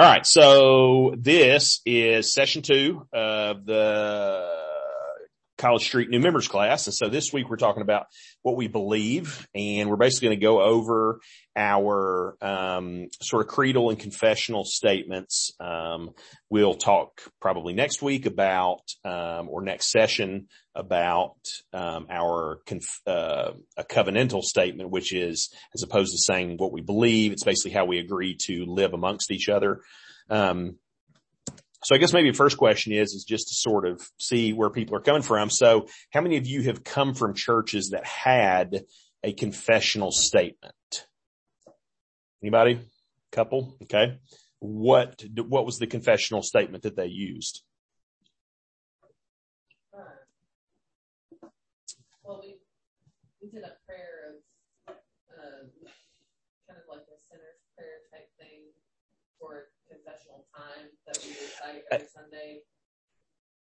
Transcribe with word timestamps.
All 0.00 0.06
right. 0.06 0.26
So 0.26 1.14
this 1.18 1.82
is 1.84 2.32
session 2.32 2.62
two 2.62 3.06
of 3.12 3.66
the 3.66 4.59
College 5.60 5.82
Street 5.82 6.08
New 6.08 6.20
Members 6.20 6.48
class. 6.48 6.86
And 6.86 6.94
so 6.94 7.10
this 7.10 7.34
week 7.34 7.50
we're 7.50 7.56
talking 7.56 7.82
about 7.82 8.06
what 8.40 8.56
we 8.56 8.66
believe 8.66 9.46
and 9.54 9.90
we're 9.90 9.96
basically 9.96 10.28
going 10.28 10.40
to 10.40 10.42
go 10.42 10.62
over 10.62 11.20
our, 11.54 12.36
um, 12.40 13.08
sort 13.20 13.44
of 13.44 13.52
creedal 13.52 13.90
and 13.90 13.98
confessional 13.98 14.64
statements. 14.64 15.52
Um, 15.60 16.12
we'll 16.48 16.74
talk 16.74 17.20
probably 17.42 17.74
next 17.74 18.00
week 18.00 18.24
about, 18.24 18.80
um, 19.04 19.50
or 19.50 19.60
next 19.60 19.90
session 19.90 20.48
about, 20.74 21.36
um, 21.74 22.06
our, 22.08 22.60
conf- 22.64 23.02
uh, 23.06 23.52
a 23.76 23.84
covenantal 23.84 24.42
statement, 24.42 24.88
which 24.88 25.12
is 25.12 25.54
as 25.74 25.82
opposed 25.82 26.12
to 26.12 26.18
saying 26.18 26.56
what 26.56 26.72
we 26.72 26.80
believe, 26.80 27.32
it's 27.32 27.44
basically 27.44 27.72
how 27.72 27.84
we 27.84 27.98
agree 27.98 28.34
to 28.46 28.64
live 28.66 28.94
amongst 28.94 29.30
each 29.30 29.50
other. 29.50 29.82
Um, 30.30 30.76
so 31.82 31.94
I 31.94 31.98
guess 31.98 32.12
maybe 32.12 32.32
first 32.32 32.58
question 32.58 32.92
is, 32.92 33.14
is 33.14 33.24
just 33.24 33.48
to 33.48 33.54
sort 33.54 33.86
of 33.86 34.06
see 34.18 34.52
where 34.52 34.70
people 34.70 34.96
are 34.96 35.00
coming 35.00 35.22
from. 35.22 35.48
So 35.48 35.86
how 36.10 36.20
many 36.20 36.36
of 36.36 36.46
you 36.46 36.62
have 36.62 36.84
come 36.84 37.14
from 37.14 37.34
churches 37.34 37.90
that 37.90 38.04
had 38.04 38.84
a 39.24 39.32
confessional 39.32 40.12
statement? 40.12 40.74
Anybody? 42.42 42.80
Couple? 43.32 43.76
Okay. 43.82 44.18
What, 44.58 45.24
what 45.36 45.64
was 45.64 45.78
the 45.78 45.86
confessional 45.86 46.42
statement 46.42 46.82
that 46.82 46.96
they 46.96 47.06
used? 47.06 47.62
Well, 52.22 52.40
we, 52.42 52.56
we 53.40 53.48
did 53.48 53.64
a 53.64 53.72
prayer 53.86 54.36
of, 54.86 54.94
um, 55.32 55.70
kind 56.68 56.78
of 56.78 56.84
like 56.88 57.08
a 57.08 57.18
sinner's 57.18 57.64
prayer 57.74 58.04
type 58.12 58.28
thing 58.38 58.68
for 59.40 59.70
confessional 59.88 60.44
time 60.54 60.92
that 61.12 61.24
we 61.24 61.30
recite 61.30 61.82
every 61.90 62.06
Sunday. 62.14 62.60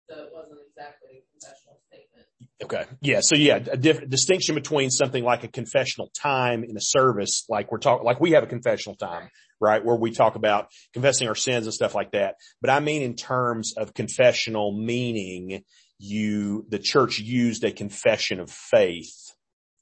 So 0.08 0.24
it 0.24 0.30
wasn't 0.34 0.60
exactly 0.68 1.08
a 1.10 1.22
confessional 1.30 1.80
statement. 1.88 2.26
Okay. 2.62 2.84
Yeah. 3.00 3.20
So 3.22 3.36
yeah, 3.36 3.56
a 3.56 3.76
diff- 3.76 4.08
distinction 4.08 4.54
between 4.54 4.90
something 4.90 5.24
like 5.24 5.44
a 5.44 5.48
confessional 5.48 6.10
time 6.20 6.64
in 6.64 6.76
a 6.76 6.80
service, 6.80 7.44
like 7.48 7.72
we're 7.72 7.78
talking, 7.78 8.04
like 8.04 8.20
we 8.20 8.32
have 8.32 8.42
a 8.42 8.46
confessional 8.46 8.96
time, 8.96 9.30
right? 9.60 9.84
Where 9.84 9.96
we 9.96 10.10
talk 10.10 10.34
about 10.34 10.68
confessing 10.92 11.28
our 11.28 11.34
sins 11.34 11.66
and 11.66 11.74
stuff 11.74 11.94
like 11.94 12.12
that. 12.12 12.34
But 12.60 12.70
I 12.70 12.80
mean 12.80 13.02
in 13.02 13.16
terms 13.16 13.74
of 13.76 13.94
confessional 13.94 14.72
meaning, 14.72 15.64
you, 15.98 16.66
the 16.68 16.78
church 16.78 17.18
used 17.18 17.64
a 17.64 17.72
confession 17.72 18.40
of 18.40 18.50
faith, 18.50 19.14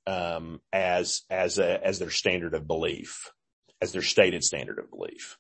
um, 0.07 0.61
as, 0.73 1.23
as 1.31 1.59
a, 1.59 1.85
as 1.85 1.98
their 1.98 2.11
standard 2.11 2.55
of 2.55 2.67
belief, 2.67 3.31
as 3.81 3.92
their 3.92 4.03
stated 4.03 4.45
standard 4.45 4.79
of 4.79 4.91
belief. 4.91 5.39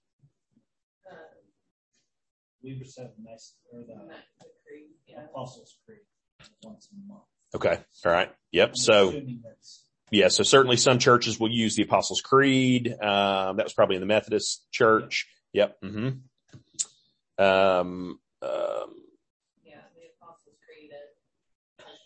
Um, 2.62 2.68
We 2.68 2.74
would 2.78 2.86
have 2.98 3.10
nice, 3.22 3.54
or 3.72 3.80
the 3.80 3.94
the 3.94 4.46
creed, 4.66 4.90
yeah. 5.06 5.24
Apostles' 5.24 5.76
Creed 5.86 6.00
once 6.62 6.88
a 6.92 7.08
month. 7.08 7.22
Okay. 7.54 7.78
All 8.04 8.12
right. 8.12 8.32
Yep. 8.52 8.68
I'm 8.70 8.74
So 8.76 9.14
yeah, 10.12 10.28
so 10.28 10.42
certainly 10.42 10.76
some 10.76 10.98
churches 10.98 11.38
will 11.38 11.50
use 11.50 11.76
the 11.76 11.82
Apostles' 11.82 12.20
Creed. 12.20 12.88
Um, 13.00 13.56
that 13.56 13.64
was 13.64 13.72
probably 13.72 13.96
in 13.96 14.00
the 14.00 14.06
Methodist 14.06 14.66
Church. 14.72 15.26
Yep. 15.52 15.78
hmm 15.82 16.08
Um, 17.38 18.20
um, 18.42 18.90
Yeah, 19.64 19.80
the 19.96 20.10
Apostles' 20.20 20.58
Creed 20.66 20.90
at 20.92 21.16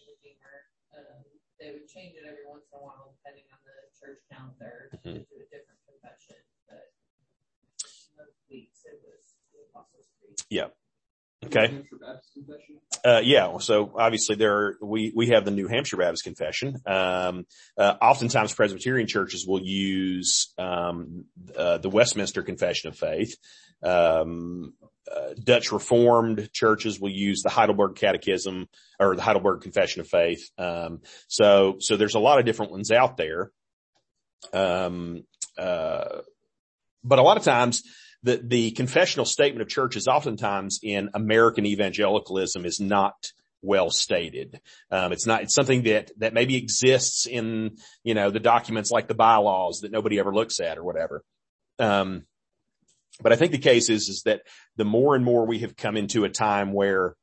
Redeemer, 0.06 0.56
um, 0.94 1.24
they 1.58 1.72
would 1.72 1.89
change 1.89 2.14
it 2.14 2.24
every 2.28 2.46
once 2.46 2.64
in 2.72 2.78
a 2.78 2.83
while 2.83 3.16
depending 3.18 3.44
on 3.52 3.58
the 3.66 3.77
church 3.98 4.20
calendar 4.30 4.89
to 4.92 4.96
Mhm. 4.98 5.27
do 5.27 5.36
a 5.42 5.48
different 5.50 5.80
confession, 5.89 6.36
but 6.68 6.92
most 8.16 8.39
weeks 8.50 8.84
it 8.84 9.00
was 9.02 9.33
Creed. 9.75 10.36
okay. 11.47 11.83
Uh, 13.05 13.20
yeah. 13.22 13.58
So 13.58 13.92
obviously 13.96 14.36
there, 14.36 14.57
are, 14.57 14.79
we, 14.80 15.12
we 15.14 15.29
have 15.29 15.45
the 15.45 15.51
New 15.51 15.68
Hampshire 15.68 15.98
Baptist 15.98 16.24
Confession. 16.24 16.80
Um, 16.86 17.46
uh, 17.77 17.95
oftentimes 18.01 18.55
Presbyterian 18.55 19.07
churches 19.07 19.46
will 19.46 19.63
use, 19.63 20.55
um, 20.58 21.27
uh, 21.57 21.79
the 21.79 21.90
Westminster 21.90 22.42
Confession 22.42 22.89
of 22.89 22.96
Faith. 22.96 23.36
Um, 23.83 24.73
uh, 25.11 25.34
Dutch 25.42 25.70
Reformed 25.70 26.51
churches 26.52 26.98
will 26.98 27.11
use 27.11 27.42
the 27.42 27.51
Heidelberg 27.51 27.96
Catechism 27.96 28.68
or 28.98 29.14
the 29.14 29.23
Heidelberg 29.23 29.61
Confession 29.61 30.01
of 30.01 30.08
Faith. 30.08 30.51
Um, 30.57 31.02
so, 31.29 31.77
so 31.80 31.96
there's 31.96 32.14
a 32.14 32.20
lot 32.20 32.39
of 32.39 32.46
different 32.46 32.73
ones 32.73 32.90
out 32.90 33.18
there. 33.18 33.51
Um, 34.52 35.24
uh, 35.58 36.20
but 37.02 37.18
a 37.18 37.23
lot 37.23 37.36
of 37.36 37.45
times 37.45 37.83
the, 38.24 38.40
the 38.42 38.70
confessional 38.73 39.27
statement 39.27 39.62
of 39.62 39.68
churches 39.68 40.08
oftentimes 40.08 40.80
in 40.83 41.11
American 41.14 41.67
evangelicalism 41.67 42.64
is 42.64 42.80
not 42.80 43.14
well 43.62 43.90
stated. 43.90 44.61
Um, 44.90 45.12
it's 45.12 45.27
not, 45.27 45.42
it's 45.42 45.55
something 45.55 45.83
that, 45.85 46.11
that 46.18 46.34
maybe 46.34 46.57
exists 46.57 47.27
in, 47.27 47.77
you 48.02 48.14
know, 48.14 48.30
the 48.30 48.40
documents 48.40 48.90
like 48.90 49.08
the 49.08 49.14
bylaws 49.14 49.80
that 49.80 49.92
nobody 49.92 50.18
ever 50.18 50.34
looks 50.34 50.58
at 50.58 50.79
or 50.79 50.84
whatever. 50.84 51.23
Um, 51.79 52.24
but 53.20 53.33
I 53.33 53.36
think 53.36 53.52
the 53.52 53.58
case 53.58 53.90
is, 53.90 54.08
is 54.08 54.23
that 54.24 54.42
the 54.77 54.84
more 54.84 55.14
and 55.14 55.24
more 55.24 55.46
we 55.46 55.61
have 55.61 55.77
come 55.77 55.96
into 55.96 56.24
a 56.24 56.30
time 56.30 56.73
where 56.73 57.14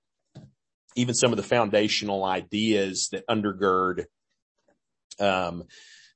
even 0.95 1.15
some 1.15 1.31
of 1.31 1.37
the 1.37 1.43
foundational 1.43 2.23
ideas 2.23 3.09
that 3.11 3.27
undergird, 3.27 4.05
um, 5.19 5.63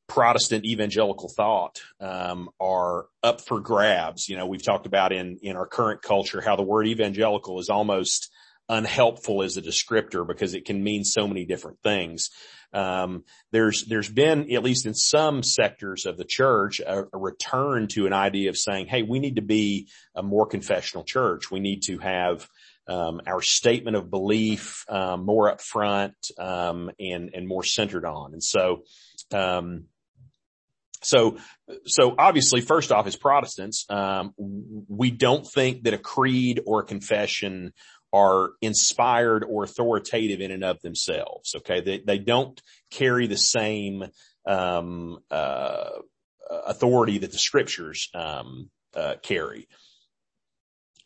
Protestant 0.08 0.66
evangelical 0.66 1.30
thought 1.30 1.82
um, 2.00 2.50
are 2.60 3.08
up 3.24 3.42
for 3.42 3.60
grabs. 3.60 4.30
You 4.30 4.38
know, 4.38 4.46
we've 4.46 4.64
talked 4.64 4.86
about 4.86 5.12
in 5.12 5.40
in 5.42 5.56
our 5.56 5.66
current 5.66 6.02
culture 6.02 6.42
how 6.42 6.56
the 6.56 6.64
word 6.64 6.88
evangelical 6.88 7.60
is 7.60 7.70
almost 7.70 8.32
unhelpful 8.70 9.44
as 9.44 9.58
a 9.58 9.62
descriptor 9.62 10.26
because 10.26 10.54
it 10.54 10.66
can 10.66 10.84
mean 10.84 11.04
so 11.04 11.28
many 11.28 11.46
different 11.46 11.80
things. 11.84 12.30
Um, 12.74 13.24
there's 13.52 13.86
there's 13.86 14.10
been 14.10 14.52
at 14.54 14.64
least 14.64 14.86
in 14.86 14.94
some 14.94 15.44
sectors 15.44 16.06
of 16.06 16.18
the 16.18 16.26
church 16.26 16.80
a, 16.82 17.06
a 17.14 17.18
return 17.18 17.88
to 17.90 18.06
an 18.06 18.14
idea 18.14 18.50
of 18.50 18.58
saying, 18.58 18.88
hey, 18.88 19.02
we 19.02 19.20
need 19.20 19.38
to 19.38 19.42
be 19.42 19.88
a 20.14 20.22
more 20.22 20.46
confessional 20.46 21.04
church. 21.04 21.50
We 21.50 21.60
need 21.60 21.84
to 21.84 22.00
have 22.00 22.48
um, 22.88 23.22
our 23.26 23.42
statement 23.42 23.98
of 23.98 24.12
belief 24.12 24.86
um, 24.90 25.26
more 25.26 25.52
upfront 25.52 26.14
um, 26.38 26.92
and 27.00 27.32
and 27.34 27.48
more 27.48 27.64
centered 27.64 28.06
on. 28.06 28.34
And 28.34 28.44
so. 28.44 28.84
Um, 29.32 29.86
so, 31.06 31.38
so 31.86 32.16
obviously, 32.18 32.62
first 32.62 32.92
off, 32.92 33.08
as 33.08 33.16
Protestants, 33.16 33.86
um, 33.90 34.34
we 34.38 35.12
don't 35.12 35.46
think 35.46 35.84
that 35.84 35.94
a 35.94 35.98
creed 35.98 36.62
or 36.66 36.82
a 36.82 36.86
confession 36.86 37.74
are 38.12 38.52
inspired 38.62 39.44
or 39.44 39.64
authoritative 39.64 40.42
in 40.42 40.52
and 40.52 40.64
of 40.64 40.82
themselves. 40.82 41.54
Okay, 41.58 41.82
they 41.82 42.00
they 42.00 42.18
don't 42.18 42.62
carry 42.90 43.28
the 43.28 43.38
same 43.38 44.06
um, 44.48 45.20
uh, 45.30 45.90
authority 46.66 47.20
that 47.20 47.32
the 47.32 47.38
Scriptures 47.38 48.10
um, 48.16 48.70
uh, 48.96 49.16
carry. 49.22 49.68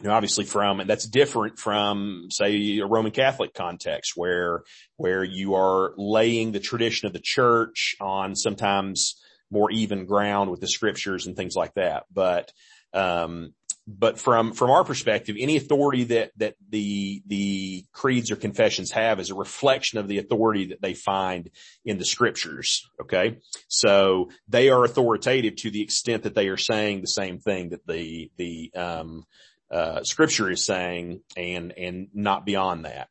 Know, 0.02 0.12
obviously 0.12 0.46
from, 0.46 0.80
and 0.80 0.90
that's 0.90 1.06
different 1.06 1.60
from, 1.60 2.28
say, 2.32 2.78
a 2.78 2.86
Roman 2.86 3.12
Catholic 3.12 3.54
context 3.54 4.14
where, 4.16 4.64
where 4.96 5.26
you 5.26 5.56
are 5.56 5.94
laying 5.98 6.54
the 6.54 6.62
tradition 6.62 7.08
of 7.08 7.12
the 7.12 7.20
church 7.22 7.98
on 8.00 8.34
sometimes 8.34 9.20
more 9.52 9.72
even 9.72 10.06
ground 10.06 10.50
with 10.52 10.62
the 10.62 10.68
scriptures 10.68 11.28
and 11.28 11.36
things 11.36 11.56
like 11.56 11.74
that. 11.76 12.06
But, 12.14 12.52
um, 12.94 13.54
but 13.88 14.20
from, 14.20 14.54
from 14.54 14.70
our 14.70 14.84
perspective, 14.84 15.36
any 15.40 15.58
authority 15.58 16.04
that, 16.06 16.32
that 16.38 16.56
the, 16.70 17.24
the 17.26 17.86
creeds 17.92 18.30
or 18.30 18.36
confessions 18.36 18.92
have 18.92 19.20
is 19.20 19.32
a 19.32 19.36
reflection 19.36 19.98
of 19.98 20.08
the 20.08 20.20
authority 20.20 20.68
that 20.68 20.82
they 20.82 20.94
find 20.94 21.50
in 21.84 21.98
the 21.98 22.06
scriptures. 22.06 22.88
Okay. 23.02 23.38
So 23.68 24.30
they 24.48 24.70
are 24.70 24.84
authoritative 24.84 25.56
to 25.58 25.72
the 25.72 25.82
extent 25.82 26.24
that 26.24 26.36
they 26.36 26.50
are 26.50 26.58
saying 26.58 27.02
the 27.02 27.08
same 27.08 27.40
thing 27.40 27.70
that 27.70 27.86
the, 27.88 28.32
the, 28.38 28.72
um, 28.76 29.26
uh, 29.72 30.04
scripture 30.04 30.50
is 30.50 30.66
saying 30.66 31.22
and, 31.38 31.72
and 31.78 32.08
not 32.14 32.46
beyond 32.46 32.86
that. 32.86 33.08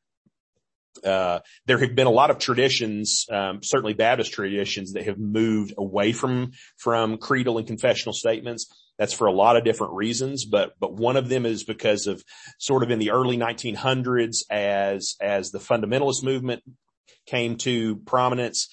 Uh, 1.05 1.41
there 1.67 1.79
have 1.79 1.95
been 1.95 2.07
a 2.07 2.11
lot 2.11 2.31
of 2.31 2.39
traditions, 2.39 3.27
um, 3.31 3.63
certainly 3.63 3.95
Baptist 3.95 4.33
traditions 4.33 4.93
that 4.93 5.07
have 5.07 5.19
moved 5.19 5.75
away 5.77 6.13
from, 6.13 6.53
from 6.77 7.19
creedal 7.19 7.59
and 7.59 7.67
confessional 7.67 8.13
statements. 8.13 8.67
That's 8.99 9.13
for 9.13 9.27
a 9.27 9.33
lot 9.33 9.57
of 9.57 9.65
different 9.65 9.95
reasons, 9.95 10.45
but, 10.45 10.73
but 10.81 10.93
one 10.93 11.17
of 11.17 11.29
them 11.29 11.47
is 11.47 11.65
because 11.65 12.07
of 12.07 12.23
sort 12.59 12.83
of 12.83 12.91
in 12.91 12.99
the 12.99 13.13
early 13.13 13.37
1900s 13.37 14.39
as, 14.51 15.15
as 15.21 15.51
the 15.51 15.61
fundamentalist 15.61 16.25
movement 16.25 16.63
came 17.27 17.57
to 17.59 17.97
prominence, 17.97 18.69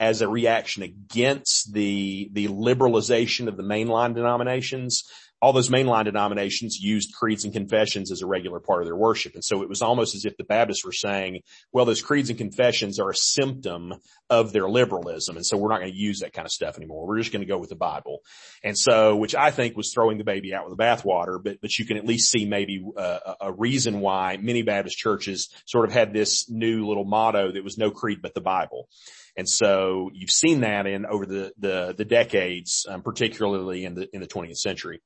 as 0.00 0.22
a 0.22 0.28
reaction 0.28 0.82
against 0.82 1.72
the, 1.72 2.30
the 2.32 2.46
liberalization 2.46 3.48
of 3.48 3.56
the 3.56 3.64
mainline 3.64 4.14
denominations 4.14 5.04
all 5.40 5.52
those 5.52 5.68
mainline 5.68 6.04
denominations 6.04 6.78
used 6.80 7.14
creeds 7.14 7.44
and 7.44 7.52
confessions 7.52 8.10
as 8.10 8.22
a 8.22 8.26
regular 8.26 8.58
part 8.58 8.82
of 8.82 8.86
their 8.86 8.96
worship. 8.96 9.34
And 9.34 9.44
so 9.44 9.62
it 9.62 9.68
was 9.68 9.82
almost 9.82 10.14
as 10.16 10.24
if 10.24 10.36
the 10.36 10.44
Baptists 10.44 10.84
were 10.84 10.92
saying, 10.92 11.42
well, 11.72 11.84
those 11.84 12.02
creeds 12.02 12.28
and 12.28 12.38
confessions 12.38 12.98
are 12.98 13.10
a 13.10 13.14
symptom 13.14 13.94
of 14.28 14.52
their 14.52 14.68
liberalism. 14.68 15.36
And 15.36 15.46
so 15.46 15.56
we're 15.56 15.68
not 15.68 15.78
going 15.78 15.92
to 15.92 15.98
use 15.98 16.20
that 16.20 16.32
kind 16.32 16.44
of 16.44 16.50
stuff 16.50 16.76
anymore. 16.76 17.06
We're 17.06 17.18
just 17.18 17.32
going 17.32 17.42
to 17.42 17.46
go 17.46 17.58
with 17.58 17.70
the 17.70 17.76
Bible. 17.76 18.18
And 18.64 18.76
so, 18.76 19.14
which 19.14 19.34
I 19.36 19.52
think 19.52 19.76
was 19.76 19.92
throwing 19.92 20.18
the 20.18 20.24
baby 20.24 20.54
out 20.54 20.68
with 20.68 20.76
the 20.76 20.82
bathwater, 20.82 21.42
but, 21.42 21.60
but 21.60 21.78
you 21.78 21.84
can 21.84 21.96
at 21.96 22.06
least 22.06 22.30
see 22.30 22.44
maybe 22.44 22.84
uh, 22.96 23.34
a 23.40 23.52
reason 23.52 24.00
why 24.00 24.38
many 24.40 24.62
Baptist 24.62 24.98
churches 24.98 25.50
sort 25.66 25.84
of 25.84 25.92
had 25.92 26.12
this 26.12 26.50
new 26.50 26.86
little 26.86 27.04
motto 27.04 27.52
that 27.52 27.62
was 27.62 27.78
no 27.78 27.90
creed 27.92 28.22
but 28.22 28.34
the 28.34 28.40
Bible. 28.40 28.88
And 29.36 29.48
so 29.48 30.10
you've 30.12 30.32
seen 30.32 30.62
that 30.62 30.88
in 30.88 31.06
over 31.06 31.24
the, 31.24 31.52
the, 31.58 31.94
the 31.96 32.04
decades, 32.04 32.86
um, 32.88 33.02
particularly 33.02 33.84
in 33.84 33.94
the, 33.94 34.08
in 34.12 34.20
the 34.20 34.26
20th 34.26 34.56
century. 34.56 35.00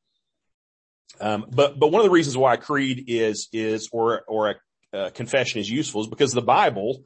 Um, 1.21 1.47
but 1.51 1.79
but 1.79 1.93
one 1.93 2.01
of 2.01 2.05
the 2.05 2.11
reasons 2.11 2.37
why 2.37 2.55
a 2.55 2.59
creed 2.59 3.05
is 3.09 3.49
is 3.53 3.89
or 3.93 4.23
or 4.27 4.51
a, 4.51 4.57
a 4.93 5.11
confession 5.11 5.61
is 5.61 5.71
useful 5.71 6.03
is 6.03 6.09
because 6.09 6.33
the 6.33 6.43
Bible 6.43 7.05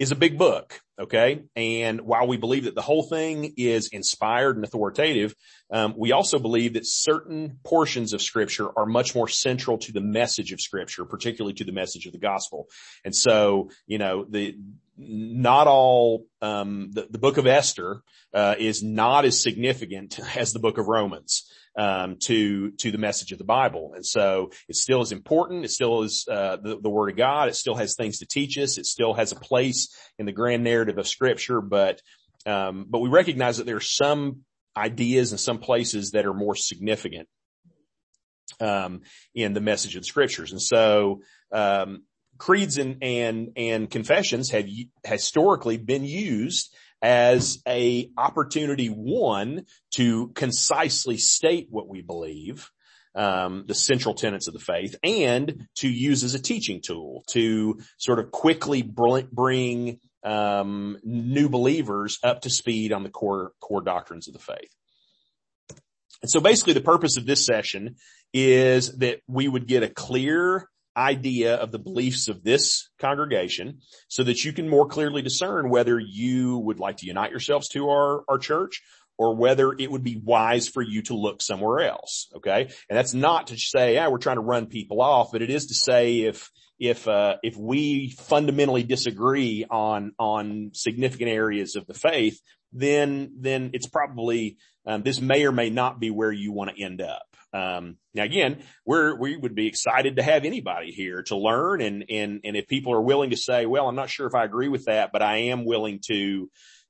is 0.00 0.12
a 0.12 0.16
big 0.16 0.38
book, 0.38 0.80
okay? 0.98 1.42
And 1.54 2.00
while 2.00 2.26
we 2.26 2.38
believe 2.38 2.64
that 2.64 2.74
the 2.74 2.80
whole 2.80 3.02
thing 3.02 3.52
is 3.58 3.88
inspired 3.88 4.56
and 4.56 4.64
authoritative, 4.64 5.34
um, 5.70 5.92
we 5.94 6.12
also 6.12 6.38
believe 6.38 6.72
that 6.72 6.86
certain 6.86 7.58
portions 7.64 8.14
of 8.14 8.22
scripture 8.22 8.66
are 8.78 8.86
much 8.86 9.14
more 9.14 9.28
central 9.28 9.76
to 9.76 9.92
the 9.92 10.00
message 10.00 10.52
of 10.52 10.60
scripture, 10.62 11.04
particularly 11.04 11.52
to 11.52 11.64
the 11.64 11.72
message 11.72 12.06
of 12.06 12.12
the 12.12 12.18
gospel. 12.18 12.66
And 13.04 13.14
so, 13.14 13.68
you 13.86 13.98
know, 13.98 14.24
the, 14.24 14.56
not 14.96 15.66
all, 15.66 16.24
um, 16.40 16.92
the, 16.92 17.06
the 17.10 17.18
book 17.18 17.36
of 17.36 17.46
Esther, 17.46 18.00
uh, 18.32 18.54
is 18.58 18.82
not 18.82 19.26
as 19.26 19.42
significant 19.42 20.18
as 20.36 20.54
the 20.54 20.60
book 20.60 20.78
of 20.78 20.88
Romans 20.88 21.44
um, 21.80 22.16
to 22.18 22.72
to 22.72 22.90
the 22.90 22.98
message 22.98 23.32
of 23.32 23.38
the 23.38 23.44
Bible. 23.44 23.92
And 23.94 24.04
so 24.04 24.50
it 24.68 24.76
still 24.76 25.00
is 25.00 25.12
important. 25.12 25.64
It 25.64 25.70
still 25.70 26.02
is 26.02 26.26
uh, 26.30 26.58
the, 26.62 26.78
the 26.78 26.90
Word 26.90 27.08
of 27.08 27.16
God. 27.16 27.48
It 27.48 27.56
still 27.56 27.74
has 27.74 27.94
things 27.94 28.18
to 28.18 28.26
teach 28.26 28.58
us. 28.58 28.76
It 28.76 28.84
still 28.84 29.14
has 29.14 29.32
a 29.32 29.36
place 29.36 29.88
in 30.18 30.26
the 30.26 30.32
grand 30.32 30.62
narrative 30.62 30.98
of 30.98 31.08
Scripture. 31.08 31.62
But 31.62 32.02
um, 32.44 32.84
but 32.86 32.98
we 32.98 33.08
recognize 33.08 33.56
that 33.56 33.64
there 33.64 33.76
are 33.76 33.80
some 33.80 34.44
ideas 34.76 35.32
and 35.32 35.40
some 35.40 35.58
places 35.58 36.10
that 36.10 36.26
are 36.26 36.34
more 36.34 36.54
significant 36.54 37.28
um, 38.60 39.00
in 39.34 39.54
the 39.54 39.60
message 39.62 39.96
of 39.96 40.02
the 40.02 40.06
Scriptures. 40.06 40.52
And 40.52 40.60
so 40.60 41.22
um, 41.50 42.02
creeds 42.36 42.76
and 42.76 42.98
and 43.02 43.52
and 43.56 43.90
confessions 43.90 44.50
have 44.50 44.68
historically 45.06 45.78
been 45.78 46.04
used 46.04 46.74
as 47.02 47.62
a 47.66 48.10
opportunity 48.16 48.88
one 48.88 49.64
to 49.92 50.28
concisely 50.28 51.16
state 51.16 51.68
what 51.70 51.88
we 51.88 52.02
believe 52.02 52.70
um, 53.14 53.64
the 53.66 53.74
central 53.74 54.14
tenets 54.14 54.46
of 54.46 54.54
the 54.54 54.60
faith 54.60 54.96
and 55.02 55.66
to 55.76 55.88
use 55.88 56.22
as 56.22 56.34
a 56.34 56.42
teaching 56.42 56.80
tool 56.80 57.24
to 57.28 57.80
sort 57.96 58.18
of 58.18 58.30
quickly 58.30 58.82
bring 58.82 59.98
um, 60.22 60.98
new 61.02 61.48
believers 61.48 62.18
up 62.22 62.42
to 62.42 62.50
speed 62.50 62.92
on 62.92 63.02
the 63.02 63.10
core 63.10 63.52
core 63.60 63.80
doctrines 63.80 64.28
of 64.28 64.34
the 64.34 64.40
faith. 64.40 64.70
And 66.22 66.30
so 66.30 66.40
basically 66.40 66.74
the 66.74 66.82
purpose 66.82 67.16
of 67.16 67.26
this 67.26 67.46
session 67.46 67.96
is 68.32 68.98
that 68.98 69.20
we 69.26 69.48
would 69.48 69.66
get 69.66 69.82
a 69.82 69.88
clear 69.88 70.68
idea 70.96 71.54
of 71.54 71.70
the 71.72 71.78
beliefs 71.78 72.28
of 72.28 72.42
this 72.42 72.88
congregation 72.98 73.78
so 74.08 74.22
that 74.24 74.44
you 74.44 74.52
can 74.52 74.68
more 74.68 74.86
clearly 74.86 75.22
discern 75.22 75.70
whether 75.70 75.98
you 75.98 76.58
would 76.58 76.80
like 76.80 76.98
to 76.98 77.06
unite 77.06 77.30
yourselves 77.30 77.68
to 77.68 77.88
our, 77.88 78.24
our 78.28 78.38
church 78.38 78.82
or 79.20 79.36
whether 79.36 79.72
it 79.78 79.90
would 79.90 80.02
be 80.02 80.16
wise 80.16 80.66
for 80.66 80.80
you 80.80 81.02
to 81.02 81.14
look 81.14 81.42
somewhere 81.42 81.80
else. 81.80 82.28
Okay. 82.36 82.62
And 82.88 82.98
that's 82.98 83.12
not 83.12 83.48
to 83.48 83.58
say, 83.58 83.94
yeah, 83.94 84.08
we're 84.08 84.16
trying 84.16 84.36
to 84.36 84.42
run 84.42 84.66
people 84.66 85.02
off, 85.02 85.30
but 85.30 85.42
it 85.42 85.50
is 85.50 85.66
to 85.66 85.74
say 85.74 86.22
if, 86.22 86.50
if, 86.78 87.06
uh, 87.06 87.36
if 87.42 87.54
we 87.54 88.10
fundamentally 88.18 88.82
disagree 88.82 89.66
on, 89.70 90.12
on 90.18 90.70
significant 90.72 91.28
areas 91.28 91.76
of 91.76 91.86
the 91.86 91.92
faith, 91.92 92.40
then, 92.72 93.34
then 93.38 93.70
it's 93.74 93.86
probably, 93.86 94.56
um, 94.86 95.02
this 95.02 95.20
may 95.20 95.44
or 95.44 95.52
may 95.52 95.68
not 95.68 96.00
be 96.00 96.10
where 96.10 96.32
you 96.32 96.52
want 96.52 96.74
to 96.74 96.82
end 96.82 97.02
up. 97.02 97.29
Um, 97.52 97.96
now 98.14 98.22
again, 98.22 98.62
we're, 98.86 99.16
we 99.16 99.36
would 99.36 99.54
be 99.54 99.66
excited 99.66 100.16
to 100.16 100.22
have 100.22 100.44
anybody 100.44 100.92
here 100.92 101.22
to 101.24 101.36
learn 101.36 101.80
and, 101.80 102.04
and, 102.08 102.40
and 102.44 102.56
if 102.56 102.68
people 102.68 102.92
are 102.92 103.00
willing 103.00 103.30
to 103.30 103.36
say, 103.36 103.66
well, 103.66 103.88
I'm 103.88 103.96
not 103.96 104.08
sure 104.08 104.26
if 104.26 104.34
I 104.34 104.44
agree 104.44 104.68
with 104.68 104.84
that, 104.84 105.10
but 105.12 105.22
I 105.22 105.36
am 105.36 105.64
willing 105.64 106.00
to, 106.06 106.48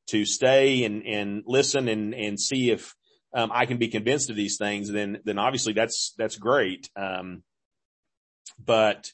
to 0.08 0.24
stay 0.26 0.84
and, 0.84 1.02
and 1.06 1.42
listen 1.46 1.88
and, 1.88 2.14
and 2.14 2.38
see 2.38 2.70
if, 2.70 2.94
um, 3.32 3.50
I 3.54 3.64
can 3.66 3.78
be 3.78 3.88
convinced 3.88 4.28
of 4.28 4.36
these 4.36 4.58
things, 4.58 4.90
then, 4.90 5.20
then 5.24 5.38
obviously 5.38 5.72
that's, 5.72 6.14
that's 6.18 6.36
great. 6.36 6.90
Um, 6.96 7.42
but, 8.62 9.10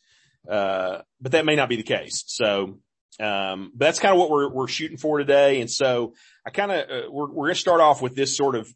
uh, 0.50 1.02
but 1.20 1.32
that 1.32 1.44
may 1.44 1.54
not 1.54 1.68
be 1.68 1.76
the 1.76 1.82
case. 1.82 2.24
So, 2.26 2.80
um, 3.20 3.72
but 3.74 3.86
that's 3.86 3.98
kind 3.98 4.14
of 4.14 4.18
what 4.18 4.30
we're, 4.30 4.48
we're 4.48 4.68
shooting 4.68 4.96
for 4.96 5.18
today. 5.18 5.60
And 5.60 5.70
so 5.70 6.14
I 6.46 6.50
kind 6.50 6.72
of, 6.72 6.90
uh, 6.90 7.10
we're, 7.10 7.28
we're 7.28 7.46
going 7.46 7.54
to 7.54 7.60
start 7.60 7.80
off 7.80 8.02
with 8.02 8.14
this 8.14 8.36
sort 8.36 8.56
of 8.56 8.72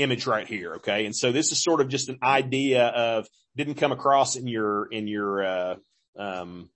image 0.00 0.26
right 0.26 0.46
here. 0.46 0.74
Okay. 0.76 1.06
And 1.06 1.14
so 1.14 1.32
this 1.32 1.52
is 1.52 1.62
sort 1.62 1.80
of 1.80 1.88
just 1.88 2.08
an 2.08 2.18
idea 2.22 2.86
of 2.86 3.26
didn't 3.56 3.74
come 3.74 3.92
across 3.92 4.36
in 4.36 4.46
your, 4.46 4.86
in 4.86 5.06
your, 5.06 5.44
uh, 5.44 5.74
um, 6.18 6.70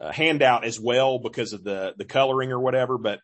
uh, 0.00 0.12
handout 0.12 0.64
as 0.64 0.80
well 0.80 1.18
because 1.18 1.52
of 1.52 1.62
the, 1.62 1.94
the 1.96 2.04
coloring 2.04 2.52
or 2.52 2.60
whatever. 2.60 2.96
But 2.96 3.20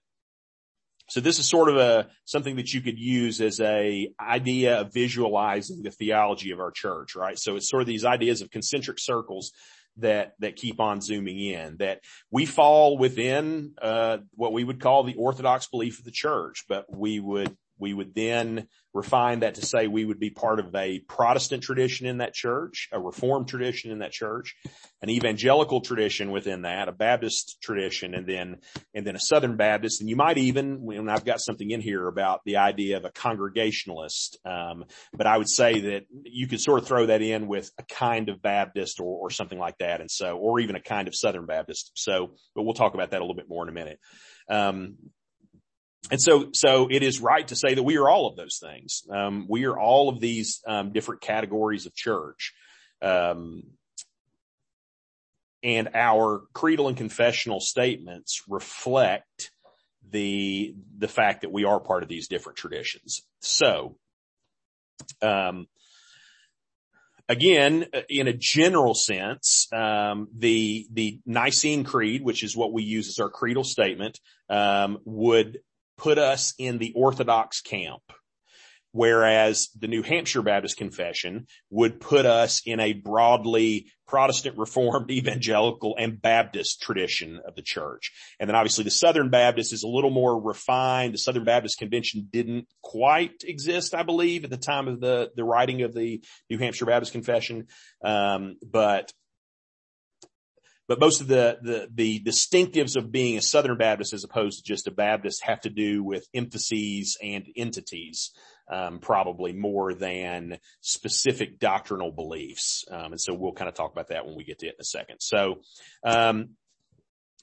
so 1.08 1.20
this 1.20 1.38
is 1.38 1.48
sort 1.48 1.68
of 1.68 1.76
a, 1.76 2.08
something 2.24 2.56
that 2.56 2.74
you 2.74 2.80
could 2.80 2.98
use 2.98 3.40
as 3.40 3.60
a 3.60 4.10
idea 4.20 4.80
of 4.80 4.92
visualizing 4.92 5.82
the 5.82 5.90
theology 5.90 6.50
of 6.50 6.60
our 6.60 6.70
church, 6.70 7.14
right? 7.14 7.38
So 7.38 7.56
it's 7.56 7.68
sort 7.68 7.82
of 7.82 7.86
these 7.86 8.04
ideas 8.04 8.42
of 8.42 8.50
concentric 8.50 8.98
circles 8.98 9.52
that 9.98 10.34
that 10.40 10.56
keep 10.56 10.80
on 10.80 11.00
zooming 11.00 11.38
in 11.38 11.76
that 11.78 12.00
we 12.30 12.46
fall 12.46 12.98
within 12.98 13.72
uh, 13.80 14.18
what 14.34 14.52
we 14.52 14.64
would 14.64 14.80
call 14.80 15.04
the 15.04 15.14
orthodox 15.14 15.66
belief 15.68 15.98
of 15.98 16.04
the 16.04 16.10
church 16.10 16.64
but 16.68 16.84
we 16.94 17.18
would 17.18 17.56
we 17.78 17.92
would 17.92 18.14
then 18.14 18.68
refine 18.94 19.40
that 19.40 19.56
to 19.56 19.64
say 19.64 19.86
we 19.86 20.04
would 20.04 20.18
be 20.18 20.30
part 20.30 20.58
of 20.58 20.74
a 20.74 21.00
Protestant 21.00 21.62
tradition 21.62 22.06
in 22.06 22.18
that 22.18 22.32
church, 22.32 22.88
a 22.92 22.98
Reformed 22.98 23.46
tradition 23.46 23.90
in 23.90 23.98
that 23.98 24.12
church, 24.12 24.56
an 25.02 25.10
evangelical 25.10 25.82
tradition 25.82 26.30
within 26.30 26.62
that, 26.62 26.88
a 26.88 26.92
Baptist 26.92 27.58
tradition, 27.62 28.14
and 28.14 28.26
then, 28.26 28.56
and 28.94 29.06
then 29.06 29.14
a 29.14 29.20
Southern 29.20 29.56
Baptist. 29.56 30.00
And 30.00 30.08
you 30.08 30.16
might 30.16 30.38
even, 30.38 30.88
and 30.90 31.10
I've 31.10 31.26
got 31.26 31.40
something 31.40 31.70
in 31.70 31.80
here 31.80 32.08
about 32.08 32.40
the 32.46 32.56
idea 32.56 32.96
of 32.96 33.04
a 33.04 33.10
congregationalist. 33.10 34.38
Um, 34.46 34.84
but 35.12 35.26
I 35.26 35.36
would 35.36 35.50
say 35.50 35.80
that 35.80 36.06
you 36.24 36.46
could 36.46 36.60
sort 36.60 36.80
of 36.80 36.88
throw 36.88 37.06
that 37.06 37.20
in 37.20 37.48
with 37.48 37.70
a 37.78 37.82
kind 37.82 38.30
of 38.30 38.40
Baptist 38.40 39.00
or, 39.00 39.26
or 39.26 39.30
something 39.30 39.58
like 39.58 39.78
that. 39.78 40.00
And 40.00 40.10
so, 40.10 40.38
or 40.38 40.60
even 40.60 40.76
a 40.76 40.80
kind 40.80 41.08
of 41.08 41.14
Southern 41.14 41.46
Baptist. 41.46 41.92
So, 41.94 42.34
but 42.54 42.62
we'll 42.62 42.74
talk 42.74 42.94
about 42.94 43.10
that 43.10 43.20
a 43.20 43.24
little 43.24 43.36
bit 43.36 43.48
more 43.48 43.62
in 43.62 43.68
a 43.68 43.72
minute. 43.72 44.00
Um, 44.48 44.96
and 46.10 46.20
so, 46.20 46.50
so 46.52 46.88
it 46.90 47.02
is 47.02 47.20
right 47.20 47.46
to 47.48 47.56
say 47.56 47.74
that 47.74 47.82
we 47.82 47.96
are 47.96 48.08
all 48.08 48.28
of 48.28 48.36
those 48.36 48.58
things. 48.58 49.02
Um, 49.10 49.46
we 49.48 49.64
are 49.64 49.78
all 49.78 50.08
of 50.08 50.20
these 50.20 50.62
um, 50.66 50.92
different 50.92 51.20
categories 51.20 51.86
of 51.86 51.94
church, 51.94 52.52
um, 53.02 53.64
and 55.62 55.90
our 55.94 56.42
creedal 56.52 56.88
and 56.88 56.96
confessional 56.96 57.60
statements 57.60 58.42
reflect 58.48 59.50
the 60.10 60.74
the 60.98 61.08
fact 61.08 61.42
that 61.42 61.52
we 61.52 61.64
are 61.64 61.80
part 61.80 62.02
of 62.02 62.08
these 62.08 62.28
different 62.28 62.58
traditions. 62.58 63.22
So, 63.40 63.96
um, 65.22 65.66
again, 67.28 67.86
in 68.08 68.28
a 68.28 68.32
general 68.32 68.94
sense, 68.94 69.66
um, 69.72 70.28
the 70.36 70.86
the 70.92 71.20
Nicene 71.26 71.82
Creed, 71.82 72.22
which 72.22 72.44
is 72.44 72.56
what 72.56 72.72
we 72.72 72.84
use 72.84 73.08
as 73.08 73.18
our 73.18 73.30
creedal 73.30 73.64
statement, 73.64 74.20
um, 74.48 74.98
would 75.04 75.58
put 75.96 76.18
us 76.18 76.54
in 76.58 76.78
the 76.78 76.92
Orthodox 76.94 77.60
camp. 77.60 78.02
Whereas 78.92 79.68
the 79.78 79.88
New 79.88 80.02
Hampshire 80.02 80.40
Baptist 80.40 80.78
Confession 80.78 81.48
would 81.68 82.00
put 82.00 82.24
us 82.24 82.62
in 82.64 82.80
a 82.80 82.94
broadly 82.94 83.88
Protestant 84.08 84.56
Reformed 84.56 85.10
Evangelical 85.10 85.96
and 85.98 86.20
Baptist 86.20 86.80
tradition 86.80 87.38
of 87.46 87.54
the 87.56 87.62
church. 87.62 88.12
And 88.40 88.48
then 88.48 88.54
obviously 88.54 88.84
the 88.84 88.90
Southern 88.90 89.28
Baptist 89.28 89.74
is 89.74 89.82
a 89.82 89.88
little 89.88 90.08
more 90.08 90.40
refined. 90.40 91.12
The 91.12 91.18
Southern 91.18 91.44
Baptist 91.44 91.78
Convention 91.78 92.28
didn't 92.32 92.68
quite 92.82 93.44
exist, 93.44 93.94
I 93.94 94.02
believe, 94.02 94.44
at 94.44 94.50
the 94.50 94.56
time 94.56 94.88
of 94.88 94.98
the, 94.98 95.30
the 95.36 95.44
writing 95.44 95.82
of 95.82 95.92
the 95.92 96.22
New 96.48 96.56
Hampshire 96.56 96.86
Baptist 96.86 97.12
Confession. 97.12 97.66
Um, 98.02 98.56
but 98.64 99.12
but 100.88 101.00
most 101.00 101.20
of 101.20 101.26
the, 101.26 101.58
the, 101.62 101.88
the 101.92 102.20
distinctives 102.20 102.96
of 102.96 103.10
being 103.10 103.36
a 103.36 103.42
Southern 103.42 103.76
Baptist 103.76 104.12
as 104.12 104.24
opposed 104.24 104.58
to 104.58 104.64
just 104.64 104.86
a 104.86 104.92
Baptist 104.92 105.42
have 105.44 105.60
to 105.62 105.70
do 105.70 106.02
with 106.02 106.28
emphases 106.32 107.18
and 107.22 107.46
entities, 107.56 108.30
um, 108.70 108.98
probably 108.98 109.52
more 109.52 109.94
than 109.94 110.58
specific 110.80 111.58
doctrinal 111.58 112.12
beliefs. 112.12 112.84
Um, 112.90 113.12
and 113.12 113.20
so 113.20 113.34
we'll 113.34 113.52
kind 113.52 113.68
of 113.68 113.74
talk 113.74 113.92
about 113.92 114.08
that 114.08 114.26
when 114.26 114.36
we 114.36 114.44
get 114.44 114.60
to 114.60 114.66
it 114.66 114.74
in 114.74 114.80
a 114.80 114.84
second. 114.84 115.16
So, 115.20 115.60
um, 116.04 116.50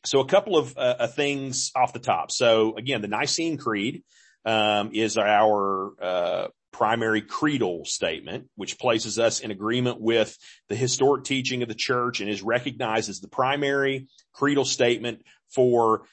so 0.05 0.19
a 0.19 0.27
couple 0.27 0.57
of 0.57 0.77
uh, 0.77 0.95
uh, 0.99 1.07
things 1.07 1.71
off 1.75 1.93
the 1.93 1.99
top. 1.99 2.31
So 2.31 2.75
again, 2.75 3.01
the 3.01 3.07
Nicene 3.07 3.57
Creed 3.57 4.03
um, 4.45 4.91
is 4.93 5.17
our 5.17 5.93
uh, 6.01 6.47
primary 6.73 7.21
creedal 7.21 7.85
statement, 7.85 8.49
which 8.55 8.77
places 8.77 9.19
us 9.19 9.39
in 9.39 9.51
agreement 9.51 10.01
with 10.01 10.37
the 10.67 10.75
historic 10.75 11.23
teaching 11.23 11.61
of 11.61 11.69
the 11.69 11.75
church 11.75 12.19
and 12.19 12.29
is 12.29 12.41
recognized 12.41 13.09
as 13.09 13.21
the 13.21 13.29
primary 13.29 14.07
creedal 14.33 14.65
statement 14.65 15.21
for 15.49 16.03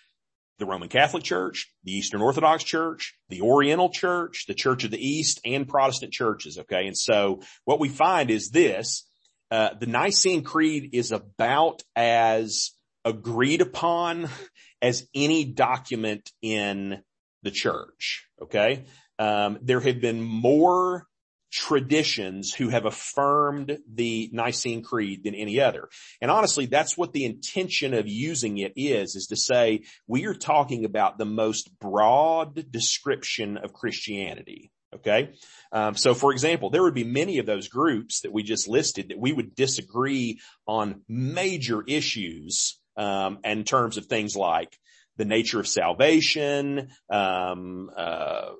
the 0.59 0.67
Roman 0.67 0.91
Catholic 0.91 1.25
Church, 1.25 1.73
the 1.85 1.93
Eastern 1.93 2.21
Orthodox 2.21 2.63
Church, 2.63 3.15
the 3.31 3.41
Oriental 3.41 3.89
Church, 3.89 4.45
the 4.47 4.55
Church 4.55 4.85
of 4.85 4.91
the 4.91 5.05
East, 5.05 5.41
and 5.45 5.67
Protestant 5.67 6.13
churches. 6.13 6.59
Okay. 6.59 6.87
And 6.87 6.97
so 6.97 7.41
what 7.65 7.81
we 7.81 7.89
find 7.89 8.31
is 8.31 8.51
this, 8.51 9.09
uh, 9.51 9.71
the 9.81 9.87
Nicene 9.87 10.45
Creed 10.45 10.91
is 10.93 11.11
about 11.11 11.83
as 11.97 12.73
agreed 13.05 13.63
upon 13.63 14.29
as 14.83 15.09
any 15.15 15.45
document 15.45 16.31
in 16.43 17.03
the 17.43 17.51
church. 17.51 18.27
Okay. 18.41 18.85
Um, 19.21 19.59
there 19.61 19.81
have 19.81 20.01
been 20.01 20.23
more 20.23 21.07
traditions 21.53 22.55
who 22.55 22.69
have 22.69 22.87
affirmed 22.87 23.79
the 23.93 24.31
Nicene 24.33 24.83
Creed 24.83 25.25
than 25.25 25.35
any 25.35 25.61
other. 25.61 25.89
And 26.21 26.31
honestly, 26.31 26.67
that's 26.67 26.97
what 26.97 27.13
the 27.13 27.25
intention 27.25 27.93
of 27.93 28.07
using 28.07 28.59
it 28.59 28.73
is, 28.77 29.17
is 29.17 29.27
to 29.27 29.37
say 29.37 29.83
we 30.07 30.27
are 30.27 30.35
talking 30.35 30.85
about 30.85 31.19
the 31.19 31.25
most 31.25 31.71
broad 31.81 32.71
description 32.71 33.59
of 33.59 33.73
Christianity. 33.73 34.71
Okay. 34.95 35.35
Um, 35.71 35.95
so 35.95 36.15
for 36.15 36.33
example, 36.33 36.71
there 36.71 36.83
would 36.83 36.95
be 36.95 37.05
many 37.05 37.39
of 37.39 37.47
those 37.47 37.69
groups 37.69 38.23
that 38.23 38.33
we 38.33 38.43
just 38.43 38.69
listed 38.69 39.11
that 39.11 39.21
we 39.21 39.33
would 39.33 39.55
disagree 39.55 40.41
on 40.67 41.03
major 41.09 41.85
issues, 41.87 42.81
um, 42.97 43.39
in 43.45 43.65
terms 43.65 43.99
of 43.99 44.07
things 44.07 44.35
like 44.35 44.77
the 45.17 45.25
nature 45.25 45.61
of 45.61 45.69
salvation, 45.69 46.89
um, 47.09 47.91
uh, 47.97 48.51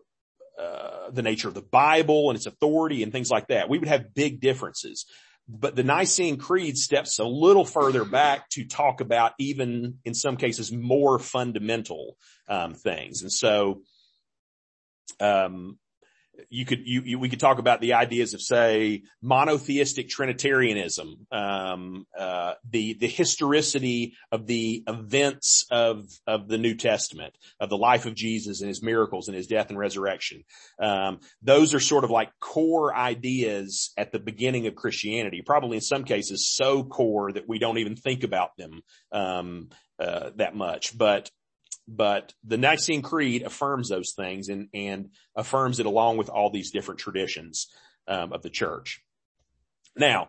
uh, 0.61 1.11
the 1.11 1.23
nature 1.23 1.49
of 1.49 1.55
the 1.55 1.63
Bible 1.63 2.31
and 2.31 2.37
its 2.37 2.47
authority 2.47 3.03
and 3.03 3.13
things 3.13 3.31
like 3.31 3.49
that. 3.49 3.69
We 3.69 3.79
would 3.79 3.89
have 3.89 4.15
big 4.15 4.41
differences. 4.41 5.07
But 5.49 5.75
the 5.75 5.83
Nicene 5.83 6.37
Creed 6.37 6.77
steps 6.77 7.19
a 7.19 7.25
little 7.25 7.65
further 7.65 8.05
back 8.05 8.49
to 8.51 8.65
talk 8.65 9.01
about 9.01 9.33
even 9.39 9.99
in 10.05 10.15
some 10.15 10.37
cases 10.37 10.71
more 10.71 11.19
fundamental 11.19 12.17
um, 12.47 12.75
things. 12.75 13.23
And 13.23 13.33
so, 13.33 13.83
um, 15.19 15.79
you 16.49 16.65
could 16.65 16.87
you, 16.87 17.03
you, 17.05 17.19
we 17.19 17.29
could 17.29 17.41
talk 17.41 17.59
about 17.59 17.81
the 17.81 17.95
ideas 17.95 18.35
of 18.35 18.41
say 18.41 19.03
monotheistic 19.23 20.09
trinitarianism 20.09 21.27
um, 21.33 22.07
uh, 22.19 22.55
the 22.69 22.95
the 22.95 23.07
historicity 23.07 24.15
of 24.33 24.47
the 24.47 24.83
events 24.87 25.67
of 25.71 26.07
of 26.27 26.49
the 26.49 26.59
new 26.59 26.75
testament 26.75 27.35
of 27.61 27.69
the 27.69 27.77
life 27.77 28.07
of 28.07 28.15
jesus 28.15 28.61
and 28.61 28.69
his 28.69 28.83
miracles 28.83 29.29
and 29.29 29.37
his 29.37 29.47
death 29.47 29.71
and 29.71 29.79
resurrection. 29.79 30.45
Um, 30.81 31.21
those 31.43 31.75
are 31.75 31.81
sort 31.81 32.05
of 32.05 32.11
like 32.11 32.31
core 32.41 32.95
ideas 32.95 33.93
at 33.97 34.13
the 34.13 34.19
beginning 34.19 34.67
of 34.67 34.75
christianity 34.75 35.43
probably 35.45 35.77
in 35.77 35.83
some 35.83 36.05
cases 36.05 36.49
so 36.49 36.85
core 36.85 37.33
that 37.33 37.49
we 37.49 37.59
don't 37.59 37.79
even 37.79 37.97
think 37.97 38.25
about 38.25 38.57
them 38.57 38.83
um, 39.13 39.69
uh, 40.01 40.31
that 40.37 40.55
much. 40.55 40.97
But 40.97 41.31
but 41.91 42.33
the 42.45 42.57
Nicene 42.57 43.03
Creed 43.03 43.43
affirms 43.43 43.89
those 43.89 44.15
things 44.17 44.49
and, 44.49 44.69
and 44.73 45.11
affirms 45.35 45.81
it 45.81 45.87
along 45.87 46.19
with 46.19 46.29
all 46.29 46.51
these 46.51 46.71
different 46.71 47.01
traditions 47.01 47.67
um, 48.07 48.33
of 48.33 48.43
the 48.43 48.51
church. 48.51 49.03
Now, 49.97 50.29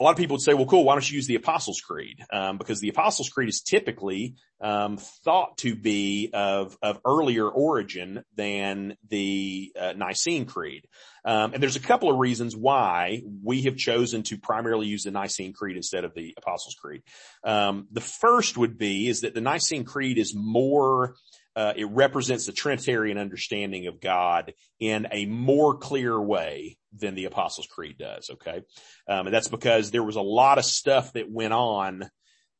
a 0.00 0.04
lot 0.04 0.12
of 0.12 0.16
people 0.16 0.34
would 0.34 0.42
say, 0.42 0.54
well, 0.54 0.66
cool, 0.66 0.84
why 0.84 0.94
don't 0.94 1.10
you 1.10 1.16
use 1.16 1.26
the 1.26 1.34
Apostles' 1.34 1.80
Creed? 1.80 2.24
Um, 2.32 2.56
because 2.56 2.80
the 2.80 2.88
Apostles' 2.88 3.30
Creed 3.30 3.48
is 3.48 3.60
typically 3.60 4.36
um, 4.60 4.96
thought 4.96 5.56
to 5.58 5.74
be 5.74 6.30
of, 6.32 6.76
of 6.80 7.00
earlier 7.04 7.48
origin 7.48 8.22
than 8.36 8.96
the 9.08 9.72
uh, 9.78 9.94
Nicene 9.96 10.46
Creed. 10.46 10.86
Um, 11.24 11.52
and 11.52 11.62
there's 11.62 11.76
a 11.76 11.80
couple 11.80 12.10
of 12.10 12.18
reasons 12.18 12.56
why 12.56 13.22
we 13.42 13.62
have 13.62 13.76
chosen 13.76 14.22
to 14.24 14.38
primarily 14.38 14.86
use 14.86 15.02
the 15.02 15.10
Nicene 15.10 15.52
Creed 15.52 15.76
instead 15.76 16.04
of 16.04 16.14
the 16.14 16.32
Apostles' 16.36 16.76
Creed. 16.80 17.02
Um, 17.42 17.88
the 17.90 18.00
first 18.00 18.56
would 18.56 18.78
be 18.78 19.08
is 19.08 19.22
that 19.22 19.34
the 19.34 19.40
Nicene 19.40 19.84
Creed 19.84 20.18
is 20.18 20.32
more 20.34 21.16
uh, 21.58 21.72
it 21.74 21.88
represents 21.90 22.46
the 22.46 22.52
Trinitarian 22.52 23.18
understanding 23.18 23.88
of 23.88 24.00
God 24.00 24.54
in 24.78 25.08
a 25.10 25.26
more 25.26 25.76
clear 25.76 26.18
way 26.20 26.78
than 26.92 27.16
the 27.16 27.24
Apostles' 27.24 27.66
Creed 27.66 27.98
does. 27.98 28.30
Okay, 28.30 28.62
um, 29.08 29.26
and 29.26 29.34
that's 29.34 29.48
because 29.48 29.90
there 29.90 30.04
was 30.04 30.14
a 30.14 30.22
lot 30.22 30.58
of 30.58 30.64
stuff 30.64 31.14
that 31.14 31.28
went 31.28 31.52
on 31.52 32.08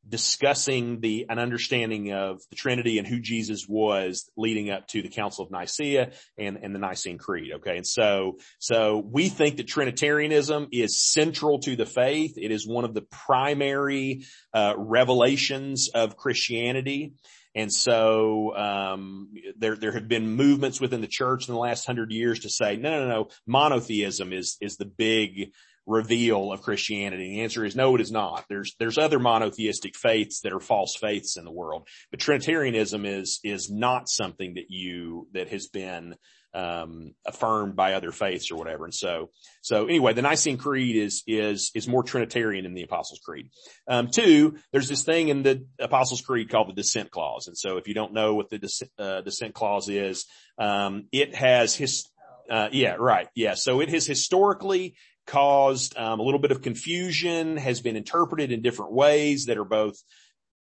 discussing 0.09 0.99
the 1.01 1.27
an 1.29 1.39
understanding 1.39 2.13
of 2.13 2.41
the 2.51 2.57
Trinity 2.57 2.99
and 2.99 3.07
who 3.07 3.21
Jesus 3.21 3.67
was 3.69 4.29
leading 4.37 4.69
up 4.71 4.89
to 4.89 5.03
the 5.03 5.09
Council 5.09 5.45
of 5.45 5.53
Nicaea 5.53 6.11
and, 6.37 6.59
and 6.61 6.75
the 6.75 6.81
Nicene 6.81 7.19
Creed. 7.19 7.53
Okay. 7.57 7.77
And 7.77 7.87
so, 7.87 8.39
so 8.59 8.99
we 8.99 9.29
think 9.29 9.59
that 9.59 9.69
Trinitarianism 9.69 10.69
is 10.73 11.01
central 11.01 11.61
to 11.61 11.77
the 11.77 11.87
faith. 11.87 12.35
It 12.37 12.51
is 12.51 12.67
one 12.67 12.85
of 12.85 12.95
the 12.95 13.03
primary, 13.03 14.25
uh, 14.53 14.75
revelations 14.77 15.91
of 15.95 16.17
Christianity. 16.17 17.13
And 17.59 17.73
so, 17.73 18.57
um, 18.57 19.31
there, 19.57 19.75
there 19.75 19.91
have 19.91 20.07
been 20.07 20.31
movements 20.31 20.81
within 20.81 21.01
the 21.01 21.09
church 21.09 21.49
in 21.49 21.55
the 21.55 21.61
last 21.61 21.87
hundred 21.87 22.13
years 22.13 22.41
to 22.41 22.49
say, 22.49 22.77
no, 22.77 22.91
no, 23.01 23.09
no, 23.09 23.29
monotheism 23.49 24.33
is, 24.33 24.57
is 24.61 24.77
the 24.77 24.85
big, 24.85 25.51
reveal 25.85 26.53
of 26.53 26.63
Christianity? 26.63 27.31
the 27.31 27.41
answer 27.41 27.65
is 27.65 27.75
no, 27.75 27.97
it 27.97 28.01
is 28.01 28.13
not. 28.13 28.45
There's, 28.49 28.77
there's 28.79 28.97
other 28.97 29.19
monotheistic 29.19 29.97
faiths 29.97 30.43
that 30.43 30.53
are 30.53 30.61
false 30.61 30.95
faiths 30.95 31.37
in 31.37 31.45
the 31.45 31.51
world, 31.51 31.89
but 32.13 32.21
Trinitarianism 32.21 33.05
is, 33.05 33.41
is 33.43 33.71
not 33.73 34.09
something 34.09 34.55
that 34.55 34.67
you, 34.71 35.27
that 35.33 35.49
has 35.49 35.67
been, 35.67 36.15
um, 36.55 37.15
affirmed 37.27 37.77
by 37.77 37.95
other 37.95 38.13
faiths 38.13 38.51
or 38.51 38.57
whatever. 38.57 38.85
And 38.85 38.95
so, 38.95 39.31
so 39.61 39.87
anyway, 39.87 40.13
the 40.15 40.23
Nicene 40.23 40.59
Creed 40.59 40.97
is, 40.97 41.23
is, 41.27 41.71
is 41.75 41.87
more 41.87 42.03
Trinitarian 42.03 42.65
than 42.65 42.75
the 42.75 42.83
Apostles' 42.83 43.21
Creed. 43.25 43.51
Um, 43.87 44.09
two, 44.09 44.59
there's 44.73 44.89
this 44.89 45.05
thing 45.05 45.29
in 45.29 45.43
the 45.43 45.67
Apostles' 45.79 46.23
Creed 46.23 46.51
called 46.51 46.69
the 46.69 46.75
Descent 46.75 47.11
Clause. 47.11 47.47
And 47.47 47.57
so 47.57 47.77
if 47.77 47.87
you 47.87 47.95
don't 47.95 48.15
know 48.15 48.35
what 48.35 48.49
the 48.51 48.59
Descent, 48.59 48.91
uh, 48.99 49.23
Clause 49.55 49.89
is, 49.89 50.27
um, 50.59 51.07
it 51.13 51.35
has 51.35 51.75
his, 51.75 52.09
uh, 52.51 52.69
yeah, 52.73 52.97
right. 52.99 53.29
Yeah. 53.35 53.55
So 53.55 53.81
it 53.81 53.91
has 53.91 54.07
historically 54.07 54.95
caused 55.27 55.97
um, 55.99 56.21
a 56.21 56.23
little 56.23 56.41
bit 56.41 56.51
of 56.51 56.63
confusion, 56.63 57.59
has 57.59 57.81
been 57.81 57.97
interpreted 57.97 58.51
in 58.51 58.63
different 58.63 58.93
ways 58.93 59.45
that 59.45 59.59
are 59.59 59.65
both 59.65 59.97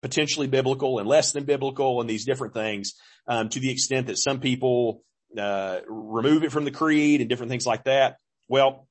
potentially 0.02 0.48
biblical 0.48 1.00
and 1.00 1.08
less 1.08 1.32
than 1.32 1.44
biblical 1.44 2.02
and 2.02 2.10
these 2.10 2.26
different 2.26 2.54
things 2.54 2.94
um, 3.28 3.50
to 3.50 3.60
the 3.60 3.72
extent 3.72 4.08
that 4.08 4.18
some 4.18 4.40
people 4.40 5.04
uh, 5.38 5.80
remove 5.88 6.44
it 6.44 6.52
from 6.52 6.66
the 6.66 6.72
creed 6.72 7.22
and 7.22 7.30
different 7.30 7.50
things 7.50 7.66
like 7.66 7.84
that. 7.86 8.18
Well, 8.48 8.88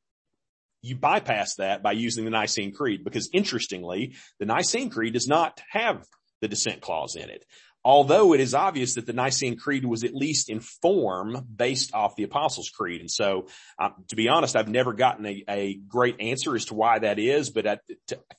you 0.82 0.96
bypass 0.96 1.56
that 1.56 1.82
by 1.82 1.92
using 1.92 2.24
the 2.24 2.30
Nicene 2.30 2.72
Creed 2.72 3.04
because 3.04 3.30
interestingly, 3.32 4.14
the 4.38 4.46
Nicene 4.46 4.90
Creed 4.90 5.14
does 5.14 5.28
not 5.28 5.60
have 5.70 6.04
the 6.40 6.48
descent 6.48 6.80
clause 6.80 7.16
in 7.16 7.30
it 7.30 7.44
although 7.86 8.32
it 8.32 8.40
is 8.40 8.52
obvious 8.52 8.94
that 8.94 9.06
the 9.06 9.12
Nicene 9.12 9.56
Creed 9.56 9.84
was 9.84 10.02
at 10.02 10.12
least 10.12 10.50
in 10.50 10.58
form 10.58 11.46
based 11.54 11.94
off 11.94 12.16
the 12.16 12.24
Apostles' 12.24 12.68
Creed. 12.68 13.00
And 13.00 13.08
so, 13.08 13.46
uh, 13.78 13.90
to 14.08 14.16
be 14.16 14.28
honest, 14.28 14.56
I've 14.56 14.68
never 14.68 14.92
gotten 14.92 15.24
a, 15.24 15.44
a, 15.48 15.74
great 15.74 16.20
answer 16.20 16.56
as 16.56 16.64
to 16.64 16.74
why 16.74 16.98
that 16.98 17.20
is, 17.20 17.50
but 17.50 17.64
I, 17.64 17.78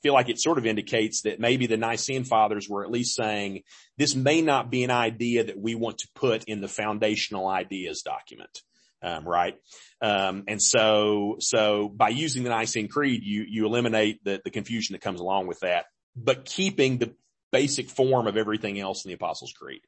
feel 0.02 0.12
like 0.12 0.28
it 0.28 0.38
sort 0.38 0.58
of 0.58 0.66
indicates 0.66 1.22
that 1.22 1.40
maybe 1.40 1.66
the 1.66 1.78
Nicene 1.78 2.24
Fathers 2.24 2.68
were 2.68 2.84
at 2.84 2.90
least 2.90 3.16
saying 3.16 3.62
this 3.96 4.14
may 4.14 4.42
not 4.42 4.70
be 4.70 4.84
an 4.84 4.90
idea 4.90 5.44
that 5.44 5.58
we 5.58 5.74
want 5.74 5.98
to 5.98 6.08
put 6.14 6.44
in 6.44 6.60
the 6.60 6.68
foundational 6.68 7.48
ideas 7.48 8.02
document. 8.02 8.60
Um, 9.02 9.26
right. 9.26 9.56
Um, 10.02 10.44
and 10.46 10.60
so, 10.60 11.36
so 11.40 11.88
by 11.88 12.10
using 12.10 12.42
the 12.42 12.50
Nicene 12.50 12.88
Creed, 12.88 13.22
you, 13.24 13.46
you 13.48 13.64
eliminate 13.64 14.22
the, 14.24 14.42
the 14.44 14.50
confusion 14.50 14.92
that 14.92 15.00
comes 15.00 15.20
along 15.20 15.46
with 15.46 15.60
that, 15.60 15.86
but 16.14 16.44
keeping 16.44 16.98
the 16.98 17.14
basic 17.52 17.88
form 17.88 18.26
of 18.26 18.36
everything 18.36 18.78
else 18.78 19.04
in 19.04 19.10
the 19.10 19.14
Apostles' 19.14 19.52
Creed. 19.52 19.80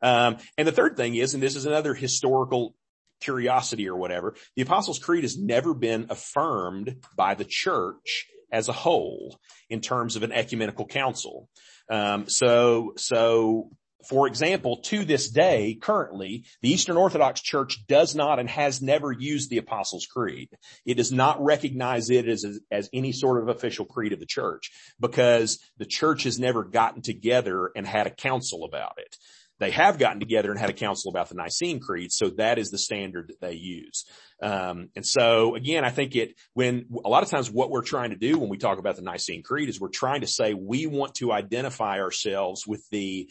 Um, 0.00 0.36
and 0.58 0.66
the 0.66 0.72
third 0.72 0.96
thing 0.96 1.14
is, 1.14 1.34
and 1.34 1.42
this 1.42 1.56
is 1.56 1.66
another 1.66 1.94
historical 1.94 2.74
curiosity 3.20 3.88
or 3.88 3.96
whatever, 3.96 4.34
the 4.56 4.62
Apostles' 4.62 4.98
Creed 4.98 5.24
has 5.24 5.38
never 5.38 5.74
been 5.74 6.06
affirmed 6.10 6.96
by 7.16 7.34
the 7.34 7.46
church 7.48 8.26
as 8.50 8.68
a 8.68 8.72
whole 8.72 9.38
in 9.70 9.80
terms 9.80 10.16
of 10.16 10.22
an 10.22 10.32
ecumenical 10.32 10.86
council. 10.86 11.48
Um, 11.88 12.28
so, 12.28 12.92
so 12.96 13.70
for 14.06 14.26
example, 14.26 14.78
to 14.84 15.04
this 15.04 15.30
day, 15.30 15.78
currently, 15.80 16.44
the 16.60 16.70
Eastern 16.70 16.96
Orthodox 16.96 17.40
Church 17.40 17.86
does 17.86 18.14
not 18.14 18.38
and 18.38 18.48
has 18.48 18.82
never 18.82 19.12
used 19.12 19.50
the 19.50 19.58
Apostles' 19.58 20.06
Creed. 20.06 20.48
It 20.84 20.94
does 20.94 21.12
not 21.12 21.42
recognize 21.42 22.10
it 22.10 22.28
as, 22.28 22.44
as, 22.44 22.60
as, 22.70 22.90
any 22.92 23.12
sort 23.12 23.42
of 23.42 23.48
official 23.48 23.84
creed 23.84 24.12
of 24.12 24.20
the 24.20 24.26
church 24.26 24.70
because 25.00 25.58
the 25.78 25.86
church 25.86 26.24
has 26.24 26.38
never 26.38 26.64
gotten 26.64 27.02
together 27.02 27.70
and 27.74 27.86
had 27.86 28.06
a 28.06 28.10
council 28.10 28.64
about 28.64 28.94
it. 28.98 29.16
They 29.62 29.70
have 29.70 29.96
gotten 29.96 30.18
together 30.18 30.50
and 30.50 30.58
had 30.58 30.70
a 30.70 30.74
council 30.74 31.10
about 31.10 31.28
the 31.28 31.36
Nicene 31.36 31.78
Creed, 31.78 32.10
so 32.10 32.30
that 32.30 32.58
is 32.58 32.70
the 32.70 32.78
standard 32.78 33.28
that 33.28 33.40
they 33.40 33.54
use. 33.54 34.04
Um, 34.42 34.88
and 34.96 35.06
so 35.06 35.54
again, 35.54 35.84
I 35.84 35.90
think 35.90 36.16
it, 36.16 36.34
when 36.52 36.86
a 37.04 37.08
lot 37.08 37.22
of 37.22 37.30
times 37.30 37.48
what 37.48 37.70
we're 37.70 37.82
trying 37.82 38.10
to 38.10 38.16
do 38.16 38.38
when 38.38 38.48
we 38.48 38.58
talk 38.58 38.78
about 38.78 38.96
the 38.96 39.02
Nicene 39.02 39.44
Creed 39.44 39.68
is 39.68 39.80
we're 39.80 39.88
trying 39.88 40.22
to 40.22 40.26
say 40.26 40.52
we 40.52 40.86
want 40.86 41.14
to 41.16 41.30
identify 41.30 42.00
ourselves 42.00 42.66
with 42.66 42.82
the, 42.90 43.30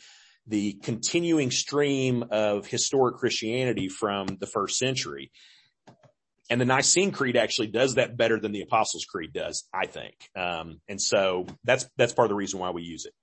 the 0.52 0.74
continuing 0.74 1.50
stream 1.50 2.26
of 2.30 2.68
historic 2.68 3.16
Christianity 3.16 3.88
from 3.88 4.28
the 4.40 4.46
first 4.46 4.78
century. 4.78 5.32
And 6.50 6.60
the 6.60 6.66
Nicene 6.66 7.14
Creed 7.14 7.38
actually 7.38 7.68
does 7.68 7.96
that 7.96 8.18
better 8.18 8.38
than 8.38 8.52
the 8.52 8.62
Apostles' 8.62 9.06
Creed 9.06 9.32
does, 9.32 9.64
I 9.74 9.86
think. 9.86 10.16
Um, 10.36 10.82
and 10.90 11.02
so 11.02 11.48
that's, 11.64 11.90
that's 11.98 12.12
part 12.12 12.26
of 12.26 12.30
the 12.30 12.36
reason 12.36 12.60
why 12.60 12.72
we 12.72 12.84
use 12.84 13.06
it. 13.06 13.14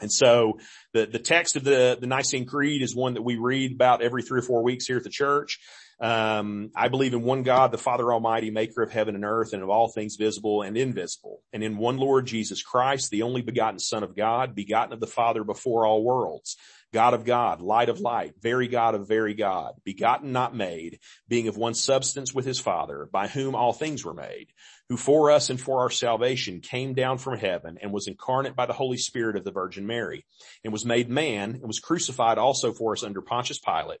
And 0.00 0.12
so 0.12 0.60
the, 0.92 1.06
the 1.06 1.18
text 1.18 1.56
of 1.56 1.64
the, 1.64 1.98
the 2.00 2.06
Nicene 2.06 2.46
Creed 2.46 2.82
is 2.82 2.94
one 2.94 3.14
that 3.14 3.22
we 3.22 3.36
read 3.36 3.72
about 3.72 4.00
every 4.00 4.22
three 4.22 4.38
or 4.38 4.42
four 4.42 4.62
weeks 4.62 4.86
here 4.86 4.98
at 4.98 5.02
the 5.02 5.10
church. 5.10 5.58
Um, 5.98 6.72
I 6.76 6.88
believe 6.88 7.14
in 7.14 7.22
one 7.22 7.42
God, 7.42 7.72
the 7.72 7.78
Father 7.78 8.12
Almighty, 8.12 8.50
maker 8.50 8.82
of 8.82 8.92
heaven 8.92 9.14
and 9.14 9.24
earth 9.24 9.54
and 9.54 9.62
of 9.62 9.70
all 9.70 9.88
things 9.88 10.16
visible 10.16 10.60
and 10.60 10.76
invisible, 10.76 11.42
and 11.54 11.62
in 11.62 11.78
one 11.78 11.96
Lord 11.96 12.26
Jesus 12.26 12.62
Christ, 12.62 13.10
the 13.10 13.22
only 13.22 13.40
begotten 13.40 13.78
Son 13.78 14.02
of 14.02 14.14
God, 14.14 14.54
begotten 14.54 14.92
of 14.92 15.00
the 15.00 15.06
Father 15.06 15.42
before 15.42 15.86
all 15.86 16.04
worlds, 16.04 16.58
God 16.92 17.14
of 17.14 17.24
God, 17.24 17.62
light 17.62 17.88
of 17.88 17.98
light, 17.98 18.34
very 18.42 18.68
God 18.68 18.94
of 18.94 19.08
very 19.08 19.32
God, 19.32 19.72
begotten 19.84 20.32
not 20.32 20.54
made, 20.54 20.98
being 21.28 21.48
of 21.48 21.56
one 21.56 21.74
substance 21.74 22.34
with 22.34 22.44
his 22.44 22.60
Father, 22.60 23.08
by 23.10 23.26
whom 23.26 23.54
all 23.54 23.72
things 23.72 24.04
were 24.04 24.14
made, 24.14 24.48
who 24.90 24.98
for 24.98 25.30
us 25.30 25.48
and 25.48 25.58
for 25.58 25.80
our 25.80 25.90
salvation 25.90 26.60
came 26.60 26.92
down 26.92 27.16
from 27.16 27.38
heaven 27.38 27.78
and 27.80 27.90
was 27.90 28.06
incarnate 28.06 28.54
by 28.54 28.66
the 28.66 28.74
Holy 28.74 28.98
Spirit 28.98 29.36
of 29.36 29.44
the 29.44 29.50
Virgin 29.50 29.86
Mary, 29.86 30.26
and 30.62 30.74
was 30.74 30.84
made 30.84 31.08
man 31.08 31.52
and 31.52 31.66
was 31.66 31.80
crucified 31.80 32.36
also 32.36 32.74
for 32.74 32.92
us 32.92 33.02
under 33.02 33.22
Pontius 33.22 33.58
Pilate 33.58 34.00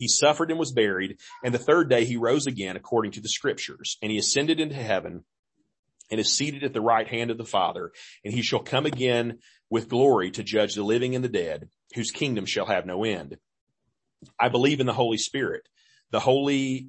he 0.00 0.08
suffered 0.08 0.50
and 0.50 0.58
was 0.58 0.72
buried, 0.72 1.18
and 1.44 1.54
the 1.54 1.58
third 1.58 1.90
day 1.90 2.06
he 2.06 2.16
rose 2.16 2.46
again 2.46 2.74
according 2.74 3.12
to 3.12 3.20
the 3.20 3.28
scriptures, 3.28 3.98
and 4.02 4.10
he 4.10 4.16
ascended 4.16 4.58
into 4.58 4.74
heaven 4.74 5.24
and 6.10 6.18
is 6.18 6.32
seated 6.32 6.64
at 6.64 6.72
the 6.72 6.80
right 6.80 7.06
hand 7.06 7.30
of 7.30 7.36
the 7.36 7.44
Father, 7.44 7.92
and 8.24 8.32
he 8.32 8.40
shall 8.40 8.60
come 8.60 8.86
again 8.86 9.40
with 9.68 9.90
glory 9.90 10.30
to 10.30 10.42
judge 10.42 10.74
the 10.74 10.82
living 10.82 11.14
and 11.14 11.22
the 11.22 11.28
dead, 11.28 11.68
whose 11.94 12.10
kingdom 12.10 12.46
shall 12.46 12.64
have 12.64 12.86
no 12.86 13.04
end. 13.04 13.36
I 14.38 14.48
believe 14.48 14.80
in 14.80 14.86
the 14.86 14.94
Holy 14.94 15.18
Spirit, 15.18 15.68
the 16.10 16.18
holy, 16.18 16.88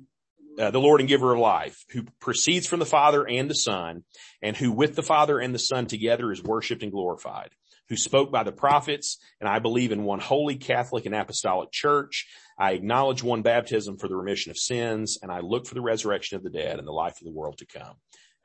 uh, 0.58 0.72
the 0.72 0.80
Lord 0.80 1.02
and 1.02 1.10
giver 1.10 1.34
of 1.34 1.40
life, 1.40 1.84
who 1.92 2.04
proceeds 2.22 2.66
from 2.66 2.80
the 2.80 2.86
Father 2.86 3.28
and 3.28 3.50
the 3.50 3.56
Son, 3.56 4.06
and 4.42 4.56
who 4.56 4.72
with 4.72 4.96
the 4.96 5.04
Father 5.04 5.38
and 5.38 5.54
the 5.54 5.60
Son 5.60 5.86
together 5.86 6.32
is 6.32 6.42
worshiped 6.42 6.82
and 6.82 6.94
glorified, 6.94 7.50
who 7.90 7.98
spoke 7.98 8.32
by 8.32 8.44
the 8.44 8.54
prophets, 8.54 9.18
and 9.42 9.50
I 9.50 9.60
believe 9.60 9.92
in 9.92 10.06
one 10.06 10.22
holy 10.22 10.56
Catholic 10.56 11.06
and 11.06 11.14
apostolic 11.14 11.72
church. 11.74 12.26
I 12.62 12.74
acknowledge 12.74 13.24
one 13.24 13.42
baptism 13.42 13.98
for 13.98 14.08
the 14.08 14.16
remission 14.16 14.52
of 14.52 14.58
sins, 14.58 15.18
and 15.24 15.32
I 15.32 15.40
look 15.40 15.66
for 15.66 15.74
the 15.74 15.82
resurrection 15.82 16.38
of 16.38 16.44
the 16.44 16.52
dead 16.52 16.78
and 16.78 16.88
the 16.88 16.92
life 16.92 17.20
of 17.20 17.26
the 17.26 17.32
world 17.32 17.58
to 17.58 17.66
come. 17.66 17.96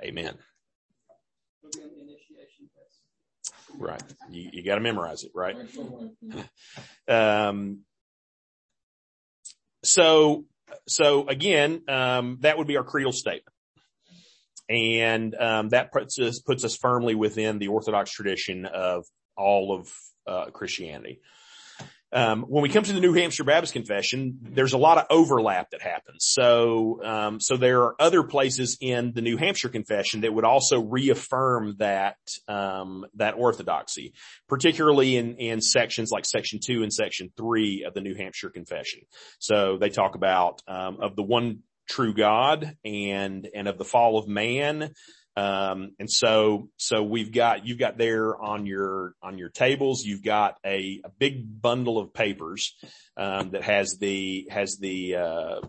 Amen. 0.03 0.39
Right. 3.79 4.03
You, 4.31 4.49
you 4.55 4.63
got 4.63 4.77
to 4.77 4.81
memorize 4.81 5.25
it, 5.25 5.33
right? 5.35 5.57
Um, 7.09 7.81
so, 9.85 10.47
so 10.89 11.29
again, 11.29 11.83
um, 11.87 12.39
that 12.41 12.57
would 12.59 12.67
be 12.67 12.79
our 12.79 12.85
creedal 12.85 13.13
statement. 13.13 13.55
And, 14.69 15.35
um, 15.35 15.69
that 15.69 15.93
puts 15.93 16.19
us, 16.19 16.41
puts 16.41 16.65
us 16.65 16.75
firmly 16.75 17.15
within 17.15 17.59
the 17.59 17.69
Orthodox 17.69 18.11
tradition 18.11 18.65
of 18.65 19.05
all 19.37 19.79
of, 19.79 19.93
uh, 20.27 20.51
Christianity. 20.51 21.21
Um, 22.13 22.43
when 22.43 22.63
we 22.63 22.69
come 22.69 22.85
to 22.85 22.93
the 22.93 23.01
New 23.01 23.15
Hampshire 23.15 23.45
Baptist 23.45 23.73
Confession, 23.73 24.39
there's 24.41 24.73
a 24.73 24.79
lot 24.79 24.97
of 24.99 25.07
overlap 25.11 25.71
that 25.71 25.83
happens. 25.83 26.19
So, 26.21 27.01
um, 27.05 27.41
so 27.41 27.57
there 27.57 27.83
are 27.83 27.97
other 28.01 28.23
places 28.23 28.79
in 28.81 29.13
the 29.13 29.23
New 29.23 29.37
Hampshire 29.37 29.69
Confession 29.69 30.21
that 30.21 30.33
would 30.33 30.45
also 30.45 30.81
reaffirm 30.81 31.77
that 31.79 32.17
um, 32.47 33.07
that 33.17 33.35
orthodoxy, 33.35 34.15
particularly 34.49 35.17
in 35.17 35.37
in 35.37 35.61
sections 35.61 36.11
like 36.13 36.25
Section 36.25 36.61
Two 36.65 36.83
and 36.83 36.93
Section 36.93 37.33
Three 37.37 37.85
of 37.85 37.93
the 37.93 38.01
New 38.01 38.15
Hampshire 38.15 38.51
Confession. 38.51 39.01
So 39.41 39.77
they 39.79 39.91
talk 39.91 40.15
about 40.15 40.63
um, 40.69 40.99
of 41.01 41.17
the 41.17 41.25
one 41.25 41.63
true 41.89 42.15
God 42.15 42.77
and 42.85 43.49
and 43.55 43.69
of 43.69 43.79
the 43.79 43.85
fall 43.85 44.19
of 44.19 44.29
man. 44.29 44.93
Um, 45.37 45.93
and 45.99 46.11
so, 46.11 46.71
so 46.79 47.03
we've 47.03 47.31
got, 47.31 47.67
you've 47.67 47.79
got 47.79 47.99
there 47.99 48.41
on 48.41 48.65
your, 48.65 49.15
on 49.23 49.37
your 49.37 49.51
tables, 49.51 50.03
you've 50.03 50.25
got 50.25 50.57
a, 50.65 51.03
big 51.19 51.61
bundle 51.61 51.99
of 51.99 52.15
papers, 52.15 52.75
um, 53.19 53.51
that 53.51 53.63
has 53.63 53.99
the, 54.01 54.49
has 54.51 54.79
the, 54.79 55.17
uh, 55.17 55.61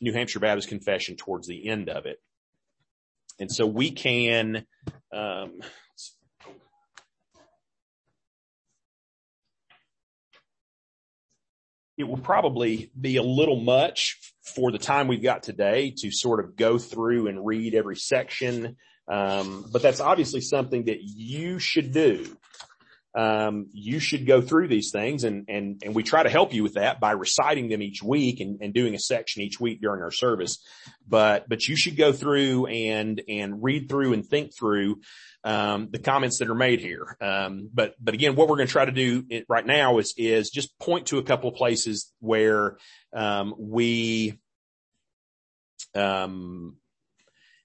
New 0.00 0.12
Hampshire 0.12 0.40
Baptist 0.40 0.68
Confession 0.68 1.16
towards 1.16 1.46
the 1.46 1.68
end 1.68 1.88
of 1.88 2.06
it. 2.06 2.20
And 3.38 3.50
so 3.50 3.66
we 3.66 3.90
can, 3.90 4.66
um, 5.12 5.60
it 11.98 12.04
will 12.04 12.18
probably 12.18 12.90
be 12.98 13.16
a 13.16 13.22
little 13.22 13.60
much 13.60 14.29
for 14.54 14.70
the 14.70 14.78
time 14.78 15.08
we've 15.08 15.22
got 15.22 15.42
today 15.42 15.94
to 15.98 16.10
sort 16.10 16.44
of 16.44 16.56
go 16.56 16.78
through 16.78 17.28
and 17.28 17.44
read 17.44 17.74
every 17.74 17.96
section. 17.96 18.76
Um, 19.08 19.66
but 19.72 19.82
that's 19.82 20.00
obviously 20.00 20.40
something 20.40 20.84
that 20.84 20.98
you 21.02 21.58
should 21.58 21.92
do. 21.92 22.36
Um, 23.12 23.66
you 23.72 23.98
should 23.98 24.24
go 24.24 24.40
through 24.40 24.68
these 24.68 24.92
things 24.92 25.24
and, 25.24 25.46
and, 25.48 25.82
and 25.84 25.96
we 25.96 26.04
try 26.04 26.22
to 26.22 26.30
help 26.30 26.54
you 26.54 26.62
with 26.62 26.74
that 26.74 27.00
by 27.00 27.10
reciting 27.10 27.68
them 27.68 27.82
each 27.82 28.04
week 28.04 28.38
and, 28.38 28.60
and 28.62 28.72
doing 28.72 28.94
a 28.94 29.00
section 29.00 29.42
each 29.42 29.58
week 29.58 29.80
during 29.80 30.00
our 30.00 30.12
service. 30.12 30.64
But, 31.08 31.48
but 31.48 31.66
you 31.66 31.74
should 31.74 31.96
go 31.96 32.12
through 32.12 32.66
and, 32.66 33.20
and 33.28 33.64
read 33.64 33.88
through 33.88 34.12
and 34.12 34.24
think 34.24 34.56
through, 34.56 35.00
um, 35.42 35.88
the 35.90 35.98
comments 35.98 36.38
that 36.38 36.50
are 36.50 36.54
made 36.54 36.80
here. 36.80 37.16
Um, 37.20 37.68
but, 37.74 37.96
but 38.00 38.14
again, 38.14 38.36
what 38.36 38.48
we're 38.48 38.56
going 38.56 38.68
to 38.68 38.72
try 38.72 38.84
to 38.84 38.92
do 38.92 39.24
right 39.48 39.66
now 39.66 39.98
is, 39.98 40.14
is 40.16 40.50
just 40.50 40.78
point 40.78 41.06
to 41.06 41.18
a 41.18 41.24
couple 41.24 41.50
of 41.50 41.56
places 41.56 42.12
where, 42.20 42.76
um, 43.12 43.54
we, 43.58 44.38
um, 45.96 46.76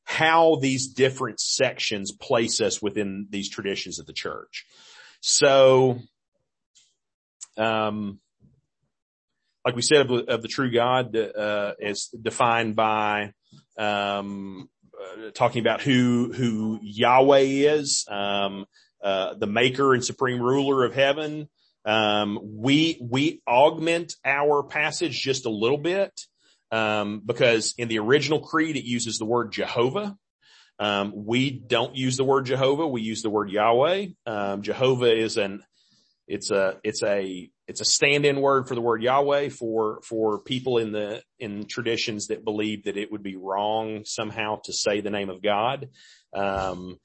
how 0.06 0.56
these 0.56 0.88
different 0.88 1.40
sections 1.40 2.12
place 2.12 2.62
us 2.62 2.82
within 2.82 3.28
these 3.30 3.50
traditions 3.50 4.00
of 4.00 4.06
the 4.06 4.14
church. 4.14 4.66
So, 5.28 5.98
um, 7.58 8.20
like 9.66 9.76
we 9.76 9.82
said 9.82 10.02
of, 10.02 10.12
of 10.12 10.44
the 10.44 10.48
true 10.48 10.72
God, 10.72 11.16
uh, 11.16 11.74
is 11.80 12.10
defined 12.10 12.76
by, 12.76 13.32
um, 13.76 14.70
uh, 14.94 15.32
talking 15.32 15.62
about 15.62 15.82
who, 15.82 16.32
who 16.32 16.80
Yahweh 16.84 17.40
is, 17.40 18.06
um, 18.08 18.68
uh, 19.04 19.34
the 19.34 19.48
maker 19.48 19.96
and 19.96 20.06
supreme 20.06 20.40
ruler 20.40 20.86
of 20.86 20.94
heaven. 20.94 21.50
Um, 21.86 22.40
we, 22.44 23.00
we 23.02 23.42
augment 23.48 24.14
our 24.24 24.62
passage 24.62 25.20
just 25.20 25.48
a 25.48 25.52
little 25.52 25.80
bit, 25.80 26.12
um, 26.72 27.24
because 27.26 27.74
in 27.80 27.88
the 27.88 27.98
original 27.98 28.42
creed, 28.42 28.76
it 28.76 28.86
uses 28.86 29.18
the 29.18 29.26
word 29.26 29.52
Jehovah. 29.52 30.16
Um, 30.80 31.14
we 31.16 31.52
don't 31.52 31.96
use 31.96 32.18
the 32.18 32.24
word 32.24 32.46
Jehovah. 32.46 32.88
We 32.88 33.02
use 33.02 33.22
the 33.22 33.30
word 33.30 33.50
Yahweh. 33.50 34.08
Um, 34.26 34.62
Jehovah 34.62 35.16
is 35.16 35.38
an, 35.38 35.64
it's 36.28 36.52
a, 36.52 36.78
it's 36.84 37.04
a, 37.04 37.50
it's 37.68 37.82
a 37.82 37.86
stand-in 37.86 38.42
word 38.42 38.68
for 38.68 38.76
the 38.76 38.82
word 38.82 39.02
Yahweh 39.02 39.50
for, 39.50 40.02
for 40.04 40.40
people 40.40 40.78
in 40.78 40.92
the, 40.92 41.22
in 41.40 41.66
traditions 41.66 42.28
that 42.28 42.44
believe 42.44 42.84
that 42.86 42.98
it 42.98 43.12
would 43.12 43.24
be 43.24 43.38
wrong 43.38 44.04
somehow 44.06 44.60
to 44.66 44.74
say 44.74 45.02
the 45.02 45.10
name 45.10 45.30
of 45.30 45.42
God. 45.42 45.90
Um, 46.34 47.00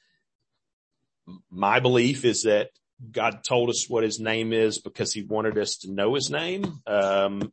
my 1.51 1.81
belief 1.81 2.25
is 2.25 2.43
that 2.43 2.71
God 3.11 3.45
told 3.45 3.71
us 3.71 3.89
what 3.89 4.05
his 4.05 4.21
name 4.21 4.53
is 4.53 4.79
because 4.79 5.13
he 5.13 5.23
wanted 5.23 5.57
us 5.57 5.77
to 5.83 5.93
know 5.93 6.15
his 6.15 6.31
name. 6.31 6.81
Um, 6.87 7.53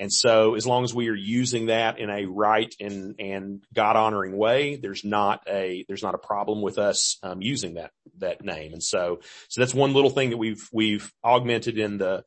and 0.00 0.10
so 0.10 0.54
as 0.54 0.66
long 0.66 0.82
as 0.82 0.94
we 0.94 1.10
are 1.10 1.14
using 1.14 1.66
that 1.66 1.98
in 1.98 2.08
a 2.08 2.24
right 2.24 2.74
and, 2.80 3.16
and 3.18 3.62
God 3.74 3.96
honoring 3.96 4.34
way, 4.34 4.76
there's 4.76 5.04
not 5.04 5.42
a, 5.46 5.84
there's 5.88 6.02
not 6.02 6.14
a 6.14 6.18
problem 6.18 6.62
with 6.62 6.78
us, 6.78 7.18
um, 7.22 7.42
using 7.42 7.74
that, 7.74 7.90
that 8.16 8.42
name. 8.42 8.72
And 8.72 8.82
so, 8.82 9.20
so 9.48 9.60
that's 9.60 9.74
one 9.74 9.92
little 9.92 10.08
thing 10.08 10.30
that 10.30 10.38
we've, 10.38 10.66
we've 10.72 11.12
augmented 11.22 11.78
in 11.78 11.98
the, 11.98 12.24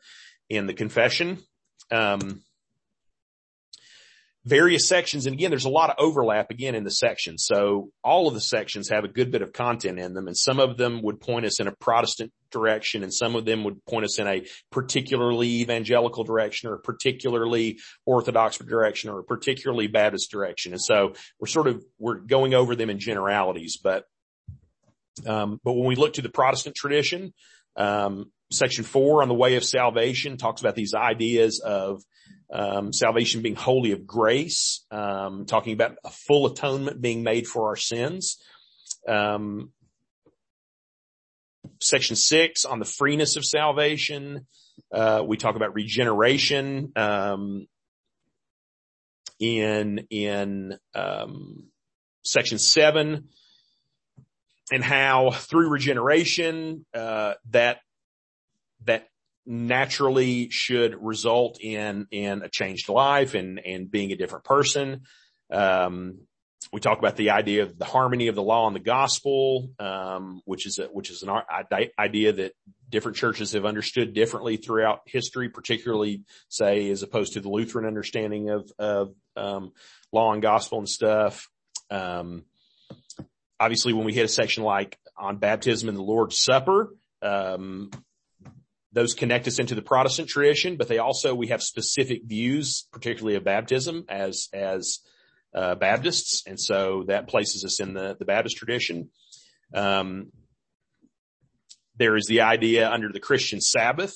in 0.52 0.68
the 0.68 0.76
confession. 0.76 1.40
Um, 1.90 2.44
various 4.46 4.88
sections. 4.88 5.26
And 5.26 5.34
again, 5.34 5.52
there's 5.52 5.66
a 5.66 5.70
lot 5.70 5.90
of 5.90 5.96
overlap 6.00 6.52
again 6.52 6.76
in 6.76 6.84
the 6.84 6.92
sections. 6.92 7.46
So 7.46 7.92
all 8.04 8.28
of 8.28 8.34
the 8.34 8.42
sections 8.42 8.90
have 8.90 9.06
a 9.06 9.08
good 9.08 9.32
bit 9.32 9.42
of 9.42 9.54
content 9.54 10.00
in 10.00 10.14
them 10.14 10.28
and 10.28 10.38
some 10.38 10.60
of 10.60 10.78
them 10.78 11.02
would 11.02 11.22
point 11.22 11.46
us 11.46 11.60
in 11.60 11.68
a 11.68 11.72
Protestant 11.72 12.32
direction 12.52 13.04
and 13.04 13.14
some 13.14 13.36
of 13.36 13.46
them 13.46 13.64
would 13.64 13.84
point 13.86 14.06
us 14.06 14.20
in 14.20 14.28
a 14.28 14.46
particularly 14.70 15.62
evangelical 15.62 16.24
direction 16.24 16.70
or 16.70 16.76
a 16.76 16.80
particularly 16.80 17.80
orthodox 18.06 18.58
direction 18.58 19.10
or 19.10 19.20
a 19.20 19.24
particularly 19.24 19.88
Baptist 19.88 20.30
direction. 20.30 20.74
And 20.74 20.82
so 20.82 21.14
we're 21.40 21.48
sort 21.48 21.68
of, 21.68 21.84
we're 21.98 22.16
going 22.16 22.54
over 22.54 22.76
them 22.76 22.90
in 22.90 23.00
generalities, 23.00 23.78
but, 23.82 24.06
um, 25.26 25.60
but 25.64 25.74
when 25.74 25.88
we 25.88 25.96
look 25.96 26.14
to 26.14 26.22
the 26.22 26.30
Protestant 26.30 26.76
tradition, 26.76 27.34
um, 27.78 28.32
section 28.52 28.84
four 28.84 29.22
on 29.22 29.30
the 29.30 29.34
way 29.34 29.56
of 29.56 29.64
salvation 29.64 30.38
talks 30.38 30.62
about 30.62 30.76
these 30.76 30.94
ideas 30.94 31.60
of 31.60 32.04
um, 32.54 32.94
salvation 32.94 33.42
being 33.42 33.56
wholly 33.56 33.94
of 33.94 34.06
grace, 34.06 34.86
um, 34.92 35.46
talking 35.48 35.74
about 35.74 35.98
a 36.06 36.12
full 36.12 36.46
atonement 36.46 37.02
being 37.02 37.24
made 37.24 37.48
for 37.48 37.70
our 37.70 37.76
sins. 37.76 38.38
Um, 39.08 39.72
section 41.82 42.16
six 42.16 42.64
on 42.64 42.78
the 42.78 42.86
freeness 42.86 43.38
of 43.38 43.44
salvation. 43.44 44.46
Uh, 44.94 45.24
we 45.26 45.36
talk 45.36 45.56
about 45.56 45.74
regeneration, 45.74 46.92
um, 46.96 47.68
in, 49.40 50.06
in, 50.12 50.78
um, 50.94 51.72
section 52.24 52.60
seven 52.60 53.30
and 54.72 54.84
how 54.84 55.32
through 55.32 55.70
regeneration, 55.70 56.86
uh, 56.94 57.34
that, 57.50 57.80
that 58.86 59.08
naturally 59.46 60.50
should 60.50 60.96
result 61.02 61.60
in, 61.62 62.08
in 62.12 62.44
a 62.44 62.50
changed 62.50 62.90
life 62.90 63.34
and, 63.34 63.60
and 63.60 63.92
being 63.92 64.12
a 64.12 64.16
different 64.16 64.46
person. 64.46 65.02
Um, 65.52 66.20
we 66.72 66.80
talk 66.80 66.98
about 66.98 67.18
the 67.18 67.32
idea 67.32 67.64
of 67.64 67.78
the 67.78 67.86
harmony 67.86 68.28
of 68.28 68.36
the 68.36 68.44
law 68.44 68.68
and 68.68 68.76
the 68.76 68.80
gospel, 68.80 69.70
um, 69.80 70.42
which 70.46 70.66
is 70.66 70.80
a, 70.80 70.86
which 70.86 71.12
is 71.12 71.24
an 71.24 71.30
idea 72.00 72.34
that 72.34 72.54
different 72.90 73.18
churches 73.18 73.52
have 73.52 73.66
understood 73.66 74.14
differently 74.14 74.58
throughout 74.58 75.02
history, 75.06 75.50
particularly 75.50 76.24
say 76.50 76.90
as 76.90 77.04
opposed 77.04 77.34
to 77.34 77.42
the 77.42 77.50
Lutheran 77.50 77.86
understanding 77.86 78.50
of 78.50 78.72
of 78.80 79.14
um, 79.36 79.74
law 80.12 80.32
and 80.34 80.42
gospel 80.42 80.80
and 80.80 80.90
stuff. 80.90 81.50
Um, 81.92 82.46
obviously, 83.60 83.94
when 83.94 84.06
we 84.06 84.14
hit 84.14 84.26
a 84.26 84.30
section 84.30 84.64
like 84.64 84.98
on 85.18 85.38
baptism 85.38 85.90
and 85.90 85.98
the 85.98 86.04
Lord's 86.04 86.40
Supper, 86.40 86.96
um, 87.22 87.92
those 88.94 89.14
connect 89.16 89.48
us 89.48 89.60
into 89.60 89.76
the 89.76 89.82
Protestant 89.82 90.30
tradition, 90.30 90.78
but 90.78 90.88
they 90.88 91.00
also 91.00 91.36
we 91.36 91.48
have 91.48 91.62
specific 91.62 92.22
views, 92.26 92.88
particularly 92.92 93.36
of 93.36 93.44
baptism 93.44 94.06
as 94.08 94.48
as 94.54 95.00
uh, 95.54 95.76
Baptists, 95.76 96.44
and 96.48 96.60
so 96.60 97.04
that 97.08 97.28
places 97.28 97.64
us 97.66 97.80
in 97.80 97.94
the, 97.94 98.16
the 98.18 98.26
Baptist 98.26 98.58
tradition. 98.58 99.10
Um, 99.74 100.32
there 101.98 102.16
is 102.16 102.26
the 102.26 102.42
idea 102.42 102.90
under 102.90 103.12
the 103.12 103.20
Christian 103.20 103.62
Sabbath 103.62 104.16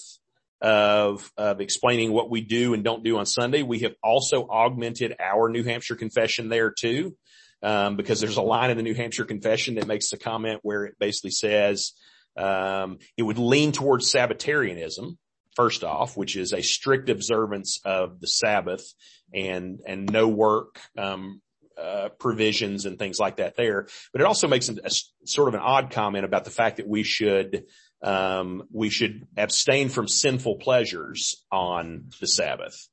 of, 0.61 1.31
of 1.37 1.61
explaining 1.61 2.11
what 2.11 2.29
we 2.29 2.41
do 2.41 2.73
and 2.73 2.83
don't 2.83 3.03
do 3.03 3.17
on 3.17 3.25
Sunday. 3.25 3.61
We 3.61 3.79
have 3.79 3.93
also 4.03 4.47
augmented 4.47 5.15
our 5.19 5.49
New 5.49 5.63
Hampshire 5.63 5.95
confession 5.95 6.49
there 6.49 6.71
too, 6.71 7.15
um, 7.61 7.95
because 7.95 8.19
there's 8.19 8.37
a 8.37 8.41
line 8.41 8.71
in 8.71 8.77
the 8.77 8.83
New 8.83 8.95
Hampshire 8.95 9.25
confession 9.25 9.75
that 9.75 9.87
makes 9.87 10.11
a 10.13 10.17
comment 10.17 10.59
where 10.63 10.85
it 10.85 10.95
basically 10.99 11.31
says, 11.31 11.93
um, 12.37 12.99
it 13.17 13.23
would 13.23 13.37
lean 13.37 13.71
towards 13.71 14.11
Sabbatarianism, 14.11 15.17
first 15.55 15.83
off, 15.83 16.15
which 16.15 16.35
is 16.35 16.53
a 16.53 16.61
strict 16.61 17.09
observance 17.09 17.79
of 17.83 18.19
the 18.19 18.27
Sabbath 18.27 18.93
and, 19.33 19.81
and 19.85 20.11
no 20.11 20.27
work, 20.27 20.79
um, 20.97 21.41
uh, 21.81 22.09
provisions 22.19 22.85
and 22.85 22.97
things 22.97 23.19
like 23.19 23.37
that 23.37 23.55
there. 23.55 23.87
But 24.11 24.21
it 24.21 24.25
also 24.25 24.47
makes 24.47 24.69
a, 24.69 24.89
sort 25.25 25.47
of 25.47 25.53
an 25.53 25.59
odd 25.59 25.91
comment 25.91 26.25
about 26.25 26.43
the 26.43 26.51
fact 26.51 26.77
that 26.77 26.87
we 26.87 27.03
should, 27.03 27.65
um, 28.01 28.63
we 28.71 28.89
should 28.89 29.27
abstain 29.35 29.89
from 29.89 30.07
sinful 30.07 30.55
pleasures 30.57 31.43
on 31.51 32.09
the 32.19 32.27
Sabbath. 32.27 32.87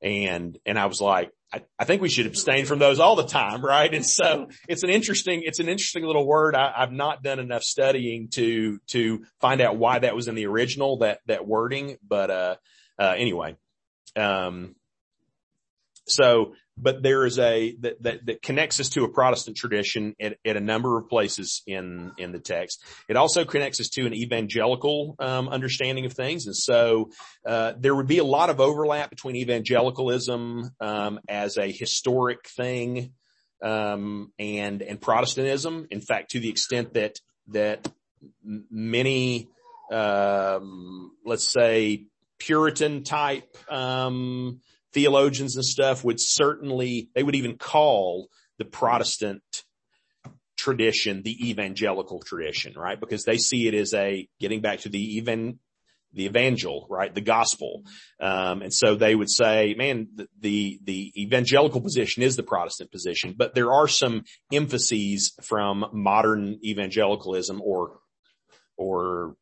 And, 0.00 0.58
and 0.66 0.78
I 0.78 0.86
was 0.86 1.00
like, 1.00 1.30
I, 1.52 1.62
I, 1.78 1.84
think 1.84 2.00
we 2.00 2.08
should 2.08 2.26
abstain 2.26 2.64
from 2.64 2.78
those 2.78 2.98
all 2.98 3.16
the 3.16 3.26
time, 3.26 3.64
right? 3.64 3.92
And 3.92 4.04
so 4.06 4.48
it's 4.68 4.82
an 4.84 4.90
interesting, 4.90 5.42
it's 5.44 5.58
an 5.58 5.68
interesting 5.68 6.04
little 6.04 6.26
word. 6.26 6.54
I, 6.54 6.72
have 6.76 6.92
not 6.92 7.22
done 7.22 7.38
enough 7.38 7.62
studying 7.62 8.28
to, 8.30 8.78
to 8.88 9.24
find 9.40 9.60
out 9.60 9.76
why 9.76 9.98
that 9.98 10.16
was 10.16 10.28
in 10.28 10.34
the 10.34 10.46
original, 10.46 10.98
that, 10.98 11.20
that 11.26 11.46
wording. 11.46 11.98
But, 12.06 12.30
uh, 12.30 12.56
uh, 12.98 13.14
anyway, 13.16 13.56
um, 14.16 14.74
so 16.06 16.54
but 16.82 17.02
there 17.02 17.24
is 17.24 17.38
a 17.38 17.76
that, 17.80 18.02
that, 18.02 18.26
that 18.26 18.42
connects 18.42 18.80
us 18.80 18.88
to 18.90 19.04
a 19.04 19.08
Protestant 19.08 19.56
tradition 19.56 20.14
at, 20.20 20.36
at, 20.44 20.56
a 20.56 20.60
number 20.60 20.98
of 20.98 21.08
places 21.08 21.62
in 21.66 22.12
in 22.18 22.32
the 22.32 22.40
text. 22.40 22.84
It 23.08 23.16
also 23.16 23.44
connects 23.44 23.80
us 23.80 23.88
to 23.90 24.06
an 24.06 24.12
evangelical 24.12 25.14
um, 25.18 25.48
understanding 25.48 26.04
of 26.04 26.12
things, 26.12 26.46
and 26.46 26.56
so 26.56 27.10
uh, 27.46 27.74
there 27.78 27.94
would 27.94 28.08
be 28.08 28.18
a 28.18 28.24
lot 28.24 28.50
of 28.50 28.60
overlap 28.60 29.10
between 29.10 29.36
evangelicalism 29.36 30.70
um, 30.80 31.20
as 31.28 31.56
a 31.56 31.70
historic 31.70 32.48
thing 32.48 33.12
um, 33.62 34.32
and 34.38 34.82
and 34.82 35.00
Protestantism. 35.00 35.86
In 35.90 36.00
fact, 36.00 36.32
to 36.32 36.40
the 36.40 36.48
extent 36.48 36.94
that 36.94 37.20
that 37.48 37.88
many 38.42 39.48
um, 39.92 41.12
let's 41.24 41.52
say 41.52 42.06
Puritan 42.38 43.04
type 43.04 43.56
um, 43.70 44.60
theologians 44.92 45.56
and 45.56 45.64
stuff 45.64 46.04
would 46.04 46.20
certainly, 46.20 47.08
they 47.14 47.22
would 47.22 47.34
even 47.34 47.56
call 47.56 48.28
the 48.58 48.64
Protestant 48.64 49.42
tradition 50.56 51.22
the 51.22 51.50
evangelical 51.50 52.20
tradition, 52.20 52.74
right? 52.76 53.00
Because 53.00 53.24
they 53.24 53.38
see 53.38 53.66
it 53.66 53.74
as 53.74 53.94
a, 53.94 54.28
getting 54.38 54.60
back 54.60 54.80
to 54.80 54.88
the 54.88 55.16
even, 55.16 55.58
the 56.12 56.26
evangel, 56.26 56.86
right? 56.90 57.12
The 57.14 57.20
gospel. 57.22 57.84
Um, 58.20 58.62
and 58.62 58.72
so 58.72 58.94
they 58.94 59.14
would 59.14 59.30
say, 59.30 59.74
man, 59.76 60.08
the, 60.14 60.28
the, 60.38 60.80
the, 60.84 61.22
evangelical 61.22 61.80
position 61.80 62.22
is 62.22 62.36
the 62.36 62.42
Protestant 62.42 62.92
position, 62.92 63.34
but 63.36 63.54
there 63.54 63.72
are 63.72 63.88
some 63.88 64.24
emphases 64.52 65.32
from 65.42 65.86
modern 65.92 66.58
evangelicalism 66.62 67.60
or, 67.64 67.98
or 68.76 69.36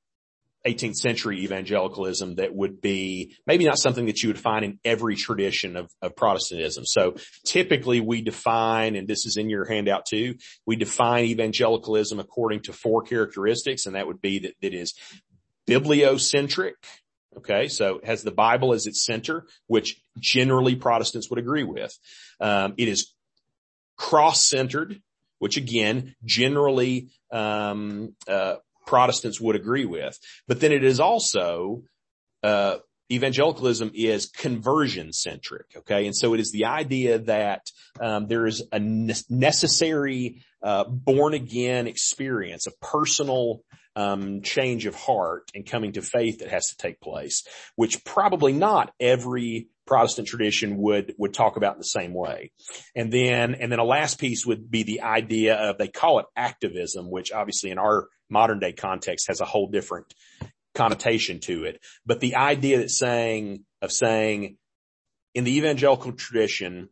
18th 0.66 0.96
century 0.96 1.42
evangelicalism 1.44 2.35
that 2.35 2.55
would 2.55 2.81
be 2.81 3.37
maybe 3.46 3.64
not 3.64 3.79
something 3.79 4.07
that 4.07 4.23
you 4.23 4.29
would 4.29 4.38
find 4.38 4.64
in 4.64 4.79
every 4.85 5.16
tradition 5.16 5.77
of, 5.77 5.90
of, 6.03 6.14
Protestantism. 6.14 6.85
So 6.85 7.16
typically 7.46 8.01
we 8.01 8.20
define, 8.20 8.94
and 8.94 9.09
this 9.09 9.25
is 9.25 9.37
in 9.37 9.49
your 9.49 9.64
handout 9.64 10.05
too, 10.05 10.35
we 10.66 10.77
define 10.77 11.25
evangelicalism 11.25 12.20
according 12.20 12.61
to 12.62 12.73
four 12.73 13.03
characteristics, 13.03 13.87
and 13.87 13.94
that 13.94 14.07
would 14.07 14.20
be 14.20 14.40
that 14.40 14.55
it 14.61 14.75
is 14.75 14.94
bibliocentric. 15.66 16.73
Okay, 17.38 17.68
so 17.68 17.99
it 17.99 18.05
has 18.05 18.23
the 18.23 18.33
Bible 18.33 18.75
as 18.75 18.87
its 18.87 19.05
center, 19.05 19.46
which 19.66 20.03
generally 20.18 20.75
Protestants 20.75 21.31
would 21.31 21.38
agree 21.38 21.62
with. 21.62 21.96
Um, 22.40 22.75
it 22.77 22.88
is 22.88 23.14
cross-centered, 23.96 25.01
which 25.38 25.57
again, 25.57 26.16
generally 26.25 27.11
um, 27.31 28.16
uh, 28.27 28.57
Protestants 28.90 29.40
would 29.40 29.55
agree 29.55 29.85
with. 29.85 30.18
But 30.48 30.59
then 30.61 30.72
it 30.72 30.83
is 30.83 30.98
also, 30.98 31.83
uh, 32.42 32.79
evangelicalism 33.11 33.90
is 33.94 34.27
conversion 34.27 35.12
centric. 35.12 35.66
Okay. 35.77 36.07
And 36.07 36.16
so 36.16 36.35
it 36.35 36.40
is 36.40 36.53
the 36.53 36.66
idea 36.66 37.18
that, 37.18 37.70
um, 38.01 38.27
there 38.27 38.46
is 38.46 38.62
a 38.73 38.79
necessary, 38.79 40.42
uh, 40.62 40.85
born 40.85 41.35
again 41.35 41.87
experience, 41.87 42.66
a 42.66 42.73
personal, 42.81 43.62
um, 43.96 44.42
change 44.42 44.87
of 44.87 44.94
heart 44.94 45.51
and 45.55 45.66
coming 45.66 45.92
to 45.92 46.03
faith 46.03 46.38
that 46.38 46.49
has 46.49 46.68
to 46.68 46.77
take 46.77 47.01
place, 47.01 47.44
which 47.75 48.05
probably 48.05 48.53
not 48.53 48.92
every 49.01 49.68
Protestant 49.87 50.29
tradition 50.29 50.77
would, 50.77 51.14
would 51.18 51.35
talk 51.35 51.57
about 51.57 51.75
in 51.75 51.81
the 51.81 51.85
same 51.85 52.14
way. 52.14 52.53
And 52.94 53.12
then, 53.12 53.57
and 53.57 53.73
then 53.73 53.81
a 53.81 53.85
last 53.85 54.20
piece 54.20 54.46
would 54.46 54.70
be 54.70 54.85
the 54.85 55.01
idea 55.01 55.57
of, 55.57 55.79
they 55.79 55.88
call 55.88 56.20
it 56.20 56.27
activism, 56.37 57.11
which 57.11 57.33
obviously 57.33 57.70
in 57.73 57.79
our 57.79 58.07
modern 58.29 58.61
day 58.61 58.73
context 58.73 59.27
has 59.27 59.40
a 59.40 59.44
whole 59.44 59.66
different 59.66 60.14
connotation 60.74 61.40
to 61.40 61.64
it. 61.64 61.80
But 62.06 62.20
the 62.20 62.37
idea 62.37 62.78
that 62.78 62.90
saying, 62.90 63.64
of 63.83 63.92
saying 63.92 64.56
in 65.35 65.44
the 65.44 65.56
evangelical 65.56 66.12
tradition, 66.12 66.88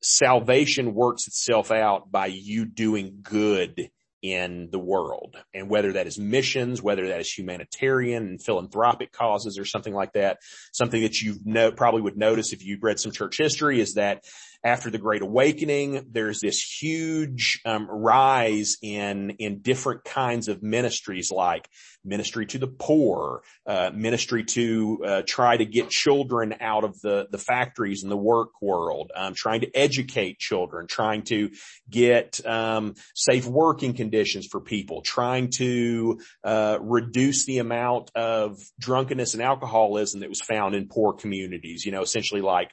salvation 0.00 0.94
works 0.94 1.26
itself 1.26 1.70
out 1.70 2.10
by 2.10 2.26
you 2.26 2.64
doing 2.64 3.18
good 3.22 3.90
in 4.22 4.68
the 4.70 4.78
world. 4.78 5.36
And 5.52 5.68
whether 5.68 5.94
that 5.94 6.06
is 6.06 6.18
missions, 6.18 6.80
whether 6.80 7.08
that 7.08 7.20
is 7.20 7.32
humanitarian 7.32 8.22
and 8.24 8.42
philanthropic 8.42 9.12
causes 9.12 9.58
or 9.58 9.64
something 9.64 9.92
like 9.92 10.12
that, 10.12 10.38
something 10.72 11.02
that 11.02 11.20
you 11.20 11.36
know, 11.44 11.72
probably 11.72 12.02
would 12.02 12.16
notice 12.16 12.52
if 12.52 12.64
you've 12.64 12.84
read 12.84 13.00
some 13.00 13.10
church 13.10 13.36
history 13.38 13.80
is 13.80 13.94
that 13.94 14.24
after 14.64 14.90
the 14.90 14.98
Great 14.98 15.22
Awakening, 15.22 16.06
there's 16.10 16.40
this 16.40 16.62
huge 16.62 17.60
um, 17.64 17.88
rise 17.90 18.76
in 18.80 19.30
in 19.38 19.60
different 19.60 20.04
kinds 20.04 20.48
of 20.48 20.62
ministries, 20.62 21.32
like 21.32 21.68
ministry 22.04 22.46
to 22.46 22.58
the 22.58 22.68
poor, 22.68 23.42
uh, 23.66 23.90
ministry 23.92 24.44
to 24.44 25.02
uh, 25.04 25.22
try 25.26 25.56
to 25.56 25.64
get 25.64 25.90
children 25.90 26.54
out 26.60 26.84
of 26.84 27.00
the 27.00 27.26
the 27.30 27.38
factories 27.38 28.04
and 28.04 28.12
the 28.12 28.16
work 28.16 28.50
world, 28.60 29.10
um, 29.16 29.34
trying 29.34 29.62
to 29.62 29.76
educate 29.76 30.38
children, 30.38 30.86
trying 30.86 31.22
to 31.22 31.50
get 31.90 32.44
um, 32.46 32.94
safe 33.14 33.46
working 33.46 33.94
conditions 33.94 34.46
for 34.46 34.60
people, 34.60 35.02
trying 35.02 35.50
to 35.50 36.20
uh, 36.44 36.78
reduce 36.80 37.46
the 37.46 37.58
amount 37.58 38.12
of 38.14 38.58
drunkenness 38.78 39.34
and 39.34 39.42
alcoholism 39.42 40.20
that 40.20 40.28
was 40.28 40.40
found 40.40 40.76
in 40.76 40.86
poor 40.86 41.12
communities. 41.14 41.84
You 41.84 41.90
know, 41.90 42.02
essentially 42.02 42.42
like 42.42 42.70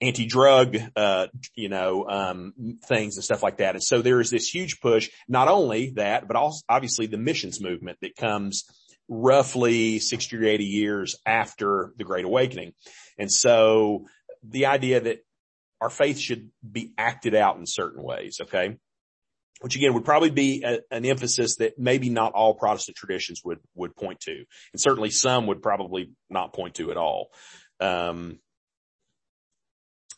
anti-drug, 0.00 0.76
uh, 0.96 1.26
you 1.54 1.68
know, 1.68 2.06
um, 2.08 2.78
things 2.84 3.16
and 3.16 3.24
stuff 3.24 3.42
like 3.42 3.58
that. 3.58 3.74
And 3.74 3.82
so 3.82 4.02
there 4.02 4.20
is 4.20 4.30
this 4.30 4.48
huge 4.48 4.80
push, 4.80 5.10
not 5.28 5.48
only 5.48 5.90
that, 5.96 6.26
but 6.26 6.36
also 6.36 6.62
obviously 6.68 7.06
the 7.06 7.18
missions 7.18 7.60
movement 7.60 7.98
that 8.02 8.16
comes 8.16 8.64
roughly 9.08 9.98
60 9.98 10.36
or 10.36 10.44
80 10.44 10.64
years 10.64 11.16
after 11.26 11.92
the 11.96 12.04
Great 12.04 12.24
Awakening. 12.24 12.72
And 13.18 13.30
so 13.30 14.06
the 14.42 14.66
idea 14.66 15.00
that 15.00 15.18
our 15.82 15.90
faith 15.90 16.18
should 16.18 16.50
be 16.68 16.92
acted 16.96 17.34
out 17.34 17.56
in 17.58 17.66
certain 17.66 18.02
ways. 18.02 18.38
Okay. 18.40 18.76
Which 19.60 19.76
again 19.76 19.94
would 19.94 20.04
probably 20.04 20.30
be 20.30 20.62
a, 20.64 20.80
an 20.90 21.04
emphasis 21.04 21.56
that 21.56 21.78
maybe 21.78 22.08
not 22.08 22.32
all 22.32 22.54
Protestant 22.54 22.96
traditions 22.96 23.42
would, 23.44 23.58
would 23.74 23.94
point 23.94 24.20
to. 24.20 24.32
And 24.72 24.80
certainly 24.80 25.10
some 25.10 25.48
would 25.48 25.62
probably 25.62 26.12
not 26.30 26.52
point 26.52 26.76
to 26.76 26.90
at 26.90 26.96
all. 26.96 27.28
Um, 27.80 28.38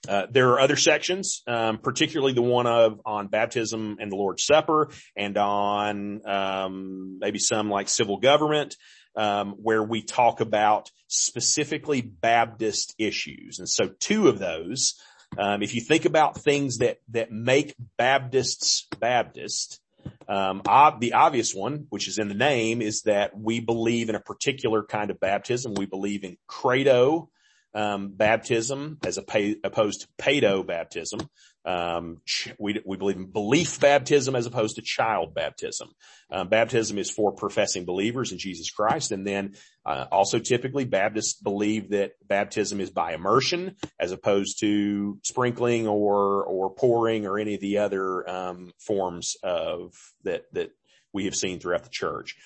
uh, 0.09 0.27
there 0.31 0.51
are 0.51 0.61
other 0.61 0.77
sections, 0.77 1.43
um, 1.47 1.79
particularly 1.79 2.33
the 2.33 2.43
one 2.43 2.67
of 2.67 3.01
on 3.05 3.29
baptism 3.29 3.97
and 4.01 4.11
the 4.11 4.17
Lord's 4.17 4.45
Supper, 4.45 4.91
and 5.17 5.37
on 5.37 6.21
um, 6.27 7.19
maybe 7.21 7.39
some 7.39 7.71
like 7.71 7.89
civil 7.89 8.19
government, 8.19 8.77
um, 9.17 9.53
where 9.53 9.83
we 9.83 10.03
talk 10.03 10.41
about 10.41 10.91
specifically 11.09 12.01
Baptist 12.01 12.95
issues. 12.99 13.59
And 13.59 13.69
so, 13.69 13.89
two 14.01 14.29
of 14.29 14.39
those, 14.39 14.95
um, 15.39 15.63
if 15.63 15.75
you 15.75 15.81
think 15.81 16.05
about 16.05 16.41
things 16.41 16.79
that 16.79 16.99
that 17.11 17.31
make 17.33 17.75
Baptists 17.97 18.87
Baptist, 18.99 19.81
um, 20.29 20.63
ob- 20.67 21.01
the 21.01 21.15
obvious 21.15 21.55
one, 21.55 21.87
which 21.91 22.09
is 22.09 22.19
in 22.19 22.29
the 22.29 22.35
name, 22.35 22.83
is 22.83 23.03
that 23.03 23.39
we 23.39 23.61
believe 23.61 24.09
in 24.09 24.15
a 24.15 24.21
particular 24.21 24.83
kind 24.83 25.11
of 25.11 25.21
baptism. 25.21 25.75
We 25.75 25.87
believe 25.87 26.25
in 26.25 26.37
credo 26.47 27.31
um, 27.75 28.09
baptism 28.09 28.99
as 29.05 29.19
opposed 29.19 30.01
to 30.01 30.09
pedo 30.19 30.67
baptism. 30.67 31.21
Um, 31.67 32.21
we, 32.59 32.81
we 32.85 32.97
believe 32.99 33.17
in 33.17 33.27
belief 33.27 33.81
baptism 33.81 34.37
as 34.37 34.45
opposed 34.47 34.77
to 34.77 34.83
child 34.83 35.35
baptism. 35.35 35.89
Um, 36.31 36.49
baptism 36.49 36.99
is 36.99 37.11
for 37.11 37.33
professing 37.33 37.87
believers 37.87 38.33
in 38.33 38.39
Jesus 38.39 38.71
Christ. 38.71 39.13
And 39.13 39.27
then, 39.27 39.55
uh, 39.87 40.05
also 40.13 40.39
typically 40.39 40.85
Baptists 40.85 41.41
believe 41.41 41.91
that 41.91 42.13
baptism 42.27 42.81
is 42.81 42.91
by 42.91 43.15
immersion 43.15 43.77
as 43.99 44.13
opposed 44.13 44.61
to 44.61 45.19
sprinkling 45.23 45.89
or, 45.89 46.45
or 46.45 46.75
pouring 46.75 47.27
or 47.27 47.39
any 47.39 47.55
of 47.55 47.61
the 47.61 47.79
other, 47.79 48.29
um, 48.29 48.73
forms 48.79 49.37
of 49.43 49.95
that, 50.25 50.45
that 50.53 50.71
we 51.15 51.25
have 51.25 51.35
seen 51.35 51.61
throughout 51.61 51.85
the 51.85 51.91
church. 51.91 52.37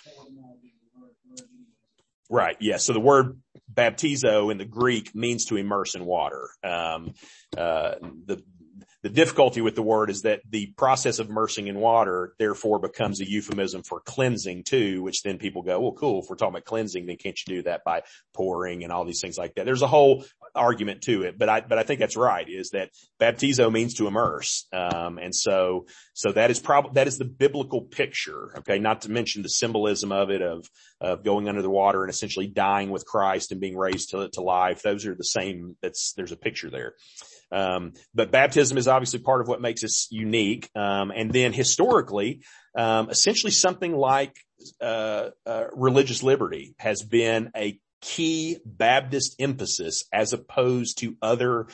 Right. 2.31 2.57
Yeah. 2.61 2.77
So 2.77 2.93
the 2.93 3.01
word 3.01 3.41
baptizo 3.79 4.51
in 4.51 4.59
the 4.59 4.65
Greek 4.65 5.15
means 5.15 5.47
to 5.47 5.57
immerse 5.57 5.95
in 5.95 6.05
water. 6.05 6.51
Um, 6.65 7.15
uh, 7.57 7.95
the 8.27 8.43
the 9.03 9.09
difficulty 9.09 9.61
with 9.61 9.77
the 9.77 9.83
word 9.83 10.11
is 10.11 10.23
that 10.23 10.41
the 10.51 10.67
process 10.77 11.21
of 11.21 11.29
immersing 11.29 11.69
in 11.69 11.79
water 11.79 12.35
therefore 12.39 12.81
becomes 12.81 13.21
a 13.21 13.31
euphemism 13.31 13.83
for 13.85 14.01
cleansing 14.01 14.65
too, 14.65 15.03
which 15.03 15.23
then 15.23 15.39
people 15.39 15.63
go, 15.63 15.79
well, 15.79 15.93
cool. 15.93 16.21
If 16.21 16.29
we're 16.29 16.37
talking 16.37 16.55
about 16.55 16.65
cleansing, 16.65 17.07
then 17.07 17.17
can't 17.17 17.39
you 17.47 17.57
do 17.57 17.63
that 17.63 17.85
by 17.85 18.03
pouring 18.35 18.83
and 18.83 18.93
all 18.93 19.05
these 19.05 19.21
things 19.21 19.39
like 19.39 19.55
that? 19.55 19.67
There's 19.67 19.83
a 19.83 19.87
whole 19.87 20.25
argument 20.55 21.03
to 21.03 21.23
it, 21.23 21.39
but 21.39 21.49
I, 21.49 21.61
but 21.61 21.79
I 21.79 21.83
think 21.83 22.01
that's 22.01 22.17
right 22.17 22.49
is 22.49 22.71
that 22.71 22.91
baptizo 23.21 23.71
means 23.73 23.95
to 23.95 24.07
immerse. 24.07 24.67
Um, 24.73 25.19
and 25.19 25.35
so, 25.35 25.87
so 26.15 26.33
that 26.33 26.51
is 26.51 26.59
probably, 26.61 26.93
that 26.95 27.07
is 27.07 27.19
the 27.19 27.25
biblical 27.25 27.83
picture. 27.83 28.55
Okay. 28.59 28.79
Not 28.79 29.03
to 29.03 29.11
mention 29.11 29.43
the 29.43 29.49
symbolism 29.49 30.13
of 30.13 30.31
it 30.31 30.43
of, 30.43 30.69
of 31.01 31.25
going 31.25 31.49
under 31.49 31.63
the 31.63 31.71
water 31.71 32.03
and 32.03 32.11
essentially 32.11 32.47
dying 32.47 32.91
with 32.91 33.05
Christ 33.05 33.53
and 33.53 33.61
being 33.61 33.77
raised 33.77 34.11
to, 34.11 34.29
to 34.31 34.41
life. 34.41 34.83
Those 34.83 35.07
are 35.07 35.15
the 35.15 35.25
same. 35.25 35.77
That's, 35.83 36.13
there's 36.17 36.33
a 36.33 36.37
picture 36.37 36.71
there. 36.71 36.95
Um, 37.51 37.93
but 38.15 38.31
baptism 38.31 38.77
is 38.77 38.89
obviously 38.89 39.21
part 39.21 39.41
of 39.41 39.49
what 39.49 39.61
makes 39.61 39.83
us 39.83 40.09
unique. 40.11 40.69
Um, 40.75 41.11
and 41.11 41.33
then 41.33 41.53
historically, 41.53 42.43
um, 42.77 43.11
essentially 43.11 43.53
something 43.53 43.95
like 43.97 44.37
uh, 44.81 45.31
uh, 45.47 45.65
religious 45.73 46.23
liberty 46.23 46.75
has 46.79 47.03
been 47.03 47.51
a 47.57 47.79
key 48.01 48.59
Baptist 48.65 49.37
emphasis 49.39 50.05
as 50.13 50.33
opposed 50.33 50.99
to 50.99 51.17
other 51.23 51.67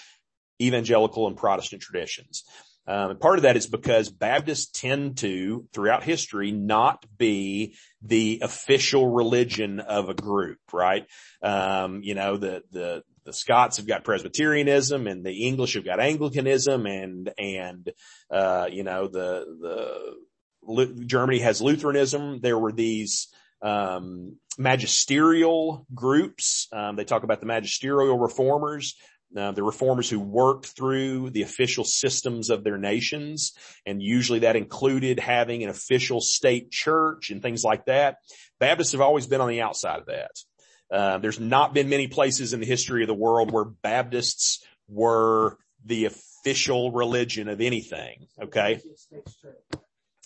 evangelical 0.61 1.27
and 1.27 1.37
Protestant 1.37 1.83
traditions. 1.83 2.45
Um, 2.87 3.17
part 3.19 3.39
of 3.39 3.43
that 3.43 3.57
is 3.57 3.67
because 3.67 4.11
Baptists 4.11 4.71
tend 4.79 5.17
to, 5.19 5.67
throughout 5.73 6.03
history, 6.03 6.53
not 6.53 7.05
be 7.17 7.77
the 8.03 8.41
official 8.43 9.11
religion 9.11 9.81
of 9.81 10.11
a 10.11 10.15
group, 10.15 10.59
right? 10.73 11.07
Um, 11.43 12.03
you 12.03 12.15
know, 12.15 12.37
the, 12.37 12.63
the, 12.71 13.03
the 13.25 13.33
Scots 13.33 13.79
have 13.79 13.87
got 13.87 14.05
Presbyterianism 14.05 15.07
and 15.07 15.25
the 15.25 15.47
English 15.47 15.75
have 15.75 15.85
got 15.85 15.99
Anglicanism 15.99 16.85
and, 16.87 17.31
and, 17.39 17.91
uh, 18.31 18.69
you 18.71 18.85
know, 18.85 19.09
the, 19.09 19.47
the, 19.61 20.17
Germany 21.07 21.41
has 21.41 21.61
Lutheranism. 21.61 22.41
There 22.41 22.59
were 22.59 22.73
these, 22.73 23.29
um, 23.65 24.37
magisterial 24.59 25.87
groups. 25.93 26.69
Um, 26.73 26.97
they 26.97 27.05
talk 27.05 27.25
about 27.25 27.41
the 27.41 27.47
magisterial 27.47 28.19
reformers, 28.19 28.95
uh, 29.37 29.53
the 29.53 29.65
reformers 29.65 30.09
who 30.09 30.21
worked 30.21 30.67
through 30.67 31.31
the 31.31 31.43
official 31.43 31.85
systems 31.85 32.51
of 32.51 32.63
their 32.63 32.79
nations. 32.79 33.53
And 33.85 34.01
usually 34.01 34.41
that 34.41 34.55
included 34.55 35.19
having 35.19 35.65
an 35.65 35.71
official 35.71 36.21
state 36.21 36.71
church 36.71 37.31
and 37.31 37.43
things 37.43 37.65
like 37.65 37.87
that. 37.87 38.19
Baptists 38.61 38.93
have 38.93 39.01
always 39.01 39.27
been 39.27 39.41
on 39.41 39.49
the 39.49 39.63
outside 39.63 40.01
of 40.01 40.07
that. 40.07 40.31
Uh, 40.93 41.19
there's 41.19 41.41
not 41.41 41.75
been 41.75 41.89
many 41.89 42.07
places 42.07 42.53
in 42.53 42.61
the 42.61 42.67
history 42.67 43.03
of 43.03 43.09
the 43.09 43.15
world 43.15 43.51
where 43.51 43.65
Baptists 43.65 44.63
were 44.89 45.59
the 45.85 46.05
official 46.05 46.93
religion 46.93 47.49
of 47.49 47.61
anything. 47.61 48.27
Okay. 48.41 48.81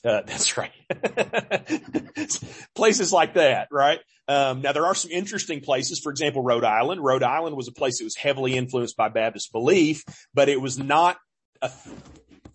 Uh, 0.04 0.22
that's 0.26 0.56
right. 0.56 0.72
places 2.74 3.12
like 3.12 3.34
that, 3.34 3.68
right? 3.70 4.00
Um, 4.26 4.62
now 4.62 4.72
there 4.72 4.86
are 4.86 4.94
some 4.94 5.10
interesting 5.10 5.60
places. 5.60 6.00
For 6.00 6.10
example, 6.10 6.42
Rhode 6.42 6.64
Island. 6.64 7.02
Rhode 7.02 7.22
Island 7.22 7.56
was 7.56 7.68
a 7.68 7.72
place 7.72 7.98
that 7.98 8.04
was 8.04 8.16
heavily 8.16 8.56
influenced 8.56 8.96
by 8.96 9.08
Baptist 9.08 9.52
belief, 9.52 10.04
but 10.34 10.48
it 10.48 10.60
was 10.60 10.78
not 10.78 11.16
a 11.62 11.70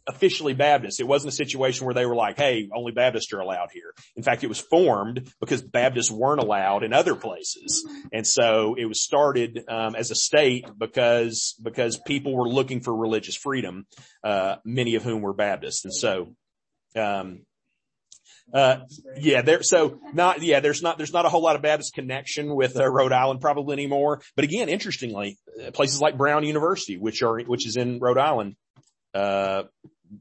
officially 0.08 0.53
Baptist. 0.53 0.99
It 0.99 1.08
wasn't 1.08 1.34
a 1.34 1.36
situation 1.36 1.86
where 1.86 1.93
they 1.93 2.06
were 2.06 2.15
like, 2.15 2.38
hey, 2.38 2.69
only 2.73 2.91
Baptists 2.91 3.32
are 3.34 3.39
allowed 3.39 3.69
here. 3.71 3.93
In 4.15 4.23
fact, 4.23 4.43
it 4.43 4.47
was 4.47 4.60
formed 4.60 5.32
because 5.39 5.62
Baptists 5.62 6.12
weren't 6.12 6.41
allowed 6.41 6.84
in 6.84 6.93
other 6.93 7.15
places. 7.15 7.88
And 8.12 8.25
so 8.27 8.75
it 8.77 8.86
was 8.86 9.01
started 9.01 9.63
um, 9.69 9.95
as 9.95 10.12
a 10.12 10.15
state 10.15 10.67
because 10.77 11.56
because 11.62 11.97
people 11.97 12.36
were 12.36 12.49
looking 12.49 12.82
for 12.82 12.95
religious 12.95 13.36
freedom, 13.36 13.86
uh, 14.23 14.58
many 14.65 14.95
of 14.95 15.03
whom 15.03 15.21
were 15.21 15.34
Baptists. 15.34 15.86
And 15.86 15.93
so 15.93 16.36
um, 16.95 17.41
uh, 18.53 18.79
yeah, 19.17 19.41
there, 19.41 19.63
so 19.63 19.99
not, 20.13 20.41
yeah, 20.41 20.60
there's 20.60 20.84
not, 20.84 20.97
there's 20.97 21.13
not 21.13 21.25
a 21.25 21.29
whole 21.29 21.41
lot 21.41 21.56
of 21.56 21.62
Baptist 21.62 21.93
connection 21.93 22.53
with 22.53 22.77
uh, 22.77 22.88
Rhode 22.88 23.12
Island 23.13 23.41
probably 23.41 23.73
anymore. 23.73 24.21
But 24.36 24.45
again, 24.45 24.69
interestingly, 24.69 25.38
uh, 25.65 25.71
places 25.71 26.01
like 26.01 26.17
Brown 26.17 26.43
University, 26.43 26.97
which 26.97 27.23
are, 27.23 27.39
which 27.39 27.65
is 27.65 27.77
in 27.77 27.99
Rhode 27.99 28.17
Island, 28.17 28.56
uh, 29.13 29.63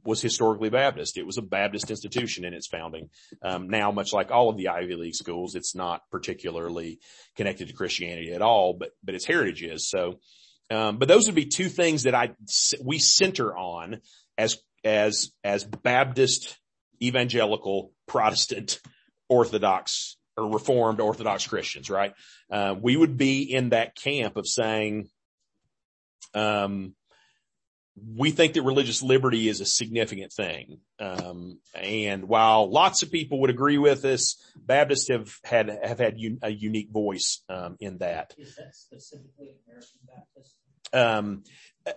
was 0.04 0.22
historically 0.22 0.70
Baptist. 0.70 1.18
It 1.18 1.26
was 1.26 1.36
a 1.36 1.42
Baptist 1.42 1.90
institution 1.90 2.44
in 2.44 2.54
its 2.54 2.66
founding. 2.66 3.10
Um, 3.42 3.68
now, 3.68 3.90
much 3.90 4.12
like 4.12 4.30
all 4.30 4.48
of 4.48 4.56
the 4.56 4.68
Ivy 4.68 4.96
League 4.96 5.14
schools, 5.14 5.54
it's 5.54 5.74
not 5.74 6.00
particularly 6.10 7.00
connected 7.36 7.68
to 7.68 7.74
Christianity 7.74 8.32
at 8.32 8.40
all, 8.40 8.72
but, 8.72 8.90
but 9.04 9.14
its 9.14 9.26
heritage 9.26 9.62
is. 9.62 9.90
So, 9.90 10.20
um, 10.70 10.96
but 10.96 11.08
those 11.08 11.26
would 11.26 11.34
be 11.34 11.46
two 11.46 11.68
things 11.68 12.04
that 12.04 12.14
I, 12.14 12.30
we 12.82 12.98
center 12.98 13.54
on 13.54 14.00
as, 14.38 14.56
as, 14.84 15.30
as 15.44 15.64
Baptist 15.64 16.58
evangelical 17.06 17.92
Protestant 18.06 18.80
Orthodox 19.28 20.16
or 20.36 20.50
Reformed 20.50 21.00
Orthodox 21.00 21.46
Christians, 21.46 21.90
right? 21.90 22.14
Uh, 22.50 22.74
we 22.80 22.96
would 22.96 23.16
be 23.16 23.42
in 23.42 23.70
that 23.70 23.94
camp 23.94 24.36
of 24.36 24.46
saying, 24.46 25.08
um, 26.34 26.94
we 28.16 28.30
think 28.30 28.54
that 28.54 28.62
religious 28.62 29.02
liberty 29.02 29.48
is 29.48 29.60
a 29.60 29.66
significant 29.66 30.32
thing. 30.32 30.78
Um, 30.98 31.58
and 31.74 32.24
while 32.26 32.70
lots 32.70 33.02
of 33.02 33.12
people 33.12 33.40
would 33.40 33.50
agree 33.50 33.76
with 33.76 34.04
us, 34.06 34.42
Baptists 34.56 35.08
have 35.08 35.34
had, 35.44 35.68
have 35.82 35.98
had 35.98 36.14
un, 36.14 36.38
a 36.42 36.50
unique 36.50 36.90
voice, 36.90 37.42
um, 37.50 37.76
in 37.80 37.98
that. 37.98 38.34
Is 38.38 38.56
that 38.56 38.74
specifically 38.74 39.56
American 39.66 40.00
Baptist? 40.06 40.56
Um, 40.94 41.44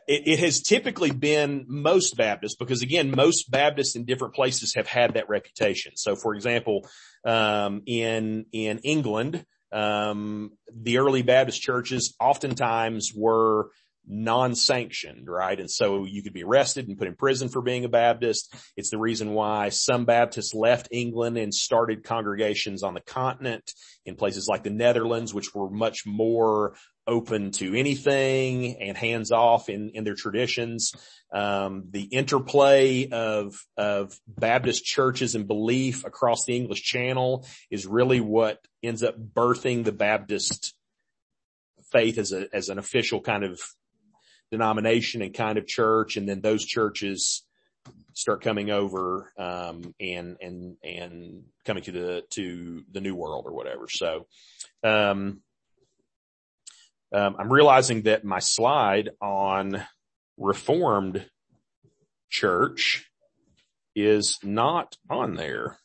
it, 0.08 0.28
it, 0.28 0.40
has 0.40 0.62
typically 0.62 1.12
been 1.12 1.66
most 1.68 2.18
Baptists 2.18 2.56
because 2.56 2.82
again, 2.82 3.12
most 3.12 3.50
Baptists 3.50 3.96
in 3.96 4.06
different 4.06 4.34
places 4.34 4.74
have 4.76 4.88
had 4.88 5.14
that 5.14 5.30
reputation. 5.30 5.94
So 5.96 6.16
for 6.16 6.36
example, 6.36 6.88
um, 7.26 7.84
in, 7.86 8.46
in 8.52 8.80
England, 8.80 9.46
um, 9.72 10.52
the 10.74 11.00
early 11.00 11.22
Baptist 11.22 11.62
churches 11.62 12.16
oftentimes 12.20 13.12
were 13.16 13.70
non-sanctioned, 14.08 15.28
right? 15.28 15.60
And 15.60 15.70
so 15.70 16.06
you 16.06 16.22
could 16.22 16.34
be 16.34 16.44
arrested 16.44 16.88
and 16.88 16.98
put 16.98 17.08
in 17.08 17.16
prison 17.16 17.50
for 17.50 17.62
being 17.62 17.86
a 17.86 17.90
Baptist. 17.90 18.54
It's 18.78 18.92
the 18.92 19.00
reason 19.00 19.34
why 19.34 19.70
some 19.70 20.06
Baptists 20.06 20.54
left 20.54 20.90
England 20.92 21.38
and 21.38 21.54
started 21.54 22.04
congregations 22.04 22.84
on 22.84 22.94
the 22.94 23.02
continent 23.02 23.72
in 24.06 24.16
places 24.16 24.48
like 24.48 24.64
the 24.64 24.70
Netherlands, 24.70 25.34
which 25.34 25.54
were 25.54 25.70
much 25.70 26.06
more 26.06 26.76
open 27.08 27.52
to 27.52 27.76
anything 27.76 28.82
and 28.82 28.98
hands 28.98 29.32
off 29.32 29.70
in, 29.70 29.92
in 29.94 30.04
their 30.04 30.16
traditions. 30.16 30.94
Um, 31.32 31.86
the 31.92 32.04
interplay 32.04 33.10
of, 33.10 33.56
of 33.78 34.18
Baptist 34.28 34.84
churches 34.84 35.36
and 35.36 35.48
belief 35.48 36.06
across 36.06 36.46
the 36.46 36.56
English 36.56 36.84
channel 36.84 37.46
is 37.70 37.86
really 37.86 38.22
what 38.22 38.60
ends 38.82 39.04
up 39.04 39.16
birthing 39.18 39.84
the 39.84 39.92
Baptist 39.92 40.74
faith 41.92 42.18
as 42.18 42.32
a, 42.32 42.48
as 42.54 42.70
an 42.70 42.80
official 42.80 43.22
kind 43.22 43.44
of 43.44 43.60
denomination 44.52 45.22
and 45.22 45.34
kind 45.34 45.58
of 45.58 45.68
church. 45.68 46.18
And 46.18 46.28
then 46.28 46.42
those 46.42 46.66
churches 46.66 47.44
start 48.14 48.42
coming 48.42 48.72
over, 48.72 49.32
um, 49.38 49.94
and, 50.00 50.38
and, 50.42 50.78
and 50.84 51.44
coming 51.66 51.84
to 51.84 51.92
the, 51.92 52.24
to 52.32 52.84
the 52.92 53.02
new 53.02 53.14
world 53.14 53.46
or 53.46 53.54
whatever. 53.54 53.88
So, 53.90 54.26
um, 54.84 55.42
um, 57.16 57.38
I'm 57.40 57.52
realizing 57.52 58.02
that 58.04 58.26
my 58.26 58.40
slide 58.40 59.10
on 59.22 59.82
reformed 60.38 61.26
church 62.30 63.10
is 63.96 64.38
not 64.44 64.98
on 65.10 65.36
there. 65.36 65.78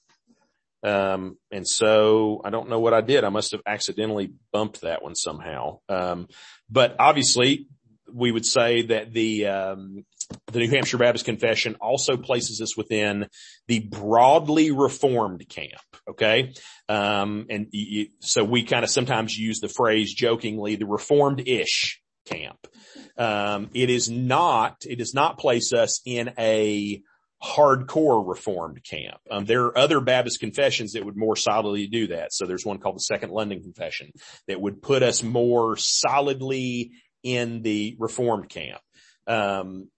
Um, 0.83 1.39
and 1.53 1.69
so 1.69 2.41
I 2.45 2.51
don't 2.51 2.69
know 2.69 2.81
what 2.81 2.95
I 2.95 3.01
did. 3.01 3.23
I 3.23 3.29
must 3.29 3.53
have 3.53 3.61
accidentally 3.65 4.33
bumped 4.53 4.81
that 4.81 5.05
one 5.05 5.15
somehow. 5.15 5.79
Um, 5.89 6.27
but 6.69 6.97
obviously 6.99 7.69
we 8.13 8.33
would 8.33 8.47
say 8.47 8.83
that 8.83 9.13
the, 9.13 9.47
um, 9.47 10.05
the 10.53 10.59
New 10.59 10.71
Hampshire 10.71 10.99
Baptist 10.99 11.25
Confession 11.25 11.77
also 11.81 12.17
places 12.17 12.61
us 12.61 12.77
within 12.77 13.29
the 13.69 13.81
broadly 13.81 14.71
reformed 14.71 15.49
camp. 15.49 15.83
Okay. 16.09 16.55
Um, 16.89 17.47
and 17.51 17.67
you, 17.73 18.09
so 18.21 18.45
we 18.45 18.65
kind 18.65 18.85
of 18.85 18.91
sometimes 18.91 19.37
use 19.37 19.61
the 19.61 19.69
phrase 19.69 20.13
jokingly, 20.13 20.77
the 20.77 20.87
reformed-ish 20.87 22.01
camp. 22.27 22.67
Um, 23.17 23.71
it 23.75 23.91
is 23.91 24.11
not, 24.11 24.85
it 24.89 24.97
does 24.97 25.15
not 25.15 25.39
place 25.39 25.73
us 25.73 26.01
in 26.05 26.33
a 26.39 27.03
hardcore 27.43 28.27
reformed 28.27 28.85
camp. 28.85 29.19
Um, 29.31 29.47
there 29.47 29.65
are 29.65 29.79
other 29.79 30.01
Baptist 30.01 30.41
confessions 30.41 30.93
that 30.93 31.05
would 31.05 31.17
more 31.17 31.37
solidly 31.37 31.87
do 31.87 32.09
that. 32.09 32.33
So 32.33 32.47
there's 32.47 32.67
one 32.67 32.79
called 32.79 32.97
the 32.97 33.01
Second 33.01 33.31
London 33.33 33.63
Confession 33.63 34.11
that 34.47 34.61
would 34.61 34.83
put 34.83 35.03
us 35.03 35.23
more 35.23 35.77
solidly 35.77 36.93
in 37.23 37.63
the 37.63 37.97
reformed 37.99 38.49
camp. 38.49 38.81
Um, 39.27 39.89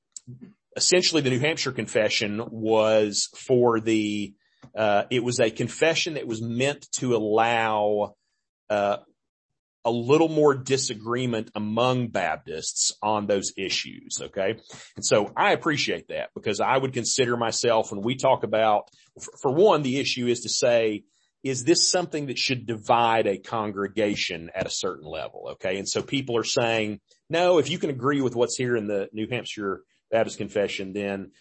essentially 0.76 1.22
the 1.22 1.30
New 1.30 1.40
Hampshire 1.40 1.72
confession 1.72 2.42
was 2.50 3.28
for 3.36 3.80
the, 3.80 4.34
uh, 4.76 5.04
it 5.10 5.22
was 5.22 5.40
a 5.40 5.50
confession 5.50 6.14
that 6.14 6.26
was 6.26 6.40
meant 6.40 6.88
to 6.92 7.14
allow, 7.14 8.14
uh, 8.70 8.98
a 9.84 9.90
little 9.90 10.28
more 10.28 10.54
disagreement 10.54 11.50
among 11.56 12.06
Baptists 12.06 12.92
on 13.02 13.26
those 13.26 13.52
issues. 13.56 14.20
Okay. 14.22 14.54
And 14.94 15.04
so 15.04 15.32
I 15.36 15.52
appreciate 15.52 16.06
that 16.08 16.30
because 16.36 16.60
I 16.60 16.78
would 16.78 16.92
consider 16.92 17.36
myself 17.36 17.90
when 17.90 18.00
we 18.00 18.14
talk 18.14 18.44
about, 18.44 18.88
for 19.40 19.50
one, 19.50 19.82
the 19.82 19.98
issue 19.98 20.28
is 20.28 20.42
to 20.42 20.48
say, 20.48 21.02
is 21.42 21.64
this 21.64 21.90
something 21.90 22.26
that 22.26 22.38
should 22.38 22.66
divide 22.66 23.26
a 23.26 23.38
congregation 23.38 24.50
at 24.54 24.66
a 24.66 24.70
certain 24.70 25.04
level? 25.04 25.48
Okay. 25.54 25.78
And 25.78 25.88
so 25.88 26.00
people 26.00 26.36
are 26.36 26.44
saying, 26.44 27.00
no, 27.28 27.58
if 27.58 27.68
you 27.68 27.78
can 27.78 27.90
agree 27.90 28.20
with 28.20 28.36
what's 28.36 28.56
here 28.56 28.76
in 28.76 28.86
the 28.86 29.08
New 29.12 29.26
Hampshire 29.28 29.82
Baptist 30.12 30.38
confession, 30.38 30.92
then 30.92 31.32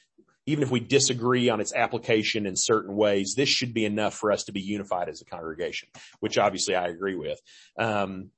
even 0.48 0.64
if 0.64 0.72
we 0.72 0.80
disagree 0.80 1.50
on 1.50 1.62
its 1.62 1.74
application 1.74 2.46
in 2.48 2.56
certain 2.56 2.96
ways, 2.96 3.36
this 3.36 3.50
should 3.50 3.74
be 3.74 3.86
enough 3.86 4.16
for 4.16 4.32
us 4.32 4.46
to 4.46 4.52
be 4.52 4.62
unified 4.62 5.08
as 5.08 5.22
a 5.22 5.26
congregation, 5.26 5.90
which 6.20 6.38
obviously 6.38 6.74
I 6.74 6.88
agree 6.88 7.16
with. 7.16 7.40
Um, 7.78 8.32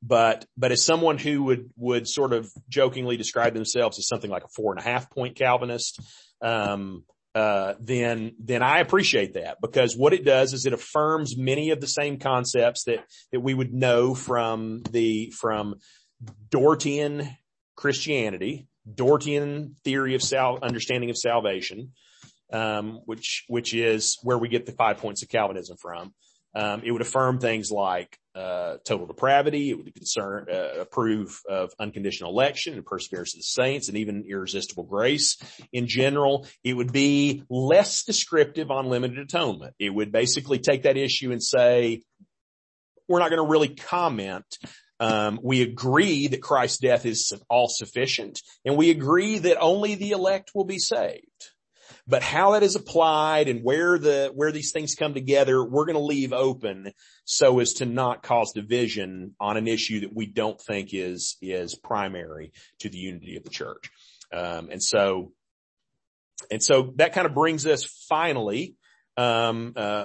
but, 0.00 0.46
but 0.56 0.70
as 0.70 0.84
someone 0.84 1.18
who 1.18 1.44
would, 1.44 1.70
would 1.76 2.06
sort 2.06 2.32
of 2.32 2.50
jokingly 2.68 3.16
describe 3.16 3.54
themselves 3.54 3.98
as 3.98 4.06
something 4.06 4.30
like 4.30 4.44
a 4.44 4.48
four 4.48 4.72
and 4.72 4.80
a 4.80 4.84
half 4.84 5.10
point 5.10 5.36
Calvinist, 5.36 6.00
um, 6.40 7.04
uh, 7.34 7.74
then, 7.80 8.36
then 8.38 8.62
I 8.62 8.78
appreciate 8.78 9.34
that 9.34 9.60
because 9.60 9.96
what 9.96 10.12
it 10.12 10.24
does 10.24 10.52
is 10.52 10.66
it 10.66 10.72
affirms 10.72 11.36
many 11.36 11.70
of 11.70 11.80
the 11.80 11.88
same 11.88 12.18
concepts 12.18 12.84
that, 12.84 13.04
that 13.32 13.40
we 13.40 13.52
would 13.52 13.74
know 13.74 14.14
from 14.14 14.82
the, 14.90 15.30
from 15.30 15.76
Dortian 16.50 17.36
Christianity, 17.74 18.68
Dortian 18.92 19.74
theory 19.84 20.14
of 20.14 20.22
sal- 20.22 20.58
understanding 20.62 21.10
of 21.10 21.16
salvation, 21.16 21.92
um, 22.52 23.00
which, 23.06 23.44
which 23.48 23.74
is 23.74 24.18
where 24.22 24.38
we 24.38 24.48
get 24.48 24.66
the 24.66 24.72
five 24.72 24.98
points 24.98 25.22
of 25.22 25.28
Calvinism 25.28 25.76
from. 25.76 26.12
Um, 26.56 26.82
it 26.84 26.92
would 26.92 27.02
affirm 27.02 27.40
things 27.40 27.72
like 27.72 28.16
uh, 28.36 28.76
total 28.84 29.06
depravity. 29.06 29.70
It 29.70 29.76
would 29.76 29.92
concern 29.92 30.46
uh, 30.48 30.80
approve 30.80 31.40
of 31.48 31.72
unconditional 31.80 32.30
election 32.30 32.74
and 32.74 32.86
perseverance 32.86 33.34
of 33.34 33.40
the 33.40 33.44
saints, 33.44 33.88
and 33.88 33.96
even 33.98 34.24
irresistible 34.28 34.84
grace 34.84 35.36
in 35.72 35.88
general. 35.88 36.46
It 36.62 36.74
would 36.74 36.92
be 36.92 37.42
less 37.50 38.04
descriptive 38.04 38.70
on 38.70 38.86
limited 38.86 39.18
atonement. 39.18 39.74
It 39.80 39.90
would 39.90 40.12
basically 40.12 40.60
take 40.60 40.84
that 40.84 40.96
issue 40.96 41.32
and 41.32 41.42
say, 41.42 42.02
we're 43.08 43.18
not 43.18 43.30
going 43.30 43.42
to 43.44 43.50
really 43.50 43.74
comment 43.74 44.44
um, 45.04 45.38
we 45.42 45.60
agree 45.60 46.28
that 46.28 46.40
Christ's 46.40 46.78
death 46.78 47.04
is 47.04 47.30
all 47.50 47.68
sufficient 47.68 48.40
and 48.64 48.76
we 48.76 48.90
agree 48.90 49.38
that 49.38 49.58
only 49.60 49.96
the 49.96 50.12
elect 50.12 50.52
will 50.54 50.64
be 50.64 50.78
saved. 50.78 51.50
But 52.06 52.22
how 52.22 52.52
that 52.52 52.62
is 52.62 52.74
applied 52.74 53.48
and 53.48 53.62
where 53.62 53.98
the, 53.98 54.30
where 54.34 54.50
these 54.50 54.72
things 54.72 54.94
come 54.94 55.12
together, 55.12 55.62
we're 55.62 55.84
going 55.84 55.96
to 55.96 56.00
leave 56.00 56.32
open 56.32 56.92
so 57.26 57.60
as 57.60 57.74
to 57.74 57.86
not 57.86 58.22
cause 58.22 58.52
division 58.52 59.34
on 59.38 59.58
an 59.58 59.68
issue 59.68 60.00
that 60.00 60.14
we 60.14 60.24
don't 60.24 60.60
think 60.60 60.94
is, 60.94 61.36
is 61.42 61.74
primary 61.74 62.52
to 62.80 62.88
the 62.88 62.98
unity 62.98 63.36
of 63.36 63.44
the 63.44 63.50
church. 63.50 63.90
Um, 64.32 64.70
and 64.70 64.82
so, 64.82 65.32
and 66.50 66.62
so 66.62 66.94
that 66.96 67.12
kind 67.12 67.26
of 67.26 67.34
brings 67.34 67.66
us 67.66 67.84
finally, 68.08 68.76
um, 69.18 69.74
uh, 69.76 70.04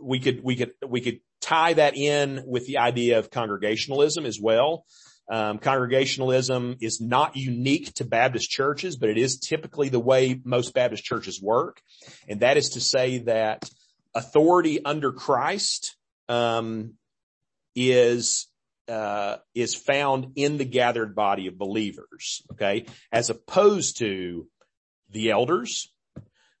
we 0.00 0.20
could, 0.20 0.42
we 0.42 0.54
could, 0.54 0.72
we 0.86 1.00
could 1.00 1.20
tie 1.46 1.74
that 1.74 1.96
in 1.96 2.42
with 2.44 2.66
the 2.66 2.78
idea 2.78 3.18
of 3.18 3.30
congregationalism 3.30 4.26
as 4.26 4.40
well. 4.40 4.84
Um, 5.30 5.58
congregationalism 5.58 6.76
is 6.80 7.00
not 7.00 7.36
unique 7.36 7.94
to 7.94 8.04
Baptist 8.04 8.50
churches, 8.50 8.96
but 8.96 9.10
it 9.10 9.18
is 9.18 9.38
typically 9.38 9.88
the 9.88 10.00
way 10.00 10.40
most 10.44 10.74
Baptist 10.74 11.04
churches 11.04 11.40
work. 11.40 11.80
And 12.28 12.40
that 12.40 12.56
is 12.56 12.70
to 12.70 12.80
say 12.80 13.18
that 13.18 13.68
authority 14.14 14.84
under 14.84 15.12
Christ, 15.12 15.96
um, 16.28 16.94
is, 17.74 18.48
uh, 18.88 19.36
is 19.54 19.74
found 19.74 20.32
in 20.36 20.58
the 20.58 20.64
gathered 20.64 21.14
body 21.14 21.46
of 21.48 21.58
believers. 21.58 22.42
Okay. 22.52 22.86
As 23.12 23.30
opposed 23.30 23.98
to 23.98 24.48
the 25.10 25.30
elders, 25.30 25.92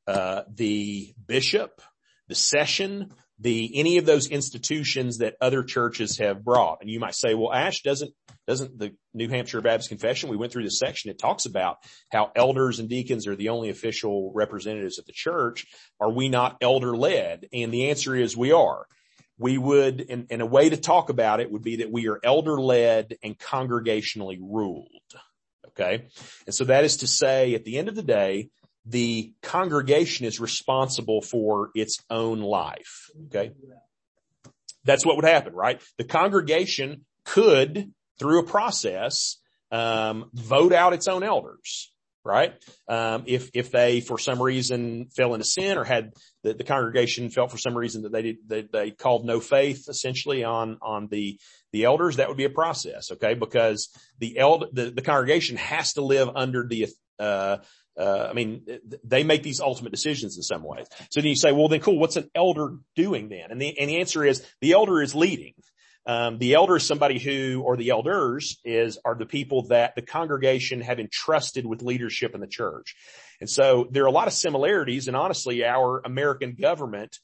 uh, 0.06 0.42
the 0.52 1.14
bishop, 1.26 1.80
the 2.28 2.34
session, 2.34 3.12
the, 3.38 3.78
any 3.78 3.98
of 3.98 4.06
those 4.06 4.28
institutions 4.28 5.18
that 5.18 5.36
other 5.40 5.62
churches 5.62 6.18
have 6.18 6.44
brought. 6.44 6.78
And 6.80 6.90
you 6.90 7.00
might 7.00 7.14
say, 7.14 7.34
well, 7.34 7.52
Ash 7.52 7.82
doesn't, 7.82 8.12
doesn't 8.46 8.78
the 8.78 8.94
New 9.12 9.28
Hampshire 9.28 9.60
Baptist 9.60 9.90
Confession, 9.90 10.30
we 10.30 10.36
went 10.36 10.52
through 10.52 10.64
this 10.64 10.78
section, 10.78 11.10
it 11.10 11.18
talks 11.18 11.44
about 11.46 11.78
how 12.10 12.30
elders 12.34 12.78
and 12.78 12.88
deacons 12.88 13.26
are 13.26 13.36
the 13.36 13.50
only 13.50 13.68
official 13.68 14.32
representatives 14.34 14.98
of 14.98 15.06
the 15.06 15.12
church. 15.12 15.66
Are 16.00 16.10
we 16.10 16.28
not 16.28 16.56
elder 16.60 16.96
led? 16.96 17.46
And 17.52 17.72
the 17.72 17.90
answer 17.90 18.14
is 18.14 18.36
we 18.36 18.52
are. 18.52 18.86
We 19.38 19.58
would, 19.58 20.06
and, 20.08 20.28
and 20.30 20.40
a 20.40 20.46
way 20.46 20.70
to 20.70 20.76
talk 20.78 21.10
about 21.10 21.40
it 21.40 21.50
would 21.50 21.62
be 21.62 21.76
that 21.76 21.92
we 21.92 22.08
are 22.08 22.18
elder 22.24 22.58
led 22.58 23.18
and 23.22 23.38
congregationally 23.38 24.38
ruled. 24.40 24.88
Okay. 25.68 26.06
And 26.46 26.54
so 26.54 26.64
that 26.64 26.84
is 26.84 26.98
to 26.98 27.06
say 27.06 27.54
at 27.54 27.64
the 27.64 27.76
end 27.76 27.88
of 27.88 27.94
the 27.94 28.02
day, 28.02 28.48
the 28.86 29.32
congregation 29.42 30.26
is 30.26 30.38
responsible 30.38 31.20
for 31.20 31.70
its 31.74 31.98
own 32.08 32.40
life. 32.40 33.10
Okay. 33.26 33.52
That's 34.84 35.04
what 35.04 35.16
would 35.16 35.24
happen, 35.24 35.52
right? 35.52 35.82
The 35.98 36.04
congregation 36.04 37.04
could, 37.24 37.92
through 38.20 38.40
a 38.40 38.44
process, 38.44 39.38
um, 39.72 40.30
vote 40.32 40.72
out 40.72 40.92
its 40.92 41.08
own 41.08 41.24
elders, 41.24 41.92
right? 42.24 42.54
Um, 42.88 43.24
if, 43.26 43.50
if 43.52 43.72
they, 43.72 44.00
for 44.00 44.16
some 44.18 44.40
reason 44.40 45.08
fell 45.16 45.34
into 45.34 45.44
sin 45.44 45.76
or 45.76 45.82
had 45.82 46.12
the, 46.44 46.54
the 46.54 46.62
congregation 46.62 47.30
felt 47.30 47.50
for 47.50 47.58
some 47.58 47.76
reason 47.76 48.02
that 48.02 48.12
they 48.12 48.22
did, 48.22 48.36
they, 48.46 48.62
they 48.62 48.90
called 48.92 49.26
no 49.26 49.40
faith 49.40 49.88
essentially 49.88 50.44
on, 50.44 50.78
on 50.80 51.08
the, 51.08 51.40
the 51.72 51.84
elders, 51.84 52.16
that 52.16 52.28
would 52.28 52.36
be 52.36 52.44
a 52.44 52.50
process. 52.50 53.10
Okay. 53.10 53.34
Because 53.34 53.88
the 54.20 54.38
eld, 54.38 54.66
the, 54.72 54.92
the 54.92 55.02
congregation 55.02 55.56
has 55.56 55.94
to 55.94 56.02
live 56.02 56.28
under 56.36 56.64
the, 56.64 56.86
uh, 57.18 57.56
uh, 57.98 58.28
I 58.30 58.32
mean, 58.34 58.66
they 59.04 59.24
make 59.24 59.42
these 59.42 59.60
ultimate 59.60 59.90
decisions 59.90 60.36
in 60.36 60.42
some 60.42 60.62
ways. 60.62 60.86
So 61.10 61.20
then 61.20 61.28
you 61.28 61.36
say, 61.36 61.52
well, 61.52 61.68
then 61.68 61.80
cool. 61.80 61.98
What's 61.98 62.16
an 62.16 62.30
elder 62.34 62.76
doing 62.94 63.28
then? 63.28 63.50
And 63.50 63.60
the, 63.60 63.78
and 63.78 63.88
the 63.88 64.00
answer 64.00 64.24
is 64.24 64.44
the 64.60 64.72
elder 64.72 65.00
is 65.00 65.14
leading. 65.14 65.54
Um, 66.06 66.38
the 66.38 66.54
elder 66.54 66.76
is 66.76 66.86
somebody 66.86 67.18
who, 67.18 67.62
or 67.64 67.76
the 67.76 67.90
elders 67.90 68.60
is, 68.64 68.98
are 69.04 69.16
the 69.16 69.26
people 69.26 69.68
that 69.68 69.94
the 69.96 70.02
congregation 70.02 70.80
have 70.80 71.00
entrusted 71.00 71.66
with 71.66 71.82
leadership 71.82 72.34
in 72.34 72.40
the 72.40 72.46
church. 72.46 72.94
And 73.40 73.50
so 73.50 73.88
there 73.90 74.04
are 74.04 74.08
a 74.08 74.12
lot 74.12 74.28
of 74.28 74.32
similarities 74.32 75.08
and 75.08 75.16
honestly, 75.16 75.64
our 75.64 76.00
American 76.04 76.54
government 76.54 77.18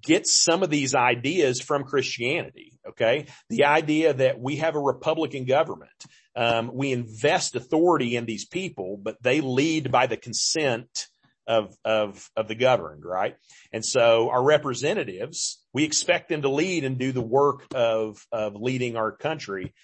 gets 0.00 0.34
some 0.34 0.62
of 0.62 0.70
these 0.70 0.94
ideas 0.94 1.60
from 1.60 1.84
Christianity. 1.84 2.78
Okay. 2.88 3.26
The 3.50 3.64
idea 3.66 4.14
that 4.14 4.40
we 4.40 4.56
have 4.56 4.74
a 4.74 4.80
Republican 4.80 5.44
government. 5.44 5.90
Um, 6.34 6.70
we 6.72 6.92
invest 6.92 7.56
authority 7.56 8.16
in 8.16 8.24
these 8.24 8.46
people, 8.46 8.98
but 9.02 9.22
they 9.22 9.40
lead 9.40 9.90
by 9.90 10.06
the 10.06 10.16
consent 10.16 11.08
of, 11.46 11.76
of, 11.84 12.30
of 12.36 12.48
the 12.48 12.54
governed, 12.54 13.04
right? 13.04 13.36
And 13.72 13.84
so 13.84 14.30
our 14.30 14.42
representatives, 14.42 15.62
we 15.72 15.84
expect 15.84 16.28
them 16.28 16.42
to 16.42 16.48
lead 16.48 16.84
and 16.84 16.98
do 16.98 17.12
the 17.12 17.20
work 17.20 17.66
of, 17.74 18.24
of 18.30 18.54
leading 18.54 18.96
our 18.96 19.12
country, 19.12 19.74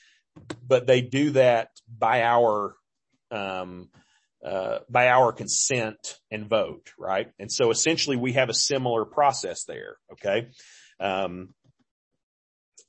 but 0.66 0.86
they 0.86 1.00
do 1.00 1.30
that 1.30 1.70
by 1.86 2.22
our, 2.22 2.74
um, 3.30 3.88
uh, 4.44 4.78
by 4.88 5.08
our 5.08 5.32
consent 5.32 6.18
and 6.30 6.48
vote, 6.48 6.92
right? 6.98 7.30
And 7.38 7.50
so 7.50 7.70
essentially 7.70 8.16
we 8.16 8.34
have 8.34 8.48
a 8.48 8.54
similar 8.54 9.04
process 9.04 9.64
there, 9.64 9.96
okay? 10.12 10.48
Um, 11.00 11.54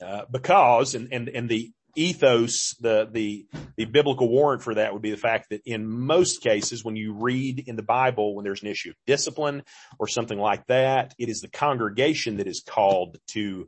uh, 0.03 0.25
because, 0.31 0.93
and, 0.93 1.11
and, 1.11 1.27
and 1.27 1.49
the 1.49 1.71
ethos, 1.95 2.75
the, 2.79 3.07
the, 3.11 3.45
the 3.75 3.85
biblical 3.85 4.29
warrant 4.29 4.61
for 4.61 4.75
that 4.75 4.93
would 4.93 5.01
be 5.01 5.11
the 5.11 5.17
fact 5.17 5.49
that 5.49 5.61
in 5.65 5.87
most 5.87 6.41
cases, 6.41 6.83
when 6.83 6.95
you 6.95 7.13
read 7.13 7.63
in 7.67 7.75
the 7.75 7.83
Bible, 7.83 8.35
when 8.35 8.43
there's 8.43 8.61
an 8.61 8.69
issue 8.69 8.89
of 8.89 8.95
discipline 9.05 9.63
or 9.99 10.07
something 10.07 10.39
like 10.39 10.65
that, 10.67 11.13
it 11.17 11.29
is 11.29 11.41
the 11.41 11.47
congregation 11.47 12.37
that 12.37 12.47
is 12.47 12.61
called 12.61 13.17
to 13.27 13.67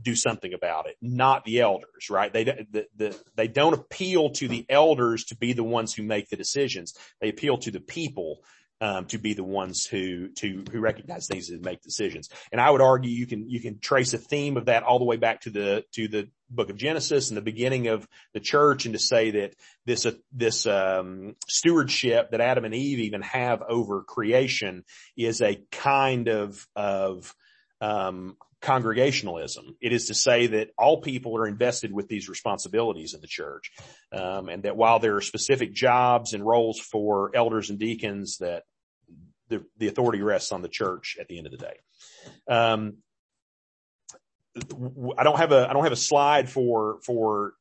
do 0.00 0.14
something 0.16 0.52
about 0.52 0.88
it, 0.88 0.96
not 1.00 1.44
the 1.44 1.60
elders, 1.60 2.10
right? 2.10 2.32
They, 2.32 2.44
the, 2.44 2.86
the, 2.96 3.16
they 3.36 3.48
don't 3.48 3.74
appeal 3.74 4.30
to 4.30 4.48
the 4.48 4.66
elders 4.68 5.24
to 5.26 5.36
be 5.36 5.52
the 5.52 5.62
ones 5.62 5.94
who 5.94 6.02
make 6.02 6.28
the 6.28 6.36
decisions. 6.36 6.94
They 7.20 7.28
appeal 7.28 7.58
to 7.58 7.70
the 7.70 7.80
people 7.80 8.42
um, 8.82 9.06
to 9.06 9.18
be 9.18 9.32
the 9.32 9.44
ones 9.44 9.86
who 9.86 10.30
to 10.38 10.64
who 10.72 10.80
recognize 10.80 11.28
things 11.28 11.50
and 11.50 11.64
make 11.64 11.82
decisions. 11.82 12.28
And 12.50 12.60
I 12.60 12.68
would 12.68 12.80
argue 12.80 13.10
you 13.10 13.26
can 13.26 13.48
you 13.48 13.60
can 13.60 13.78
trace 13.78 14.12
a 14.12 14.18
theme 14.18 14.56
of 14.56 14.64
that 14.64 14.82
all 14.82 14.98
the 14.98 15.04
way 15.04 15.16
back 15.16 15.42
to 15.42 15.50
the 15.50 15.84
to 15.92 16.08
the 16.08 16.28
book 16.52 16.70
of 16.70 16.76
Genesis 16.76 17.28
and 17.28 17.36
the 17.36 17.42
beginning 17.42 17.88
of 17.88 18.06
the 18.34 18.40
church, 18.40 18.84
and 18.84 18.94
to 18.94 18.98
say 18.98 19.30
that 19.32 19.54
this 19.86 20.06
uh, 20.06 20.12
this 20.32 20.66
um, 20.66 21.34
stewardship 21.48 22.30
that 22.30 22.40
Adam 22.40 22.64
and 22.64 22.74
Eve 22.74 23.00
even 23.00 23.22
have 23.22 23.62
over 23.68 24.02
creation 24.02 24.84
is 25.16 25.40
a 25.40 25.62
kind 25.70 26.28
of 26.28 26.66
of 26.76 27.34
um, 27.80 28.36
congregationalism. 28.60 29.76
It 29.80 29.92
is 29.92 30.06
to 30.06 30.14
say 30.14 30.46
that 30.48 30.70
all 30.78 31.00
people 31.00 31.36
are 31.36 31.46
invested 31.46 31.92
with 31.92 32.08
these 32.08 32.28
responsibilities 32.28 33.14
in 33.14 33.20
the 33.20 33.26
church, 33.26 33.72
um, 34.12 34.48
and 34.48 34.62
that 34.62 34.76
while 34.76 35.00
there 35.00 35.16
are 35.16 35.20
specific 35.20 35.72
jobs 35.74 36.32
and 36.32 36.46
roles 36.46 36.78
for 36.78 37.32
elders 37.34 37.70
and 37.70 37.78
deacons, 37.78 38.38
that 38.38 38.62
the, 39.48 39.64
the 39.78 39.88
authority 39.88 40.22
rests 40.22 40.52
on 40.52 40.62
the 40.62 40.68
church 40.68 41.16
at 41.20 41.28
the 41.28 41.38
end 41.38 41.46
of 41.46 41.52
the 41.52 41.58
day. 41.58 41.76
Um, 42.48 42.98
I 44.56 45.24
don't 45.24 45.38
have 45.38 45.52
a, 45.52 45.68
I 45.68 45.72
don't 45.72 45.84
have 45.84 45.92
a 45.92 45.96
slide 45.96 46.50
for, 46.50 46.98
for 47.04 47.54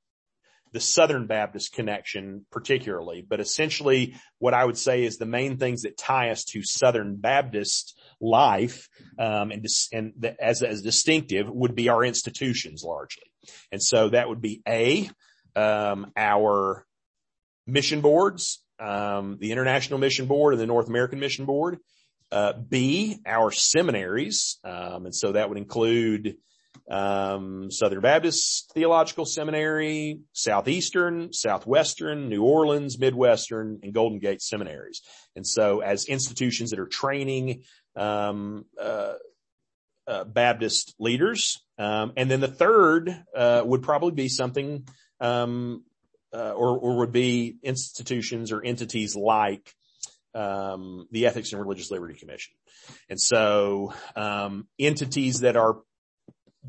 the 0.73 0.79
Southern 0.79 1.27
Baptist 1.27 1.73
connection 1.73 2.45
particularly, 2.51 3.25
but 3.27 3.39
essentially 3.39 4.15
what 4.39 4.53
I 4.53 4.63
would 4.63 4.77
say 4.77 5.03
is 5.03 5.17
the 5.17 5.25
main 5.25 5.57
things 5.57 5.81
that 5.81 5.97
tie 5.97 6.29
us 6.29 6.45
to 6.45 6.63
Southern 6.63 7.17
Baptist 7.17 7.99
life, 8.19 8.87
um, 9.19 9.51
and, 9.51 9.65
and 9.91 10.13
the, 10.17 10.41
as, 10.41 10.63
as 10.63 10.81
distinctive 10.81 11.49
would 11.49 11.75
be 11.75 11.89
our 11.89 12.03
institutions 12.03 12.83
largely. 12.85 13.31
And 13.71 13.81
so 13.81 14.09
that 14.09 14.29
would 14.29 14.41
be 14.41 14.61
A, 14.67 15.09
um, 15.55 16.11
our 16.15 16.85
mission 17.67 18.01
boards, 18.01 18.63
um, 18.79 19.37
the 19.39 19.51
International 19.51 19.99
Mission 19.99 20.25
Board 20.25 20.53
and 20.53 20.61
the 20.61 20.67
North 20.67 20.87
American 20.87 21.19
Mission 21.19 21.45
Board. 21.45 21.79
Uh, 22.31 22.53
B, 22.53 23.19
our 23.25 23.51
seminaries, 23.51 24.57
um, 24.63 25.05
and 25.05 25.13
so 25.13 25.33
that 25.33 25.49
would 25.49 25.57
include 25.57 26.37
um, 26.91 27.71
Southern 27.71 28.01
Baptist 28.01 28.69
Theological 28.73 29.25
Seminary, 29.25 30.19
Southeastern, 30.33 31.31
Southwestern, 31.31 32.27
New 32.27 32.43
Orleans, 32.43 32.99
Midwestern, 32.99 33.79
and 33.81 33.93
Golden 33.93 34.19
Gate 34.19 34.41
seminaries. 34.41 35.01
And 35.35 35.47
so, 35.47 35.79
as 35.79 36.05
institutions 36.05 36.71
that 36.71 36.79
are 36.79 36.87
training 36.87 37.63
um, 37.95 38.65
uh, 38.79 39.13
uh, 40.05 40.25
Baptist 40.25 40.93
leaders, 40.99 41.63
um, 41.77 42.11
and 42.17 42.29
then 42.29 42.41
the 42.41 42.49
third 42.49 43.23
uh, 43.33 43.61
would 43.65 43.83
probably 43.83 44.11
be 44.11 44.27
something 44.27 44.85
um, 45.21 45.85
uh, 46.33 46.51
or, 46.51 46.77
or 46.77 46.97
would 46.97 47.13
be 47.13 47.55
institutions 47.63 48.51
or 48.51 48.61
entities 48.61 49.15
like 49.15 49.73
um, 50.35 51.07
the 51.11 51.25
Ethics 51.25 51.53
and 51.53 51.61
Religious 51.61 51.89
Liberty 51.89 52.15
Commission. 52.15 52.53
And 53.09 53.19
so 53.19 53.93
um, 54.15 54.67
entities 54.77 55.41
that 55.41 55.55
are 55.55 55.77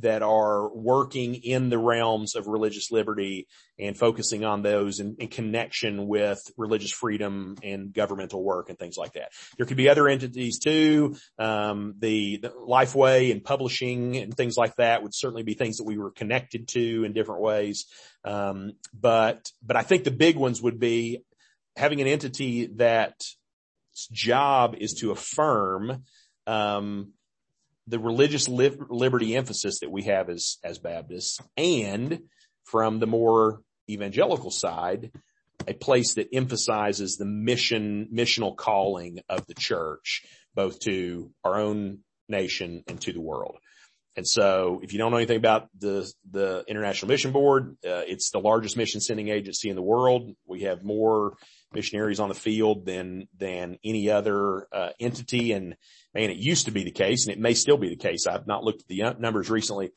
that 0.01 0.23
are 0.23 0.69
working 0.75 1.35
in 1.35 1.69
the 1.69 1.79
realms 1.79 2.35
of 2.35 2.47
religious 2.47 2.91
liberty 2.91 3.47
and 3.79 3.97
focusing 3.97 4.45
on 4.45 4.63
those 4.63 5.01
in, 5.01 5.17
in, 5.19 5.29
connection 5.29 6.07
with 6.07 6.41
religious 6.57 6.91
freedom 6.91 7.57
and 7.63 7.93
governmental 7.93 8.43
work 8.43 8.71
and 8.71 8.79
things 8.79 8.97
like 8.97 9.13
that. 9.13 9.33
There 9.59 9.67
could 9.67 9.77
be 9.77 9.91
other 9.91 10.09
entities 10.09 10.59
too. 10.59 11.17
Um, 11.39 11.95
the, 11.99 12.39
the 12.39 12.49
Lifeway 12.49 13.31
and 13.31 13.45
publishing 13.45 14.17
and 14.17 14.35
things 14.35 14.57
like 14.57 14.77
that 14.77 15.03
would 15.03 15.15
certainly 15.15 15.43
be 15.43 15.55
things 15.55 15.77
that 15.77 15.85
we 15.85 15.99
were 15.99 16.11
connected 16.11 16.69
to 16.69 17.05
in 17.05 17.13
different 17.13 17.43
ways. 17.43 17.87
Um, 18.25 18.73
but, 18.99 19.51
but 19.63 19.77
I 19.77 19.83
think 19.83 20.05
the 20.05 20.11
big 20.11 20.37
ones 20.37 20.63
would 20.63 20.79
be 20.79 21.23
having 21.77 22.01
an 22.01 22.07
entity 22.07 22.67
that 22.77 23.21
job 24.11 24.77
is 24.79 24.95
to 25.01 25.11
affirm, 25.11 26.05
um, 26.47 27.13
the 27.87 27.99
religious 27.99 28.49
li- 28.49 28.77
liberty 28.89 29.37
emphasis 29.37 29.81
that 29.81 29.91
we 29.91 30.05
have 30.05 30.31
as, 30.31 30.59
as 30.63 30.79
Baptists 30.79 31.41
and 31.57 32.21
from 32.65 32.99
the 32.99 33.07
more 33.07 33.61
evangelical 33.91 34.51
side, 34.51 35.11
a 35.67 35.75
place 35.75 36.15
that 36.15 36.29
emphasizes 36.33 37.17
the 37.17 37.25
mission, 37.25 38.09
missional 38.13 38.57
calling 38.57 39.21
of 39.29 39.47
the 39.47 39.55
church, 39.55 40.23
both 40.55 40.81
to 40.81 41.31
our 41.45 41.61
own 41.61 41.99
nation 42.29 42.85
and 42.89 43.01
to 43.01 43.13
the 43.13 43.21
world. 43.21 43.57
And 44.17 44.29
so 44.29 44.81
if 44.83 44.93
you 44.93 44.99
don't 44.99 45.11
know 45.11 45.17
anything 45.17 45.39
about 45.39 45.69
the, 45.79 46.11
the 46.31 46.65
International 46.69 47.09
Mission 47.09 47.33
Board, 47.33 47.77
uh, 47.85 48.05
it's 48.07 48.31
the 48.31 48.41
largest 48.41 48.77
mission 48.77 49.01
sending 49.01 49.29
agency 49.29 49.71
in 49.71 49.77
the 49.77 49.83
world. 49.83 50.31
We 50.47 50.63
have 50.63 50.85
more 50.85 51.35
missionaries 51.75 52.21
on 52.21 52.29
the 52.29 52.35
field 52.35 52.87
than, 52.87 53.29
than 53.39 53.79
any 53.85 54.11
other, 54.11 54.67
uh, 54.73 54.91
entity. 55.01 55.53
And 55.53 55.77
man, 56.15 56.31
it 56.31 56.37
used 56.37 56.67
to 56.67 56.71
be 56.73 56.85
the 56.85 56.91
case 56.91 57.27
and 57.27 57.33
it 57.33 57.41
may 57.41 57.55
still 57.55 57.77
be 57.77 57.89
the 57.89 57.97
case. 57.97 58.27
I've 58.27 58.47
not 58.47 58.65
looked 58.65 58.83
at 58.83 58.89
the 58.89 59.15
numbers 59.19 59.51
recently, 59.51 59.93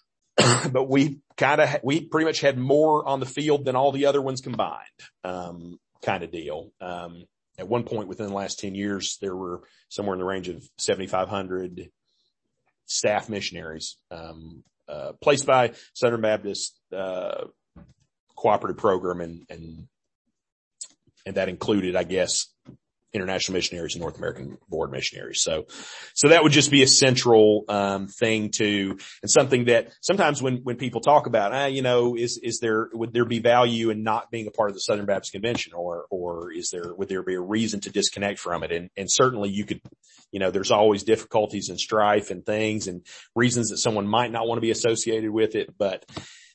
but 0.36 0.88
we 0.88 1.20
kind 1.36 1.60
of, 1.60 1.80
we 1.82 2.00
pretty 2.00 2.26
much 2.26 2.40
had 2.40 2.58
more 2.58 3.06
on 3.06 3.20
the 3.20 3.26
field 3.26 3.64
than 3.64 3.76
all 3.76 3.92
the 3.92 4.06
other 4.06 4.22
ones 4.22 4.40
combined, 4.40 4.84
um, 5.24 5.78
kind 6.02 6.22
of 6.22 6.30
deal. 6.30 6.72
Um, 6.80 7.24
at 7.58 7.68
one 7.68 7.84
point 7.84 8.08
within 8.08 8.26
the 8.26 8.34
last 8.34 8.60
10 8.60 8.74
years, 8.74 9.18
there 9.20 9.34
were 9.34 9.62
somewhere 9.88 10.14
in 10.14 10.20
the 10.20 10.24
range 10.24 10.48
of 10.48 10.68
7,500 10.78 11.90
staff 12.86 13.28
missionaries, 13.28 13.96
um, 14.10 14.62
uh, 14.88 15.12
placed 15.20 15.44
by 15.44 15.72
Southern 15.92 16.20
Baptist, 16.20 16.78
uh, 16.96 17.44
cooperative 18.36 18.78
program 18.78 19.20
and, 19.20 19.44
and 19.50 19.88
and 21.28 21.36
that 21.36 21.48
included, 21.48 21.94
I 21.94 22.04
guess, 22.04 22.46
international 23.12 23.54
missionaries 23.54 23.94
and 23.94 24.02
North 24.02 24.18
American 24.18 24.58
board 24.68 24.90
missionaries. 24.90 25.42
So, 25.42 25.66
so 26.14 26.28
that 26.28 26.42
would 26.42 26.52
just 26.52 26.70
be 26.70 26.82
a 26.82 26.86
central, 26.86 27.64
um, 27.68 28.06
thing 28.06 28.50
to, 28.56 28.98
and 29.22 29.30
something 29.30 29.66
that 29.66 29.92
sometimes 30.02 30.42
when, 30.42 30.58
when 30.58 30.76
people 30.76 31.00
talk 31.00 31.26
about, 31.26 31.54
ah, 31.54 31.66
you 31.66 31.80
know, 31.80 32.16
is, 32.16 32.38
is 32.42 32.60
there, 32.60 32.88
would 32.92 33.12
there 33.12 33.24
be 33.24 33.38
value 33.38 33.90
in 33.90 34.02
not 34.02 34.30
being 34.30 34.46
a 34.46 34.50
part 34.50 34.70
of 34.70 34.74
the 34.74 34.80
Southern 34.80 35.06
Baptist 35.06 35.32
Convention 35.32 35.72
or, 35.74 36.06
or 36.10 36.52
is 36.52 36.70
there, 36.70 36.94
would 36.94 37.08
there 37.08 37.22
be 37.22 37.34
a 37.34 37.40
reason 37.40 37.80
to 37.80 37.90
disconnect 37.90 38.38
from 38.38 38.62
it? 38.62 38.72
And, 38.72 38.90
and 38.96 39.08
certainly 39.10 39.48
you 39.48 39.64
could, 39.64 39.80
you 40.30 40.40
know, 40.40 40.50
there's 40.50 40.70
always 40.70 41.02
difficulties 41.02 41.70
and 41.70 41.80
strife 41.80 42.30
and 42.30 42.44
things 42.44 42.88
and 42.88 43.06
reasons 43.34 43.70
that 43.70 43.78
someone 43.78 44.06
might 44.06 44.32
not 44.32 44.46
want 44.46 44.58
to 44.58 44.62
be 44.62 44.70
associated 44.70 45.30
with 45.30 45.54
it, 45.54 45.74
but, 45.78 46.04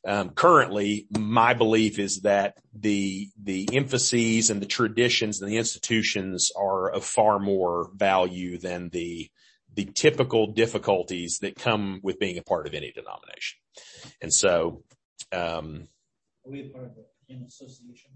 um, 0.06 0.32
currently, 0.32 1.08
my 1.18 1.54
belief 1.54 1.98
is 1.98 2.22
that 2.22 2.58
the 2.74 3.30
the 3.42 3.70
emphases 3.74 4.50
and 4.50 4.62
the 4.62 4.66
traditions 4.66 5.42
and 5.42 5.50
the 5.50 5.58
institutions 5.58 6.52
are 6.58 6.90
of 6.90 7.06
far 7.06 7.40
more 7.40 7.90
value 7.96 8.58
than 8.58 8.90
the 8.90 9.30
the 9.76 9.86
typical 9.86 10.48
difficulties 10.48 11.40
that 11.42 11.56
come 11.56 12.00
with 12.04 12.20
being 12.20 12.38
a 12.38 12.44
part 12.44 12.68
of 12.68 12.74
any 12.74 12.92
denomination. 12.92 13.60
And 14.22 14.34
so, 14.34 14.84
um, 15.32 15.88
Are 16.46 16.52
we 16.52 16.62
a 16.62 16.70
part 16.70 16.86
of 16.86 16.92
an 17.30 17.46
association? 17.48 18.12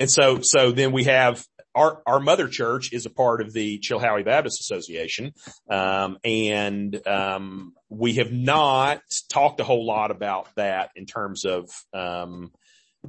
And 0.00 0.10
so, 0.10 0.40
so 0.42 0.72
then 0.72 0.92
we 0.92 1.04
have 1.04 1.46
our, 1.74 2.02
our 2.06 2.20
mother 2.20 2.48
church 2.48 2.92
is 2.92 3.06
a 3.06 3.10
part 3.10 3.40
of 3.40 3.52
the 3.52 3.78
Chilhowee 3.78 4.24
Baptist 4.24 4.60
Association. 4.60 5.32
Um, 5.68 6.18
and, 6.24 7.06
um, 7.06 7.72
we 7.88 8.14
have 8.14 8.32
not 8.32 9.00
talked 9.28 9.60
a 9.60 9.64
whole 9.64 9.86
lot 9.86 10.10
about 10.10 10.48
that 10.56 10.90
in 10.96 11.06
terms 11.06 11.44
of, 11.44 11.70
um, 11.92 12.52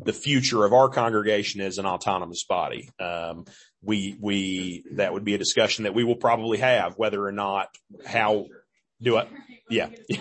the 0.04 0.14
future 0.14 0.66
of 0.66 0.74
our 0.74 0.90
congregation 0.90 1.62
as 1.62 1.78
an 1.78 1.86
autonomous 1.86 2.44
body. 2.44 2.90
Um, 3.00 3.46
we, 3.82 4.18
we, 4.20 4.84
that 4.94 5.14
would 5.14 5.24
be 5.24 5.36
a 5.36 5.38
discussion 5.38 5.84
that 5.84 5.94
we 5.94 6.04
will 6.04 6.18
probably 6.18 6.58
have 6.58 6.98
whether 6.98 7.24
or 7.24 7.32
not 7.32 7.70
how 8.06 8.48
do 9.02 9.18
I? 9.18 9.28
Yeah. 9.70 9.90
yeah, 10.10 10.20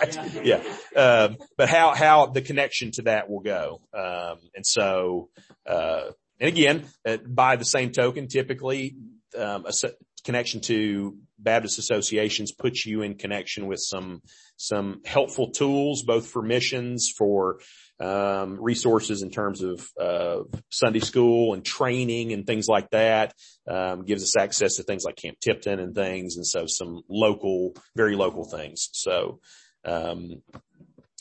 right. 0.00 0.44
Yeah. 0.44 0.62
Um, 0.96 1.36
but 1.56 1.68
how, 1.68 1.94
how 1.94 2.26
the 2.26 2.42
connection 2.42 2.90
to 2.92 3.02
that 3.02 3.28
will 3.28 3.40
go. 3.40 3.80
Um, 3.94 4.38
and 4.54 4.66
so, 4.66 5.28
uh, 5.66 6.10
and 6.42 6.48
again, 6.48 6.84
uh, 7.06 7.18
by 7.24 7.54
the 7.54 7.64
same 7.64 7.92
token, 7.92 8.26
typically 8.26 8.96
um, 9.38 9.64
a 9.64 9.72
connection 10.24 10.60
to 10.62 11.16
Baptist 11.38 11.78
associations 11.78 12.50
puts 12.50 12.84
you 12.84 13.02
in 13.02 13.14
connection 13.14 13.68
with 13.68 13.78
some, 13.80 14.22
some 14.56 15.02
helpful 15.04 15.52
tools, 15.52 16.02
both 16.02 16.26
for 16.26 16.42
missions, 16.42 17.12
for, 17.16 17.60
um, 18.00 18.60
resources 18.60 19.22
in 19.22 19.30
terms 19.30 19.62
of, 19.62 19.88
uh, 20.00 20.38
Sunday 20.68 20.98
school 20.98 21.54
and 21.54 21.64
training 21.64 22.32
and 22.32 22.44
things 22.44 22.66
like 22.66 22.90
that. 22.90 23.34
Um, 23.68 24.04
gives 24.04 24.24
us 24.24 24.36
access 24.36 24.76
to 24.76 24.82
things 24.82 25.04
like 25.04 25.14
Camp 25.14 25.38
Tipton 25.38 25.78
and 25.78 25.94
things. 25.94 26.36
And 26.36 26.46
so 26.46 26.66
some 26.66 27.02
local, 27.08 27.76
very 27.94 28.16
local 28.16 28.44
things. 28.44 28.88
So, 28.92 29.38
um, 29.84 30.42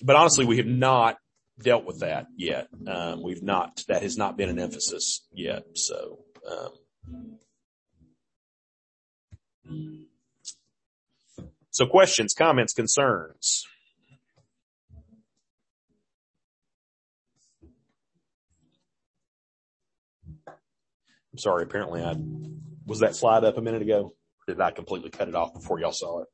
but 0.04 0.16
honestly, 0.16 0.46
we 0.46 0.58
have 0.58 0.66
not 0.66 1.18
dealt 1.62 1.86
with 1.86 2.00
that 2.00 2.28
yet. 2.36 2.68
Um, 2.88 3.22
we've 3.24 3.44
not, 3.44 3.84
that 3.88 4.02
has 4.02 4.18
not 4.18 4.38
been 4.38 4.50
an 4.50 4.60
emphasis 4.60 5.26
yet. 5.34 5.64
So, 5.76 6.20
um, 6.50 6.70
so 11.70 11.86
questions, 11.86 12.34
comments, 12.34 12.74
concerns? 12.74 13.66
I'm 21.34 21.38
sorry, 21.38 21.64
apparently 21.64 22.04
I, 22.04 22.16
was 22.86 23.00
that 23.00 23.16
slide 23.16 23.46
up 23.46 23.58
a 23.58 23.62
minute 23.62 23.82
ago? 23.82 24.14
Did 24.48 24.60
I 24.60 24.72
completely 24.72 25.10
cut 25.10 25.30
it 25.30 25.36
off 25.36 25.54
before 25.54 25.80
y'all 25.80 25.94
saw 25.94 26.24
it? 26.24 26.28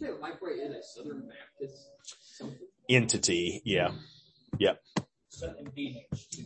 You 0.00 0.06
say 0.06 0.12
Lifeway 0.12 0.58
is 0.58 0.74
a 0.74 0.82
Southern 0.82 1.28
Baptist 1.28 1.86
something? 2.36 2.58
Entity, 2.88 3.62
yeah. 3.64 3.92
Yep. 4.58 4.80
Something 5.28 5.66
BH 5.66 6.28
too. 6.30 6.44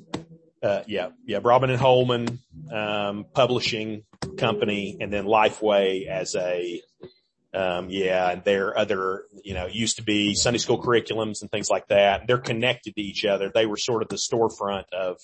Uh, 0.63 0.83
yeah, 0.87 1.11
yeah, 1.25 1.39
Broadman 1.39 1.71
and 1.71 1.81
Holman, 1.81 2.41
um, 2.71 3.25
publishing 3.33 4.05
company 4.37 4.99
and 5.01 5.11
then 5.13 5.25
Lifeway 5.25 6.07
as 6.07 6.35
a, 6.35 6.83
um, 7.55 7.89
yeah, 7.89 8.31
and 8.31 8.45
there 8.45 8.69
are 8.69 8.79
other, 8.79 9.25
you 9.43 9.55
know, 9.55 9.67
used 9.67 9.97
to 9.97 10.03
be 10.03 10.35
Sunday 10.35 10.59
school 10.59 10.83
curriculums 10.83 11.41
and 11.41 11.51
things 11.51 11.71
like 11.71 11.87
that. 11.89 12.27
They're 12.27 12.37
connected 12.37 12.95
to 12.95 13.01
each 13.01 13.25
other. 13.25 13.51
They 13.53 13.65
were 13.65 13.79
sort 13.79 14.03
of 14.03 14.09
the 14.09 14.17
storefront 14.17 14.85
of, 14.93 15.17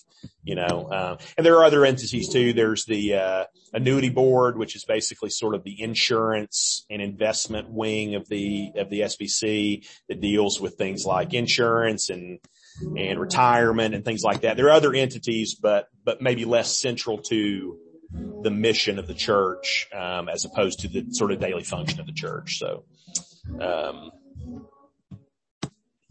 you 0.42 0.54
know, 0.54 0.88
um, 0.90 1.18
and 1.36 1.44
there 1.44 1.58
are 1.58 1.64
other 1.64 1.84
entities 1.84 2.32
too. 2.32 2.54
There's 2.54 2.86
the, 2.86 3.14
uh, 3.14 3.44
annuity 3.74 4.08
board, 4.08 4.56
which 4.56 4.74
is 4.74 4.86
basically 4.86 5.28
sort 5.28 5.54
of 5.54 5.64
the 5.64 5.82
insurance 5.82 6.86
and 6.88 7.02
investment 7.02 7.68
wing 7.68 8.14
of 8.14 8.26
the, 8.28 8.70
of 8.76 8.88
the 8.88 9.00
SBC 9.00 9.86
that 10.08 10.20
deals 10.20 10.58
with 10.60 10.76
things 10.76 11.04
like 11.04 11.34
insurance 11.34 12.08
and, 12.08 12.38
and 12.96 13.20
retirement 13.20 13.94
and 13.94 14.02
things 14.04 14.22
like 14.22 14.40
that. 14.42 14.56
There 14.56 14.66
are 14.66 14.70
other 14.70 14.94
entities, 14.94 15.54
but, 15.54 15.88
but 16.04 16.22
maybe 16.22 16.46
less 16.46 16.80
central 16.80 17.18
to 17.18 17.78
the 18.42 18.50
mission 18.50 18.98
of 18.98 19.06
the 19.06 19.14
church, 19.14 19.88
um, 19.94 20.28
as 20.28 20.44
opposed 20.44 20.80
to 20.80 20.88
the 20.88 21.06
sort 21.10 21.32
of 21.32 21.40
daily 21.40 21.64
function 21.64 22.00
of 22.00 22.06
the 22.06 22.12
church. 22.12 22.58
So, 22.58 22.84
um, 23.60 24.10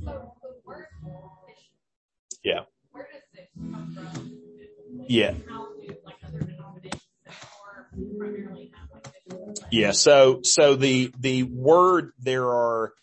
So 0.04 0.34
the 0.42 0.54
word 0.66 0.86
mission, 1.48 2.38
yeah, 2.44 2.60
where 2.92 3.08
does 3.12 3.22
it 3.40 3.50
come 3.72 3.96
from? 3.96 4.32
Yeah. 5.08 5.34
How 5.50 5.68
do 5.68 5.96
like 6.06 6.16
other 6.28 6.40
denominations 6.40 7.02
that 7.26 7.34
are 7.66 7.88
primarily 8.18 8.72
have 8.76 8.90
like 8.94 9.14
missions? 9.30 9.60
yeah. 9.72 9.92
So, 9.92 10.42
so 10.44 10.76
the, 10.76 11.14
the 11.18 11.44
word 11.44 12.12
there 12.20 12.48
are, 12.50 12.94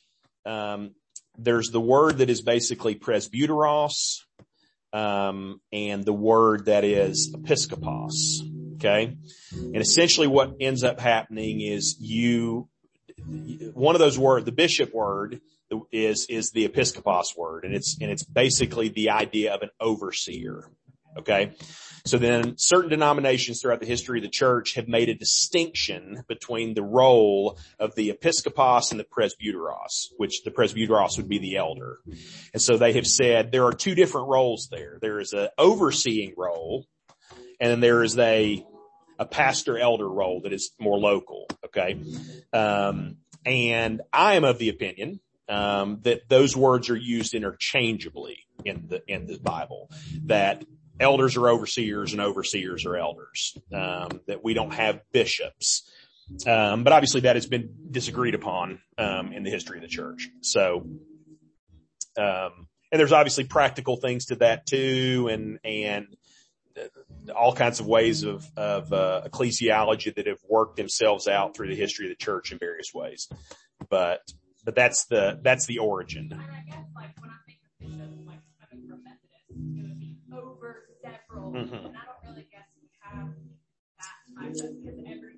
um, 0.45 0.95
there's 1.39 1.71
the 1.71 1.81
word 1.81 2.19
that 2.19 2.29
is 2.29 2.43
basically 2.43 2.97
presbyteros, 2.97 4.19
um, 4.93 5.61
and 5.73 6.05
the 6.05 6.13
word 6.13 6.67
that 6.67 6.85
is 6.85 7.35
episkopos. 7.35 8.41
Okay. 8.81 9.17
And 9.53 9.77
essentially 9.77 10.27
what 10.27 10.57
ends 10.59 10.83
up 10.85 11.01
happening 11.01 11.61
is 11.61 11.97
you, 12.01 12.69
one 13.75 13.95
of 13.95 13.99
those 13.99 14.19
words, 14.19 14.47
the 14.47 14.53
bishop 14.53 14.95
word 14.95 15.41
is, 15.93 16.27
is 16.31 16.51
the 16.51 16.65
episcopos 16.65 17.35
word 17.37 17.65
and 17.65 17.75
it's, 17.75 17.99
and 18.01 18.11
it's 18.11 18.25
basically 18.25 18.89
the 18.89 19.11
idea 19.11 19.55
of 19.55 19.63
an 19.63 19.71
overseer. 19.81 20.71
Okay. 21.19 21.53
So 22.07 22.17
then 22.17 22.55
certain 22.57 22.89
denominations 22.89 23.61
throughout 23.61 23.81
the 23.81 23.87
history 23.87 24.21
of 24.21 24.23
the 24.23 24.31
church 24.31 24.75
have 24.77 24.89
made 24.89 25.11
a 25.11 25.15
distinction 25.15 26.25
between 26.29 26.73
the 26.73 26.83
role 26.83 27.59
of 27.79 27.95
the 27.95 28.09
episcopos 28.09 28.91
and 28.91 28.99
the 28.99 29.05
presbyteros, 29.05 30.09
which 30.17 30.43
the 30.43 30.51
presbyteros 30.51 31.19
would 31.19 31.29
be 31.29 31.39
the 31.39 31.57
elder. 31.57 31.99
And 32.55 32.63
so 32.63 32.79
they 32.79 32.95
have 32.95 33.07
said 33.07 33.53
there 33.53 33.67
are 33.67 33.73
two 33.73 33.95
different 33.95 34.29
roles 34.29 34.69
there. 34.71 34.99
There 35.03 35.21
is 35.21 35.35
an 35.35 35.49
overseeing 35.59 36.33
role 36.39 36.87
and 37.61 37.71
then 37.71 37.81
there 37.81 38.03
is 38.03 38.19
a, 38.19 38.65
a 39.21 39.27
pastor 39.27 39.79
elder 39.79 40.09
role 40.09 40.41
that 40.41 40.53
is 40.53 40.73
more 40.81 40.99
local. 40.99 41.47
Okay. 41.67 42.01
Um, 42.53 43.19
and 43.45 44.01
I 44.13 44.35
am 44.35 44.45
of 44.45 44.59
the 44.59 44.71
opinion, 44.71 45.21
um, 45.49 45.99
that 46.03 46.29
those 46.29 46.57
words 46.57 46.89
are 46.89 46.97
used 46.97 47.35
interchangeably 47.35 48.39
in 48.65 48.87
the, 48.89 49.03
in 49.07 49.27
the 49.27 49.39
Bible, 49.39 49.91
that 50.25 50.65
elders 50.99 51.37
are 51.37 51.49
overseers 51.49 52.13
and 52.13 52.23
overseers 52.23 52.87
are 52.87 52.97
elders, 52.97 53.57
um, 53.73 54.21
that 54.27 54.43
we 54.43 54.55
don't 54.55 54.73
have 54.73 55.01
bishops. 55.13 55.89
Um, 56.47 56.85
but 56.85 56.93
obviously 56.93 57.23
that 57.23 57.37
has 57.37 57.47
been 57.47 57.75
disagreed 57.91 58.35
upon, 58.35 58.81
um, 58.97 59.33
in 59.33 59.43
the 59.43 59.51
history 59.51 59.79
of 59.79 59.83
the 59.83 59.89
church. 59.89 60.29
So, 60.41 60.87
um, 62.17 62.69
and 62.93 62.99
there's 62.99 63.13
obviously 63.13 63.45
practical 63.45 63.97
things 63.97 64.27
to 64.27 64.37
that 64.37 64.67
too, 64.67 65.29
and, 65.31 65.59
and 65.65 66.07
all 67.31 67.55
kinds 67.55 67.81
of 67.81 67.87
ways 67.87 68.23
of, 68.25 68.47
of, 68.57 68.93
uh, 68.93 69.23
ecclesiology 69.27 70.15
that 70.15 70.27
have 70.27 70.41
worked 70.49 70.77
themselves 70.77 71.27
out 71.29 71.57
through 71.57 71.69
the 71.69 71.77
history 71.77 72.07
of 72.07 72.11
the 72.11 72.17
church 72.25 72.53
in 72.53 72.59
various 72.59 72.93
ways. 72.95 73.29
But, 73.89 74.21
but 74.65 74.75
that's 74.75 75.07
the, 75.07 75.39
that's 75.43 75.67
the 75.67 75.79
origin. 75.79 76.29
And 76.33 76.41
I 76.41 76.63
guess 76.69 76.85
like 76.95 77.21
when 77.21 77.31
I 77.31 77.39
think 77.47 77.59
of 77.65 77.81
bishop, 77.81 78.27
like 78.27 78.41
coming 78.71 78.89
from 78.89 79.03
Methodist, 79.05 79.45
it's 79.49 79.59
gonna 79.59 79.95
be 79.95 80.17
over 80.33 80.89
several, 81.03 81.53
Mhm. 81.53 81.87
and 81.87 81.97
I 81.97 82.05
don't 82.05 82.31
really 82.31 82.47
guess 82.51 82.67
we 82.81 82.89
have 83.03 83.29
that 83.99 84.55
type 84.57 84.67
of, 84.67 84.85
because 84.85 84.99
every. 85.07 85.31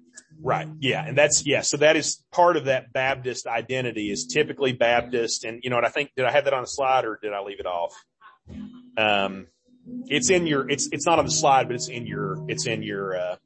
Right. 0.44 0.66
Yeah. 0.80 1.04
And 1.06 1.16
that's, 1.16 1.46
yeah. 1.46 1.60
So 1.60 1.76
that 1.76 1.94
is 1.94 2.20
part 2.32 2.56
of 2.56 2.64
that 2.64 2.92
Baptist 2.92 3.46
identity 3.46 4.10
is 4.10 4.26
typically 4.26 4.72
Baptist. 4.72 5.44
And 5.44 5.60
you 5.62 5.70
know 5.70 5.76
what? 5.76 5.84
I 5.84 5.88
think, 5.88 6.10
did 6.16 6.24
I 6.24 6.32
have 6.32 6.44
that 6.46 6.52
on 6.52 6.64
a 6.64 6.66
slide 6.66 7.04
or 7.04 7.16
did 7.22 7.32
I 7.32 7.42
leave 7.42 7.60
it 7.60 7.66
off? 7.66 7.92
Um, 8.96 9.46
it's 10.06 10.30
in 10.30 10.46
your, 10.46 10.68
it's, 10.68 10.88
it's 10.92 11.06
not 11.06 11.18
on 11.18 11.24
the 11.24 11.30
slide, 11.30 11.68
but 11.68 11.74
it's 11.74 11.88
in 11.88 12.06
your, 12.06 12.44
it's 12.48 12.66
in 12.66 12.82
your, 12.82 13.16
uh, 13.16 13.36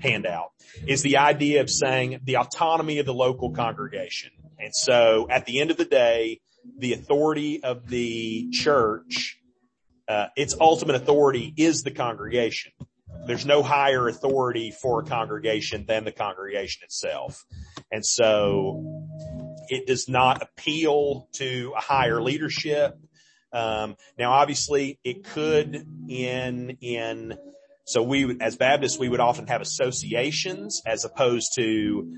handout 0.00 0.52
is 0.86 1.02
the 1.02 1.16
idea 1.16 1.60
of 1.60 1.70
saying 1.70 2.20
the 2.24 2.36
autonomy 2.36 2.98
of 2.98 3.06
the 3.06 3.14
local 3.14 3.50
congregation. 3.50 4.30
And 4.58 4.74
so 4.74 5.26
at 5.30 5.46
the 5.46 5.60
end 5.60 5.70
of 5.70 5.76
the 5.76 5.84
day, 5.84 6.40
the 6.76 6.92
authority 6.92 7.62
of 7.62 7.88
the 7.88 8.50
church, 8.50 9.40
uh, 10.08 10.26
its 10.36 10.54
ultimate 10.60 10.96
authority 10.96 11.52
is 11.56 11.82
the 11.82 11.90
congregation. 11.90 12.72
There's 13.26 13.46
no 13.46 13.62
higher 13.62 14.08
authority 14.08 14.70
for 14.70 15.00
a 15.00 15.04
congregation 15.04 15.84
than 15.86 16.04
the 16.04 16.12
congregation 16.12 16.82
itself. 16.84 17.44
And 17.90 18.04
so 18.04 19.04
it 19.68 19.86
does 19.86 20.08
not 20.08 20.42
appeal 20.42 21.28
to 21.34 21.72
a 21.76 21.80
higher 21.80 22.22
leadership. 22.22 22.98
Um, 23.52 23.96
now 24.18 24.32
obviously 24.32 24.98
it 25.04 25.24
could 25.24 25.86
in, 26.08 26.76
in, 26.80 27.38
so 27.84 28.02
we 28.02 28.38
as 28.40 28.56
Baptists, 28.56 28.98
we 28.98 29.08
would 29.08 29.20
often 29.20 29.46
have 29.46 29.62
associations 29.62 30.82
as 30.86 31.06
opposed 31.06 31.54
to 31.56 32.14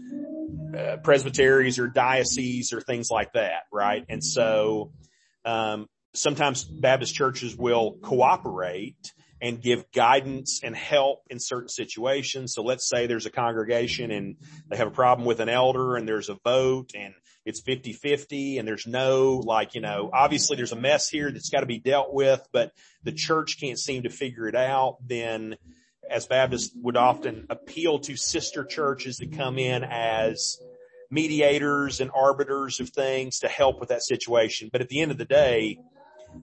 uh, 0.77 0.97
presbyteries 1.05 1.79
or 1.79 1.87
dioceses 1.87 2.73
or 2.73 2.81
things 2.81 3.09
like 3.11 3.35
that, 3.35 3.63
right? 3.73 4.05
And 4.09 4.25
so, 4.25 4.93
um, 5.45 5.87
sometimes 6.15 6.65
Baptist 6.65 7.15
churches 7.15 7.57
will 7.57 7.99
cooperate 8.03 9.13
and 9.41 9.63
give 9.63 9.91
guidance 9.93 10.61
and 10.63 10.77
help 10.77 11.21
in 11.31 11.39
certain 11.41 11.69
situations. 11.69 12.53
So 12.55 12.63
let's 12.63 12.89
say 12.89 13.07
there's 13.07 13.27
a 13.27 13.31
congregation 13.31 14.11
and 14.11 14.37
they 14.69 14.77
have 14.77 14.89
a 14.89 14.93
problem 14.93 15.27
with 15.27 15.41
an 15.41 15.49
elder 15.49 15.97
and 15.97 16.07
there's 16.07 16.29
a 16.29 16.37
vote 16.45 16.93
and 16.95 17.15
it's 17.51 17.63
50-50 17.63 18.59
and 18.59 18.67
there's 18.67 18.87
no 18.87 19.43
like, 19.45 19.75
you 19.75 19.83
know, 19.83 20.09
obviously 20.13 20.57
there's 20.57 20.73
a 20.73 20.77
mess 20.77 21.09
here 21.09 21.31
that's 21.31 21.51
got 21.51 21.61
to 21.61 21.67
be 21.67 21.79
dealt 21.79 22.15
with, 22.15 22.47
but 22.53 22.73
the 23.05 23.13
church 23.13 23.59
can't 23.61 23.79
seem 23.79 24.05
to 24.05 24.09
figure 24.09 24.49
it 24.49 24.55
out. 24.55 24.97
Then 25.07 25.57
as 26.09 26.27
Baptists 26.27 26.73
would 26.77 26.97
often 26.97 27.47
appeal 27.51 27.99
to 28.01 28.17
sister 28.17 28.65
churches 28.65 29.19
to 29.19 29.27
come 29.27 29.59
in 29.59 29.85
as 29.85 30.57
mediators 31.11 32.01
and 32.01 32.11
arbiters 32.15 32.81
of 32.81 32.91
things 32.91 33.41
to 33.41 33.49
help 33.49 33.81
with 33.81 33.91
that 33.91 34.03
situation. 34.03 34.71
But 34.73 34.81
at 34.81 34.89
the 34.89 35.01
end 35.01 35.11
of 35.11 35.19
the 35.19 35.25
day, 35.25 35.79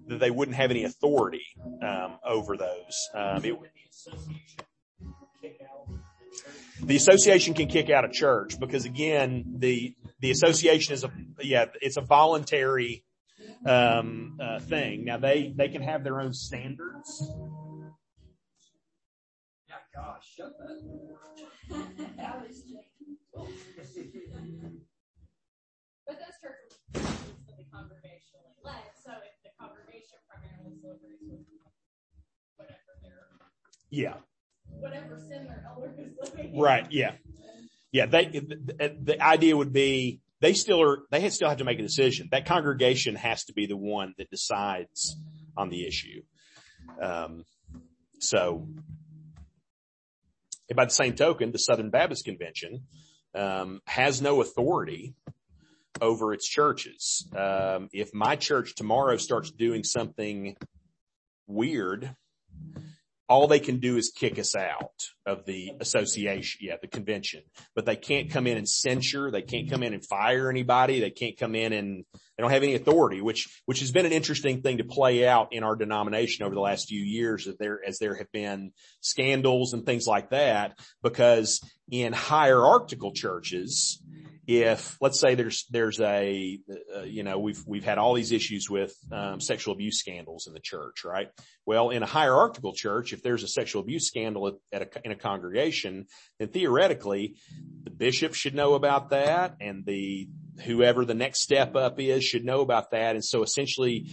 that 0.08 0.20
they 0.20 0.32
wouldn't 0.32 0.58
have 0.58 0.72
any 0.72 0.84
authority 0.84 1.46
um, 1.82 2.18
over 2.26 2.58
those. 2.58 3.10
Um, 3.14 3.44
it, 3.44 3.56
the 6.84 6.96
association 6.96 7.54
can 7.54 7.68
kick 7.68 7.90
out 7.90 8.06
a 8.06 8.10
church 8.10 8.60
because 8.60 8.86
again, 8.86 9.56
the 9.58 9.96
the 10.20 10.32
association 10.32 10.94
is 10.94 11.04
a 11.04 11.12
yeah, 11.42 11.66
it's 11.82 11.98
a 11.98 12.02
voluntary 12.02 13.04
um, 13.66 14.38
uh, 14.42 14.60
thing. 14.60 15.06
Now 15.06 15.18
they 15.18 15.54
they 15.56 15.70
can 15.70 15.82
have 15.82 16.04
their 16.04 16.20
own 16.20 16.34
standards 16.34 17.32
gosh, 19.98 20.36
shut 20.36 20.54
that. 20.60 20.78
That 22.18 22.48
was 22.48 22.64
But 26.08 26.20
those 26.20 26.40
churches 26.40 26.72
are 26.96 27.02
consistently 27.02 27.68
congregationally 27.74 28.56
led, 28.64 28.96
so 29.04 29.12
if 29.12 29.36
the 29.44 29.50
congregation 29.60 30.18
primarily 30.30 30.80
celebrates 30.80 31.20
whatever 32.56 32.94
their, 33.04 33.28
Yeah. 33.90 34.14
whatever 34.66 35.20
sin 35.20 35.48
their 35.48 35.66
elder 35.68 35.94
is 36.00 36.16
living. 36.18 36.58
Right. 36.58 36.90
Yeah. 36.90 37.16
Yeah. 37.92 38.06
They, 38.06 38.26
the, 38.26 38.98
the 39.02 39.22
idea 39.22 39.56
would 39.56 39.74
be 39.74 40.22
they 40.40 40.54
still 40.54 40.82
are, 40.82 41.00
they 41.10 41.30
still 41.30 41.50
have 41.50 41.58
to 41.60 41.64
make 41.64 41.80
a 41.80 41.84
decision. 41.84 42.30
That 42.32 42.46
congregation 42.46 43.16
has 43.16 43.46
to 43.46 43.54
be 43.54 43.66
the 43.66 43.78
one 43.78 44.14
that 44.18 44.30
decides 44.30 45.16
on 45.56 45.70
the 45.70 45.88
issue. 45.88 46.22
Um, 47.02 47.46
so 48.20 48.68
by 50.76 50.86
the 50.86 50.92
same 50.92 51.16
token, 51.16 51.52
the 51.52 51.60
Southern 51.60 51.90
Baptist 51.90 52.26
Convention, 52.26 52.84
um, 53.34 53.82
has 53.86 54.22
no 54.22 54.42
authority 54.42 55.16
over 56.02 56.34
its 56.34 56.48
churches. 56.48 57.28
Um, 57.36 57.90
if 57.94 58.14
my 58.14 58.36
church 58.36 58.76
tomorrow 58.76 59.18
starts 59.18 59.52
doing 59.52 59.84
something 59.84 60.56
weird, 61.48 62.16
all 63.30 63.48
they 63.48 63.60
can 63.60 63.80
do 63.80 63.98
is 63.98 64.12
kick 64.16 64.40
us 64.40 64.56
out 64.56 65.02
of 65.26 65.46
the 65.46 65.72
association, 65.82 66.62
yeah, 66.64 66.76
the 66.82 66.88
convention, 66.88 67.42
but 67.76 67.86
they 67.86 67.98
can't 67.98 68.30
come 68.30 68.48
in 68.48 68.58
and 68.58 68.68
censure. 68.68 69.30
They 69.30 69.42
can't 69.42 69.70
come 69.70 69.84
in 69.84 69.94
and 69.94 70.06
fire 70.06 70.50
anybody. 70.50 71.02
They 71.02 71.10
can't 71.10 71.38
come 71.38 71.54
in 71.54 71.74
and 71.74 72.06
they 72.14 72.42
don't 72.42 72.52
have 72.52 72.64
any 72.64 72.76
authority, 72.76 73.22
which, 73.22 73.62
which 73.66 73.82
has 73.82 73.92
been 73.92 74.06
an 74.06 74.14
interesting 74.14 74.62
thing 74.62 74.78
to 74.78 74.86
play 74.86 75.28
out 75.28 75.50
in 75.52 75.64
our 75.64 75.76
denomination 75.76 76.46
over 76.46 76.56
the 76.56 76.62
last 76.62 76.88
few 76.88 77.02
years 77.02 77.46
that 77.46 77.60
there, 77.60 77.82
as 77.86 78.00
there 78.00 78.16
have 78.16 78.32
been 78.32 78.72
scandals 79.02 79.74
and 79.74 79.86
things 79.86 80.08
like 80.08 80.30
that, 80.30 80.80
because 81.04 81.60
in 81.92 82.14
hierarchical 82.14 83.12
churches, 83.12 84.02
if 84.48 84.98
let's 85.02 85.20
say 85.20 85.36
there's 85.36 85.66
there's 85.70 86.00
a 86.00 86.60
uh, 86.96 87.02
you 87.02 87.24
know 87.24 87.38
we've 87.38 87.62
we've 87.68 87.84
had 87.84 87.98
all 87.98 88.14
these 88.14 88.32
issues 88.32 88.70
with 88.70 88.96
um, 89.12 89.42
sexual 89.42 89.74
abuse 89.74 90.00
scandals 90.00 90.48
in 90.48 90.54
the 90.54 90.62
church 90.62 91.04
right? 91.04 91.30
Well 91.66 91.90
in 91.90 92.02
a 92.02 92.08
hierarchical 92.08 92.74
church 92.74 93.12
if 93.12 93.22
there's 93.22 93.44
a 93.44 93.48
sexual 93.48 93.82
abuse 93.82 94.08
scandal 94.08 94.48
at, 94.48 94.54
at 94.72 94.82
a, 94.82 95.06
in 95.06 95.12
a 95.12 95.16
congregation 95.16 96.08
then 96.40 96.48
theoretically 96.48 97.36
the 97.84 97.92
bishop 97.92 98.34
should 98.34 98.56
know 98.56 98.74
about 98.74 99.10
that 99.10 99.58
and 99.60 99.86
the 99.86 100.30
whoever 100.64 101.04
the 101.04 101.14
next 101.14 101.42
step 101.42 101.76
up 101.76 102.00
is 102.00 102.24
should 102.24 102.46
know 102.46 102.62
about 102.62 102.92
that. 102.92 103.16
And 103.16 103.24
so 103.24 103.44
essentially 103.44 104.08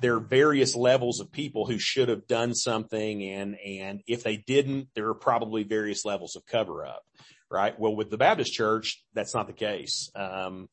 there 0.00 0.16
are 0.16 0.20
various 0.20 0.74
levels 0.74 1.20
of 1.20 1.32
people 1.32 1.64
who 1.64 1.78
should 1.78 2.08
have 2.08 2.26
done 2.26 2.54
something 2.54 3.22
and 3.22 3.56
and 3.64 4.02
if 4.06 4.22
they 4.24 4.36
didn't 4.36 4.88
there 4.94 5.08
are 5.08 5.14
probably 5.14 5.62
various 5.62 6.04
levels 6.04 6.36
of 6.36 6.44
cover 6.44 6.84
up 6.84 7.04
right? 7.50 7.78
Well, 7.78 7.94
with 7.94 8.10
the 8.10 8.18
Baptist 8.18 8.52
church, 8.52 9.02
that's 9.14 9.34
not 9.34 9.46
the 9.46 9.52
case. 9.52 10.10
Um, 10.14 10.68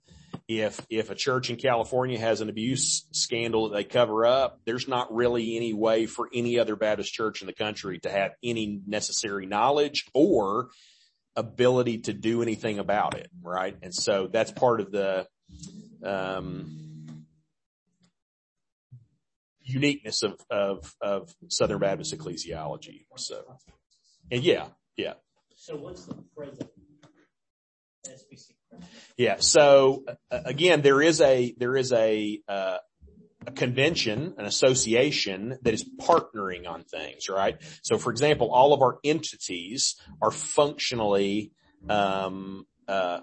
if, 0.47 0.85
if 0.89 1.09
a 1.09 1.15
church 1.15 1.49
in 1.49 1.55
California 1.55 2.19
has 2.19 2.41
an 2.41 2.49
abuse 2.49 3.07
scandal 3.11 3.69
that 3.69 3.75
they 3.75 3.83
cover 3.83 4.25
up, 4.25 4.59
there's 4.65 4.87
not 4.87 5.13
really 5.13 5.55
any 5.55 5.73
way 5.73 6.05
for 6.05 6.29
any 6.33 6.59
other 6.59 6.75
Baptist 6.75 7.13
church 7.13 7.41
in 7.41 7.47
the 7.47 7.53
country 7.53 7.99
to 7.99 8.09
have 8.09 8.31
any 8.43 8.81
necessary 8.85 9.45
knowledge 9.45 10.05
or 10.13 10.69
ability 11.35 11.99
to 11.99 12.13
do 12.13 12.41
anything 12.41 12.79
about 12.79 13.15
it, 13.15 13.29
right? 13.41 13.75
And 13.81 13.93
so 13.93 14.27
that's 14.31 14.51
part 14.51 14.81
of 14.81 14.91
the, 14.91 15.27
um, 16.03 16.83
uniqueness 19.61 20.23
of, 20.23 20.39
of, 20.49 20.93
of 21.01 21.33
Southern 21.47 21.79
Baptist 21.79 22.13
ecclesiology. 22.13 23.05
So, 23.15 23.57
and 24.31 24.43
yeah, 24.43 24.67
yeah. 24.97 25.13
So 25.63 25.77
what's 25.77 26.03
the 26.03 26.15
president? 26.35 26.71
SBC? 28.05 28.51
Yeah. 29.15 29.37
So 29.39 30.03
uh, 30.29 30.39
again, 30.43 30.81
there 30.81 31.01
is 31.01 31.21
a, 31.21 31.55
there 31.57 31.77
is 31.77 31.93
a, 31.93 32.41
uh, 32.49 32.79
a 33.47 33.51
convention, 33.53 34.33
an 34.37 34.43
association 34.43 35.57
that 35.61 35.73
is 35.73 35.89
partnering 36.01 36.67
on 36.67 36.83
things, 36.83 37.29
right? 37.29 37.55
So 37.81 37.97
for 37.97 38.11
example, 38.11 38.51
all 38.51 38.73
of 38.73 38.81
our 38.81 38.99
entities 39.05 39.95
are 40.21 40.31
functionally, 40.31 41.53
um, 41.87 42.67
uh, 42.89 43.21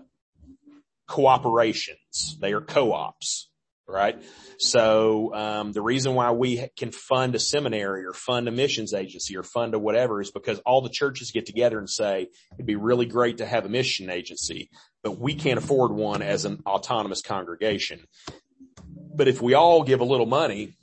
cooperations. 1.11 2.39
They 2.41 2.55
are 2.55 2.63
co-ops 2.63 3.50
right? 3.91 4.23
So 4.59 5.35
um, 5.35 5.73
the 5.73 5.83
reason 5.83 6.15
why 6.15 6.31
we 6.31 6.69
can 6.77 6.93
fund 6.93 7.35
a 7.35 7.39
seminary 7.39 8.05
or 8.05 8.13
fund 8.13 8.49
a 8.49 8.51
missions 8.51 8.95
agency 8.95 9.37
or 9.37 9.43
fund 9.43 9.75
a 9.75 9.79
whatever 9.79 10.21
is 10.21 10.31
because 10.31 10.59
all 10.61 10.83
the 10.83 10.91
churches 10.91 11.31
get 11.31 11.47
together 11.47 11.79
and 11.79 11.89
say 11.89 12.29
it'd 12.55 12.67
be 12.67 12.77
really 12.77 13.07
great 13.07 13.39
to 13.39 13.47
have 13.47 13.65
a 13.65 13.69
mission 13.69 14.11
agency, 14.11 14.71
but 15.03 15.19
we 15.19 15.35
can't 15.35 15.59
afford 15.59 15.93
one 15.93 16.23
as 16.23 16.45
an 16.45 16.63
autonomous 16.67 17.23
congregation. 17.23 18.01
But 19.15 19.29
if 19.29 19.43
we 19.43 19.55
all 19.55 19.83
give 19.83 20.01
a 20.01 20.05
little 20.05 20.27
money, 20.27 20.77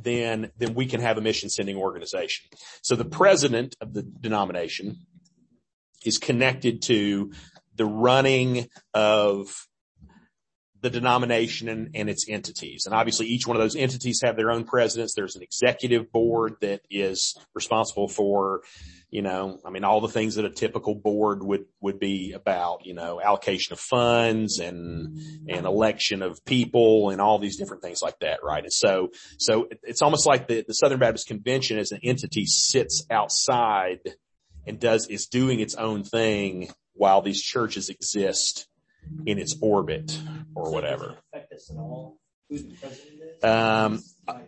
then 0.00 0.52
then 0.58 0.74
we 0.74 0.86
can 0.86 1.00
have 1.00 1.18
a 1.18 1.20
mission 1.20 1.50
sending 1.50 1.76
organization. 1.76 2.46
So 2.82 2.94
the 2.94 3.04
president 3.04 3.74
of 3.80 3.92
the 3.92 4.02
denomination 4.02 4.98
is 6.04 6.18
connected 6.18 6.82
to 6.82 7.32
the 7.74 7.86
running 7.86 8.68
of 8.94 9.54
the 10.80 10.90
denomination 10.90 11.68
and, 11.68 11.90
and, 11.94 12.08
its 12.08 12.26
entities. 12.28 12.86
And 12.86 12.94
obviously 12.94 13.26
each 13.26 13.46
one 13.46 13.56
of 13.56 13.62
those 13.62 13.74
entities 13.74 14.20
have 14.22 14.36
their 14.36 14.50
own 14.50 14.64
presidents. 14.64 15.14
There's 15.14 15.36
an 15.36 15.42
executive 15.42 16.12
board 16.12 16.56
that 16.60 16.82
is 16.90 17.36
responsible 17.54 18.08
for, 18.08 18.62
you 19.10 19.22
know, 19.22 19.58
I 19.64 19.70
mean, 19.70 19.84
all 19.84 20.00
the 20.00 20.08
things 20.08 20.36
that 20.36 20.44
a 20.44 20.50
typical 20.50 20.94
board 20.94 21.42
would, 21.42 21.64
would 21.80 21.98
be 21.98 22.32
about, 22.32 22.86
you 22.86 22.94
know, 22.94 23.20
allocation 23.20 23.72
of 23.72 23.80
funds 23.80 24.60
and, 24.60 25.18
and 25.48 25.66
election 25.66 26.22
of 26.22 26.44
people 26.44 27.10
and 27.10 27.20
all 27.20 27.38
these 27.38 27.56
different 27.56 27.82
things 27.82 28.00
like 28.00 28.18
that, 28.20 28.40
right? 28.44 28.62
And 28.62 28.72
so, 28.72 29.10
so 29.38 29.68
it's 29.82 30.02
almost 30.02 30.26
like 30.26 30.46
the, 30.46 30.64
the 30.66 30.74
Southern 30.74 31.00
Baptist 31.00 31.26
Convention 31.26 31.78
as 31.78 31.90
an 31.90 32.00
entity 32.04 32.46
sits 32.46 33.04
outside 33.10 34.00
and 34.66 34.78
does, 34.78 35.08
is 35.08 35.26
doing 35.26 35.58
its 35.60 35.74
own 35.74 36.04
thing 36.04 36.70
while 36.92 37.22
these 37.22 37.42
churches 37.42 37.88
exist 37.88 38.68
in 39.26 39.38
its 39.38 39.56
orbit 39.60 40.18
or 40.54 40.72
whatever. 40.72 41.16
Affect 41.32 41.52
us 41.52 41.70
at 41.70 41.76
all? 41.76 42.18
Who 42.50 42.58
the 42.58 42.74
president 42.74 43.20
is? 43.36 43.44
Um, 43.44 44.02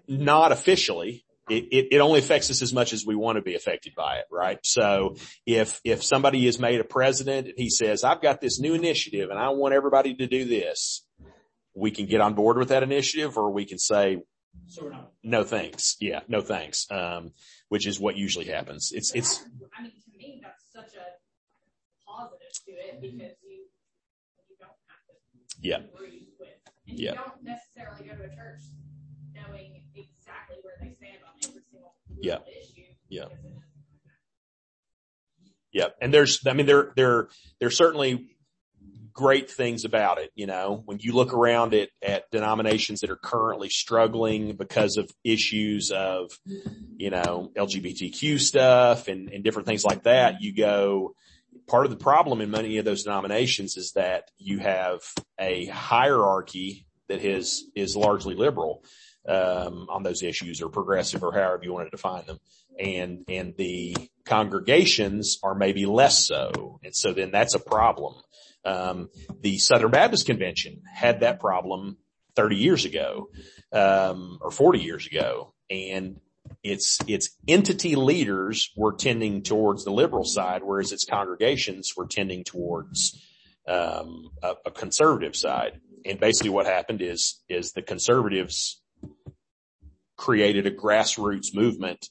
not 0.09 0.53
officially. 0.53 1.25
It, 1.49 1.65
it, 1.73 1.87
it, 1.93 1.99
only 1.99 2.21
affects 2.21 2.49
us 2.51 2.63
as 2.63 2.73
much 2.73 2.93
as 2.93 3.05
we 3.05 3.17
want 3.17 3.37
to 3.37 3.43
be 3.43 3.57
affected 3.57 3.95
by 3.97 4.19
it, 4.19 4.27
right? 4.31 4.61
So 4.63 5.17
if, 5.47 5.81
if 5.85 6.05
somebody 6.05 6.47
is 6.47 6.61
made 6.61 6.81
a 6.81 6.85
president 6.85 7.49
and 7.49 7.55
he 7.57 7.71
says, 7.71 8.05
I've 8.05 8.23
got 8.23 8.41
this 8.41 8.61
new 8.61 8.75
initiative 8.75 9.31
and 9.31 9.39
I 9.39 9.49
want 9.49 9.75
everybody 9.75 10.15
to 10.15 10.29
do 10.29 10.45
this, 10.45 11.05
we 11.75 11.91
can 11.91 12.07
get 12.07 12.21
on 12.21 12.35
board 12.35 12.57
with 12.57 12.69
that 12.69 12.85
initiative 12.85 13.37
or 13.37 13.51
we 13.51 13.65
can 13.65 13.79
say, 13.79 14.19
so 14.67 14.93
no 15.25 15.43
thanks. 15.43 15.97
Yeah, 16.01 16.21
no 16.29 16.41
thanks. 16.41 16.87
Um, 16.91 17.33
which 17.69 17.87
is 17.87 17.99
what 17.99 18.17
usually 18.17 18.47
happens. 18.47 18.93
It's, 18.95 19.13
it's. 19.15 19.45
I 19.77 19.83
mean, 19.83 19.93
to 19.93 20.19
me, 20.19 20.41
that's 20.43 20.65
such 20.73 20.97
a 20.97 21.07
positive 22.07 22.49
to 22.67 22.73
it 22.73 23.01
because 23.01 23.37
you 25.61 25.71
yeah. 25.71 25.79
agree 25.95 26.27
with. 26.39 26.49
And 26.89 26.99
yeah. 26.99 27.11
you 27.13 27.17
don't 27.17 27.43
necessarily 27.43 28.09
go 28.09 28.17
to 28.17 28.25
a 28.25 28.35
church 28.35 28.61
knowing 29.35 29.83
exactly 29.95 30.57
where 30.63 30.75
they 30.81 30.95
stand 30.95 31.19
on 31.27 31.49
every 31.49 31.63
single 31.71 31.95
yeah. 32.21 32.39
issue. 32.49 32.83
Yeah. 33.09 33.27
Yeah. 35.73 35.89
And 36.01 36.13
there's, 36.13 36.41
I 36.47 36.53
mean, 36.53 36.67
there, 36.67 36.93
there, 36.97 37.29
there's 37.61 37.77
certainly 37.77 38.31
great 39.13 39.51
things 39.51 39.85
about 39.85 40.19
it. 40.19 40.31
You 40.35 40.47
know, 40.47 40.83
when 40.85 40.99
you 41.01 41.13
look 41.13 41.33
around 41.33 41.75
at, 41.75 41.91
at 42.03 42.31
denominations 42.31 43.01
that 43.01 43.11
are 43.11 43.17
currently 43.23 43.69
struggling 43.69 44.57
because 44.57 44.97
of 44.97 45.11
issues 45.25 45.91
of, 45.91 46.31
you 46.97 47.11
know, 47.11 47.51
LGBTQ 47.57 48.41
stuff 48.41 49.09
and, 49.09 49.29
and 49.29 49.45
different 49.45 49.69
things 49.69 49.85
like 49.85 50.05
that, 50.05 50.41
you 50.41 50.55
go, 50.55 51.15
part 51.67 51.85
of 51.85 51.91
the 51.91 51.97
problem 51.97 52.41
in 52.41 52.51
many 52.51 52.79
of 52.79 52.85
those 52.85 53.05
denominations 53.05 53.77
is 53.77 53.93
that 53.93 54.31
you 54.39 54.59
have 54.59 55.01
a 55.39 55.67
hierarchy 55.67 56.87
that 57.09 57.25
is 57.25 57.71
is 57.75 57.97
largely 57.97 58.35
liberal 58.35 58.85
um, 59.29 59.87
on 59.89 60.03
those 60.03 60.23
issues 60.23 60.63
or 60.63 60.69
progressive 60.69 61.23
or 61.23 61.33
however 61.33 61.61
you 61.63 61.73
want 61.73 61.87
to 61.87 61.91
define 61.91 62.27
them. 62.27 62.39
And 62.79 63.25
and 63.29 63.55
the 63.57 63.97
congregations 64.25 65.39
are 65.43 65.55
maybe 65.55 65.87
less 65.87 66.27
so. 66.27 66.81
And 66.83 66.95
so 66.95 67.13
then 67.13 67.31
that's 67.31 67.55
a 67.55 67.61
problem. 67.61 68.15
Um, 68.65 69.09
the 69.41 69.59
southern 69.59 69.91
baptist 69.91 70.27
convention 70.27 70.83
had 70.93 71.21
that 71.21 71.41
problem 71.41 71.99
30 72.37 72.57
years 72.57 72.85
ago 72.85 73.29
um, 73.73 74.39
or 74.41 74.51
40 74.51 74.81
years 74.81 75.07
ago. 75.07 75.55
And 75.71 76.21
its 76.63 76.99
its 77.07 77.31
entity 77.49 77.97
leaders 77.97 78.71
were 78.77 78.93
tending 78.93 79.43
towards 79.43 79.85
the 79.85 79.93
liberal 79.93 80.25
side, 80.25 80.63
whereas 80.63 80.93
its 80.93 81.05
congregations 81.05 81.95
were 81.97 82.07
tending 82.07 82.45
towards 82.45 83.23
um, 83.69 84.31
a, 84.43 84.55
a, 84.67 84.71
conservative 84.71 85.37
side. 85.37 85.81
And 86.05 86.19
basically, 86.19 86.51
what 86.51 86.67
happened 86.67 87.03
is 87.03 87.43
is 87.49 87.73
the 87.73 87.83
conservatives 87.83 88.81
created 90.17 90.67
a 90.67 90.71
grassroots 90.71 91.55
movement 91.55 92.09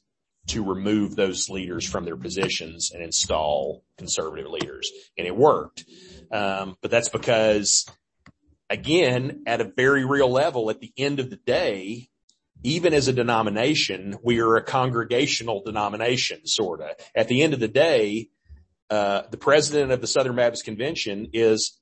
to 0.47 0.63
remove 0.63 1.15
those 1.15 1.49
leaders 1.49 1.86
from 1.88 2.05
their 2.05 2.17
positions 2.17 2.91
and 2.91 3.03
install 3.03 3.84
conservative 3.97 4.47
leaders. 4.47 4.91
And 5.15 5.27
it 5.27 5.36
worked. 5.36 5.86
Um, 6.32 6.75
but 6.82 6.89
that's 6.89 7.09
because 7.09 7.86
again, 8.69 9.43
at 9.45 9.61
a 9.61 9.71
very 9.75 10.05
real 10.05 10.32
level, 10.32 10.69
at 10.69 10.80
the 10.80 10.91
end 10.97 11.19
of 11.19 11.30
the 11.30 11.36
day, 11.38 12.09
even 12.64 12.93
as 12.93 13.07
a 13.07 13.14
denomination, 13.14 14.18
we 14.24 14.39
are 14.39 14.55
a 14.55 14.64
congregational 14.64 15.64
denomination, 15.64 16.45
sorta. 16.45 16.95
At 17.16 17.28
the 17.28 17.41
end 17.41 17.53
of 17.53 17.60
the 17.60 17.68
day, 17.68 18.30
uh, 18.89 19.24
the 19.30 19.38
president 19.38 19.91
of 19.91 20.01
the 20.01 20.07
Southern 20.07 20.36
Baptist 20.36 20.66
Convention 20.66 21.30
is 21.34 21.80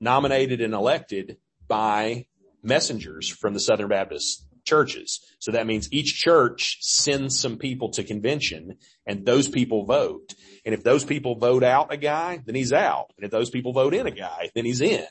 nominated 0.00 0.60
and 0.60 0.74
elected 0.74 1.38
by 1.66 2.26
messengers 2.62 3.28
from 3.28 3.54
the 3.54 3.60
Southern 3.60 3.88
Baptist 3.88 4.46
churches. 4.64 5.20
So 5.38 5.52
that 5.52 5.66
means 5.66 5.92
each 5.92 6.14
church 6.14 6.78
sends 6.80 7.38
some 7.38 7.56
people 7.56 7.90
to 7.90 8.04
convention 8.04 8.76
and 9.06 9.26
those 9.26 9.48
people 9.48 9.84
vote. 9.84 10.34
And 10.64 10.74
if 10.74 10.84
those 10.84 11.04
people 11.04 11.34
vote 11.34 11.64
out 11.64 11.92
a 11.92 11.96
guy, 11.96 12.40
then 12.44 12.54
he's 12.54 12.72
out. 12.72 13.12
And 13.16 13.24
if 13.24 13.30
those 13.30 13.50
people 13.50 13.72
vote 13.72 13.94
in 13.94 14.06
a 14.06 14.12
guy, 14.12 14.50
then 14.54 14.64
he's 14.64 14.80
in. 14.80 15.06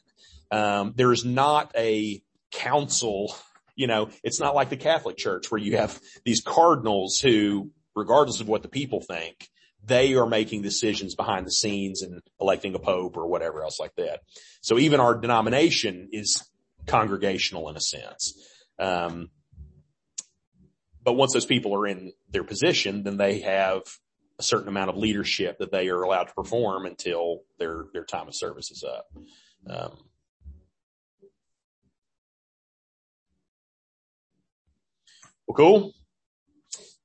Um, 0.51 0.93
there's 0.95 1.25
not 1.25 1.71
a 1.75 2.21
council, 2.51 3.35
you 3.81 3.87
know, 3.87 4.09
it's 4.23 4.39
not 4.39 4.53
like 4.53 4.69
the 4.69 4.77
Catholic 4.77 5.17
church 5.17 5.49
where 5.49 5.59
you 5.59 5.75
have 5.77 5.99
these 6.23 6.39
cardinals 6.39 7.19
who, 7.19 7.71
regardless 7.95 8.39
of 8.39 8.47
what 8.47 8.61
the 8.61 8.69
people 8.69 9.01
think, 9.01 9.49
they 9.83 10.13
are 10.13 10.27
making 10.27 10.61
decisions 10.61 11.15
behind 11.15 11.47
the 11.47 11.51
scenes 11.51 12.03
and 12.03 12.21
electing 12.39 12.75
a 12.75 12.79
pope 12.79 13.17
or 13.17 13.25
whatever 13.25 13.63
else 13.63 13.79
like 13.79 13.95
that. 13.95 14.19
So 14.61 14.77
even 14.77 14.99
our 14.99 15.15
denomination 15.15 16.09
is 16.11 16.47
congregational 16.85 17.69
in 17.69 17.75
a 17.75 17.81
sense. 17.81 18.37
Um, 18.77 19.31
but 21.03 21.13
once 21.13 21.33
those 21.33 21.47
people 21.47 21.73
are 21.75 21.87
in 21.87 22.13
their 22.29 22.43
position, 22.43 23.01
then 23.01 23.17
they 23.17 23.39
have 23.39 23.81
a 24.37 24.43
certain 24.43 24.67
amount 24.67 24.91
of 24.91 24.97
leadership 24.97 25.57
that 25.57 25.71
they 25.71 25.89
are 25.89 26.03
allowed 26.03 26.25
to 26.25 26.33
perform 26.35 26.85
until 26.85 27.39
their, 27.57 27.85
their 27.93 28.05
time 28.05 28.27
of 28.27 28.35
service 28.35 28.69
is 28.69 28.83
up. 28.83 29.07
Um, 29.67 29.97
well, 35.51 35.81
cool. 35.81 35.93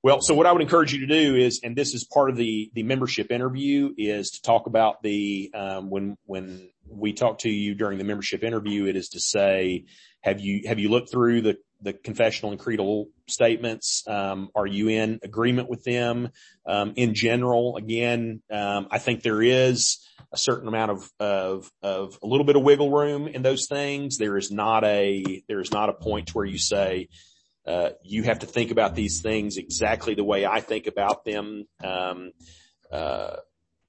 Well, 0.02 0.20
so 0.20 0.34
what 0.34 0.46
I 0.46 0.52
would 0.52 0.62
encourage 0.62 0.92
you 0.92 1.00
to 1.00 1.06
do 1.06 1.34
is, 1.34 1.60
and 1.64 1.74
this 1.74 1.92
is 1.94 2.04
part 2.04 2.30
of 2.30 2.36
the 2.36 2.70
the 2.74 2.84
membership 2.84 3.32
interview, 3.32 3.92
is 3.96 4.30
to 4.32 4.42
talk 4.42 4.66
about 4.66 5.02
the 5.02 5.50
um, 5.52 5.90
when 5.90 6.16
when 6.26 6.70
we 6.88 7.12
talk 7.12 7.38
to 7.38 7.50
you 7.50 7.74
during 7.74 7.98
the 7.98 8.04
membership 8.04 8.44
interview, 8.44 8.86
it 8.86 8.94
is 8.94 9.08
to 9.10 9.20
say, 9.20 9.86
have 10.20 10.40
you 10.40 10.68
have 10.68 10.78
you 10.78 10.90
looked 10.90 11.10
through 11.10 11.40
the 11.40 11.56
the 11.80 11.92
confessional 11.92 12.52
and 12.52 12.60
creedal 12.60 13.08
statements? 13.28 14.04
Um, 14.06 14.50
are 14.54 14.66
you 14.66 14.88
in 14.88 15.18
agreement 15.22 15.68
with 15.68 15.82
them? 15.84 16.30
Um, 16.64 16.94
in 16.96 17.14
general, 17.14 17.76
again, 17.76 18.42
um, 18.50 18.88
I 18.90 18.98
think 18.98 19.22
there 19.22 19.42
is 19.42 19.98
a 20.32 20.38
certain 20.38 20.68
amount 20.68 20.90
of, 20.90 21.10
of, 21.20 21.70
of 21.82 22.18
a 22.22 22.26
little 22.26 22.46
bit 22.46 22.56
of 22.56 22.62
wiggle 22.62 22.90
room 22.90 23.28
in 23.28 23.42
those 23.42 23.66
things. 23.68 24.18
There 24.18 24.36
is 24.36 24.50
not 24.50 24.84
a, 24.84 25.42
there 25.48 25.60
is 25.60 25.70
not 25.70 25.88
a 25.88 25.92
point 25.92 26.28
to 26.28 26.32
where 26.32 26.46
you 26.46 26.58
say, 26.58 27.08
uh, 27.66 27.90
you 28.02 28.22
have 28.22 28.40
to 28.40 28.46
think 28.46 28.70
about 28.70 28.94
these 28.94 29.20
things 29.20 29.56
exactly 29.56 30.14
the 30.14 30.24
way 30.24 30.46
I 30.46 30.60
think 30.60 30.86
about 30.86 31.24
them. 31.24 31.66
Um, 31.82 32.32
uh, 32.90 33.36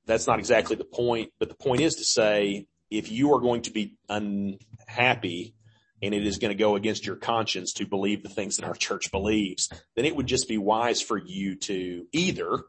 that's 0.05 0.27
not 0.27 0.39
exactly 0.39 0.75
the 0.75 0.85
point, 0.85 1.31
but 1.39 1.49
the 1.49 1.55
point 1.55 1.81
is 1.81 1.95
to 1.95 2.03
say, 2.03 2.67
if 2.89 3.11
you 3.11 3.33
are 3.33 3.41
going 3.41 3.63
to 3.63 3.71
be 3.71 3.97
unhappy 4.09 5.53
and 6.01 6.13
it 6.13 6.25
is 6.25 6.37
going 6.37 6.55
to 6.55 6.57
go 6.57 6.75
against 6.75 7.05
your 7.05 7.15
conscience 7.15 7.73
to 7.73 7.85
believe 7.85 8.23
the 8.23 8.29
things 8.29 8.57
that 8.57 8.65
our 8.65 8.73
church 8.73 9.11
believes, 9.11 9.69
then 9.95 10.05
it 10.05 10.15
would 10.15 10.27
just 10.27 10.47
be 10.47 10.57
wise 10.57 11.01
for 11.01 11.17
you 11.17 11.55
to 11.55 12.05
either 12.13 12.63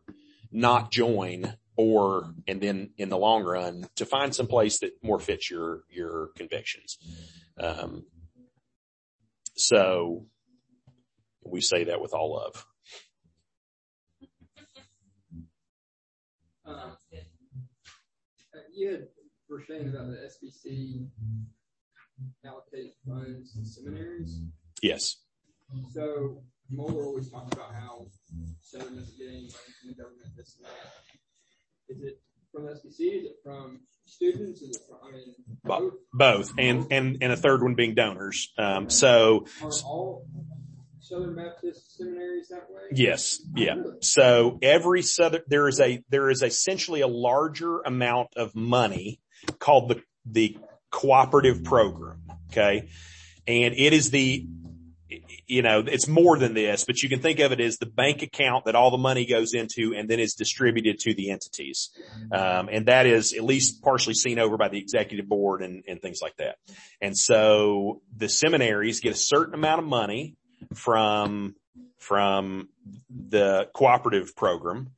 not 0.51 0.91
join 0.91 1.55
or, 1.77 2.35
and 2.49 2.61
then 2.61 2.91
in 2.99 3.09
the 3.09 3.19
long 3.19 3.45
run, 3.45 3.87
to 3.97 4.05
find 4.05 4.35
some 4.35 4.49
place 4.49 4.81
that 4.81 4.93
more 5.03 5.21
fits 5.21 5.49
your, 5.49 5.85
your 5.89 6.31
convictions. 6.37 6.99
Um, 7.61 8.05
so 9.55 10.27
we 11.51 11.61
say 11.61 11.85
that 11.85 12.01
with 12.01 12.13
all 12.13 12.35
love. 12.35 12.67
Uh, 16.67 16.91
you 18.75 18.91
had, 18.91 19.07
were 19.49 19.63
saying 19.67 19.89
about 19.89 20.09
the 20.09 20.17
SBC 20.17 21.07
allocating 22.45 22.93
funds 23.07 23.55
to 23.55 23.65
seminaries. 23.65 24.41
Yes. 24.83 25.17
So 25.93 26.43
Mohler 26.73 27.07
always 27.07 27.31
talks 27.31 27.53
about 27.55 27.75
how 27.75 28.07
Southern 28.61 28.99
is 28.99 29.11
getting 29.11 29.43
money 29.43 29.49
from 29.49 29.89
the 29.89 29.95
government, 29.95 30.37
this 30.37 30.57
and 30.57 30.67
that. 30.67 31.95
Is 31.95 32.03
it 32.03 32.21
from 32.53 32.67
the 32.67 32.73
SBC? 32.73 33.01
Is 33.01 33.25
it 33.25 33.37
from 33.43 33.81
students? 34.05 34.63
Is 34.63 34.77
it 34.77 34.83
from, 34.89 34.99
I 35.09 35.13
mean, 35.13 35.35
Bo- 35.65 35.93
Both. 36.13 36.53
And, 36.59 36.87
and, 36.91 37.19
and 37.23 37.33
a 37.33 37.37
third 37.37 37.63
one 37.63 37.75
being 37.75 37.95
donors. 37.95 38.53
Um, 38.59 38.91
so 38.91 39.47
Are 39.63 39.71
all 39.85 40.27
Southern 41.09 41.35
Baptist 41.35 41.97
seminaries 41.97 42.49
that 42.49 42.71
way? 42.71 42.83
yes. 42.93 43.41
Yeah. 43.55 43.77
So 44.01 44.59
every 44.63 45.03
southern, 45.03 45.43
there 45.49 45.69
is 45.69 45.81
a, 45.81 46.03
there 46.09 46.31
is 46.31 46.43
essentially 46.43 47.01
a 47.01 47.09
larger 47.09 47.81
amount 47.81 48.31
of 48.37 48.55
money 48.55 49.21
called 49.59 49.89
the, 49.89 50.03
the 50.27 50.59
cooperative 50.91 51.65
program. 51.65 52.23
Okay. 52.51 52.89
And 53.47 53.75
it 53.75 53.93
is 53.93 54.11
the, 54.11 54.47
you 55.47 55.63
know, 55.63 55.83
it's 55.87 56.07
more 56.07 56.39
than 56.39 56.53
this, 56.53 56.85
but 56.85 57.03
you 57.03 57.09
can 57.09 57.21
think 57.21 57.41
of 57.41 57.53
it 57.53 57.61
as 57.61 57.79
the 57.79 57.87
bank 57.87 58.21
account 58.21 58.67
that 58.67 58.75
all 58.75 58.91
the 58.91 58.99
money 58.99 59.25
goes 59.25 59.55
into 59.55 59.95
and 59.97 60.09
then 60.09 60.21
is 60.21 60.35
distributed 60.35 60.99
to 61.01 61.15
the 61.15 61.31
entities. 61.31 61.91
Um, 62.31 62.69
and 62.71 62.87
that 62.87 63.07
is 63.07 63.33
at 63.33 63.43
least 63.43 63.83
partially 63.83 64.13
seen 64.13 64.39
over 64.39 64.59
by 64.59 64.69
the 64.69 64.79
executive 64.79 65.27
board 65.27 65.63
and, 65.63 65.83
and 65.89 66.03
things 66.03 66.19
like 66.21 66.37
that. 66.37 66.57
And 67.01 67.17
so 67.17 68.03
the 68.15 68.29
seminaries 68.29 69.01
get 69.01 69.15
a 69.15 69.19
certain 69.19 69.55
amount 69.55 69.81
of 69.81 69.87
money 69.87 70.37
from, 70.75 71.55
from 71.99 72.69
the 73.11 73.69
cooperative 73.75 74.35
program. 74.37 74.91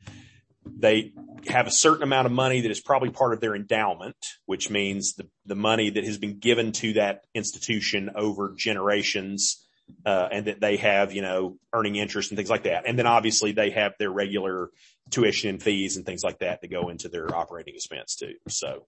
They 0.64 1.12
have 1.48 1.66
a 1.66 1.70
certain 1.70 2.02
amount 2.02 2.26
of 2.26 2.32
money 2.32 2.60
that 2.60 2.70
is 2.70 2.80
probably 2.80 3.10
part 3.10 3.32
of 3.32 3.40
their 3.40 3.54
endowment, 3.54 4.16
which 4.46 4.70
means 4.70 5.14
the, 5.14 5.28
the 5.46 5.56
money 5.56 5.90
that 5.90 6.04
has 6.04 6.18
been 6.18 6.38
given 6.38 6.72
to 6.72 6.92
that 6.94 7.24
institution 7.34 8.10
over 8.14 8.54
generations, 8.56 9.66
uh, 10.06 10.28
and 10.30 10.46
that 10.46 10.60
they 10.60 10.76
have, 10.76 11.12
you 11.12 11.22
know, 11.22 11.56
earning 11.72 11.96
interest 11.96 12.30
and 12.30 12.36
things 12.36 12.50
like 12.50 12.64
that. 12.64 12.84
And 12.86 12.98
then 12.98 13.06
obviously 13.06 13.52
they 13.52 13.70
have 13.70 13.94
their 13.98 14.10
regular 14.10 14.70
tuition 15.10 15.50
and 15.50 15.62
fees 15.62 15.96
and 15.96 16.06
things 16.06 16.22
like 16.22 16.38
that 16.38 16.60
that 16.60 16.68
go 16.68 16.88
into 16.88 17.08
their 17.08 17.34
operating 17.34 17.74
expense 17.74 18.14
too. 18.14 18.34
So 18.48 18.86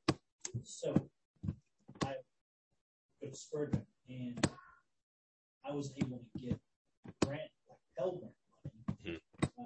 So 0.63 1.09
I 2.05 2.15
Spurgeon 3.33 3.83
and 4.09 4.49
I 5.65 5.73
was 5.73 5.93
able 5.97 6.19
to 6.19 6.39
get 6.47 6.59
grant, 7.25 7.43
like 7.69 7.79
Pell 7.97 8.13
Grant 8.19 8.35
money. 9.05 9.21
Uh, 9.43 9.65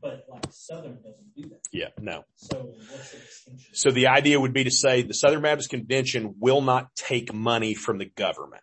but 0.00 0.26
like 0.28 0.44
Southern 0.50 0.96
doesn't 0.96 1.34
do 1.34 1.48
that. 1.48 1.60
yeah, 1.72 1.88
no. 1.98 2.24
So 2.36 2.74
what's 2.90 3.10
the 3.10 3.18
distinction? 3.18 3.74
So 3.74 3.90
the 3.90 4.08
idea 4.08 4.38
would 4.38 4.52
be 4.52 4.64
to 4.64 4.70
say 4.70 5.02
the 5.02 5.14
Southern 5.14 5.42
Baptist 5.42 5.70
Convention 5.70 6.34
will 6.38 6.60
not 6.60 6.94
take 6.94 7.32
money 7.32 7.74
from 7.74 7.98
the 7.98 8.04
government. 8.04 8.62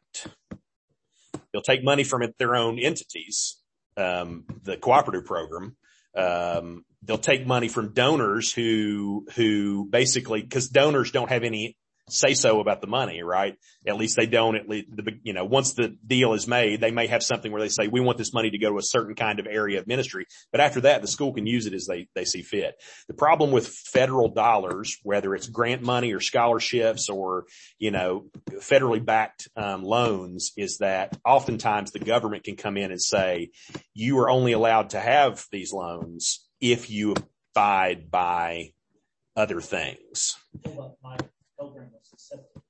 They'll 1.51 1.63
take 1.63 1.83
money 1.83 2.03
from 2.03 2.21
it, 2.21 2.37
their 2.37 2.55
own 2.55 2.79
entities, 2.79 3.57
um, 3.97 4.45
the 4.63 4.77
cooperative 4.77 5.25
program. 5.25 5.75
Um, 6.15 6.85
they'll 7.03 7.17
take 7.17 7.47
money 7.47 7.67
from 7.67 7.93
donors 7.93 8.53
who, 8.53 9.25
who 9.35 9.87
basically, 9.89 10.43
cause 10.43 10.67
donors 10.67 11.11
don't 11.11 11.29
have 11.29 11.43
any 11.43 11.75
say 12.09 12.33
so 12.33 12.59
about 12.59 12.81
the 12.81 12.87
money, 12.87 13.23
right? 13.23 13.57
At 13.87 13.95
least 13.95 14.17
they 14.17 14.25
don't 14.25 14.55
at 14.55 14.67
least, 14.67 14.87
the, 14.95 15.19
you 15.23 15.33
know, 15.33 15.45
once 15.45 15.73
the 15.73 15.95
deal 16.05 16.33
is 16.33 16.47
made, 16.47 16.81
they 16.81 16.91
may 16.91 17.07
have 17.07 17.23
something 17.23 17.51
where 17.51 17.61
they 17.61 17.69
say, 17.69 17.87
we 17.87 18.01
want 18.01 18.17
this 18.17 18.33
money 18.33 18.49
to 18.49 18.57
go 18.57 18.71
to 18.71 18.77
a 18.77 18.83
certain 18.83 19.15
kind 19.15 19.39
of 19.39 19.47
area 19.47 19.79
of 19.79 19.87
ministry. 19.87 20.25
But 20.51 20.61
after 20.61 20.81
that, 20.81 21.01
the 21.01 21.07
school 21.07 21.33
can 21.33 21.47
use 21.47 21.65
it 21.65 21.73
as 21.73 21.85
they, 21.85 22.07
they 22.15 22.25
see 22.25 22.41
fit. 22.41 22.75
The 23.07 23.13
problem 23.13 23.51
with 23.51 23.67
federal 23.67 24.29
dollars, 24.29 24.97
whether 25.03 25.33
it's 25.35 25.47
grant 25.47 25.81
money 25.81 26.13
or 26.13 26.19
scholarships 26.19 27.09
or, 27.09 27.45
you 27.79 27.91
know, 27.91 28.25
federally 28.49 29.03
backed 29.03 29.47
um, 29.55 29.83
loans 29.83 30.51
is 30.57 30.79
that 30.79 31.17
oftentimes 31.25 31.91
the 31.91 31.99
government 31.99 32.43
can 32.43 32.55
come 32.55 32.77
in 32.77 32.91
and 32.91 33.01
say, 33.01 33.51
you 33.93 34.19
are 34.19 34.29
only 34.29 34.51
allowed 34.51 34.91
to 34.91 34.99
have 34.99 35.45
these 35.51 35.71
loans 35.73 36.47
if 36.59 36.89
you 36.89 37.15
abide 37.53 38.09
by 38.11 38.73
other 39.35 39.61
things. 39.61 40.35
Well, 41.61 41.69
my 41.69 41.73
Pell 41.73 41.89
Grant 41.89 41.91
was 41.93 42.09
accepted. 42.13 42.61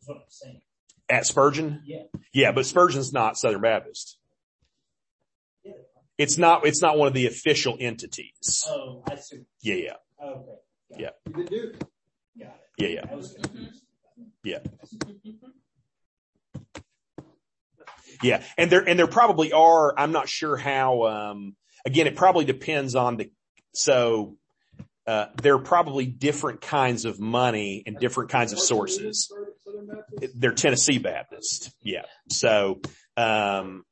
Is 0.00 0.08
what 0.08 0.16
I'm 0.18 0.22
saying. 0.28 0.60
At 1.08 1.26
Spurgeon? 1.26 1.82
Yeah. 1.84 2.02
Yeah, 2.32 2.52
but 2.52 2.66
Spurgeon's 2.66 3.12
not 3.12 3.36
Southern 3.36 3.60
Baptist. 3.60 4.18
Yeah. 5.64 5.72
It's 6.18 6.38
not, 6.38 6.66
it's 6.66 6.80
not 6.80 6.96
one 6.98 7.08
of 7.08 7.14
the 7.14 7.26
official 7.26 7.76
entities. 7.80 8.64
Oh, 8.68 9.02
I 9.10 9.16
see. 9.16 9.44
Yeah, 9.62 9.74
yeah, 9.74 9.92
Okay. 10.24 10.52
Yeah. 10.98 11.10
You 11.26 11.32
can 11.32 11.44
do. 11.46 11.72
Got 12.38 12.48
it. 12.48 12.52
yeah, 12.78 12.88
yeah. 12.88 13.04
I 13.10 13.14
was 13.14 13.36
confused. 13.40 13.84
Yeah. 18.22 18.42
And 18.58 18.70
there, 18.70 18.86
and 18.86 18.98
there 18.98 19.06
probably 19.06 19.52
are, 19.52 19.98
I'm 19.98 20.12
not 20.12 20.28
sure 20.28 20.56
how, 20.56 21.04
um, 21.04 21.56
again, 21.86 22.06
it 22.06 22.16
probably 22.16 22.44
depends 22.44 22.94
on 22.94 23.16
the, 23.16 23.32
so, 23.72 24.36
uh, 25.06 25.26
there 25.42 25.54
are 25.54 25.62
probably 25.62 26.06
different 26.06 26.60
kinds 26.60 27.04
of 27.04 27.18
money 27.18 27.82
and 27.86 27.98
different 27.98 28.30
kinds 28.30 28.52
of 28.52 28.58
sources. 28.58 29.32
They're 30.34 30.52
Tennessee 30.52 30.98
Baptist. 30.98 31.70
Yeah. 31.82 32.02
So, 32.28 32.80
um, 33.16 33.84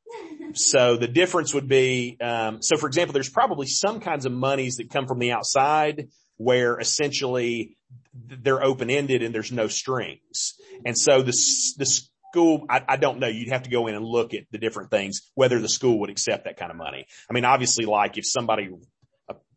so 0.55 0.97
the 0.97 1.09
difference 1.09 1.55
would 1.55 1.69
be, 1.69 2.17
um, 2.21 2.63
so 2.63 2.77
for 2.77 2.87
example, 2.87 3.13
there's 3.13 3.31
probably 3.31 3.67
some 3.67 4.01
kinds 4.01 4.27
of 4.27 4.33
monies 4.33 4.77
that 4.77 4.91
come 4.91 5.07
from 5.07 5.19
the 5.19 5.33
outside 5.33 6.09
where 6.37 6.79
essentially 6.79 7.77
they're 8.15 8.63
open-ended 8.63 9.23
and 9.23 9.35
there's 9.35 9.53
no 9.53 9.67
strings. 9.67 10.55
And 10.85 10.97
so 10.97 11.23
the, 11.23 11.33
the 11.79 11.87
school, 11.87 12.67
I, 12.69 12.83
I 12.87 12.97
don't 12.97 13.19
know, 13.19 13.27
you'd 13.27 13.49
have 13.49 13.65
to 13.65 13.71
go 13.71 13.87
in 13.87 13.95
and 13.95 14.05
look 14.05 14.35
at 14.35 14.45
the 14.51 14.59
different 14.59 14.91
things, 14.91 15.31
whether 15.35 15.59
the 15.59 15.69
school 15.69 16.01
would 16.01 16.11
accept 16.11 16.45
that 16.45 16.57
kind 16.57 16.71
of 16.71 16.77
money. 16.77 17.07
I 17.29 17.33
mean, 17.33 17.45
obviously 17.45 17.87
like 17.87 18.19
if 18.19 18.27
somebody, 18.27 18.71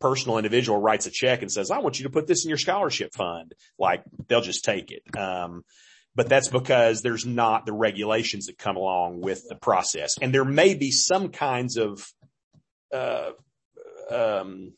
personal 0.02 0.36
individual 0.36 0.78
writes 0.80 1.06
a 1.06 1.10
check 1.10 1.42
and 1.42 1.50
says, 1.50 1.70
I 1.70 1.78
want 1.78 2.00
you 2.00 2.04
to 2.04 2.10
put 2.10 2.26
this 2.26 2.44
in 2.44 2.48
your 2.48 2.58
scholarship 2.58 3.14
fund, 3.14 3.54
like 3.78 4.02
they'll 4.26 4.40
just 4.40 4.64
take 4.64 4.90
it. 4.90 5.16
Um, 5.16 5.64
but 6.14 6.28
that's 6.28 6.48
because 6.48 7.00
there's 7.02 7.24
not 7.24 7.64
the 7.64 7.72
regulations 7.72 8.46
that 8.46 8.58
come 8.58 8.76
along 8.76 9.20
with 9.20 9.48
the 9.48 9.54
process. 9.54 10.14
And 10.20 10.34
there 10.34 10.44
may 10.44 10.74
be 10.74 10.90
some 10.90 11.28
kinds 11.28 11.76
of, 11.76 12.04
uh, 12.92 13.30
um, 14.10 14.72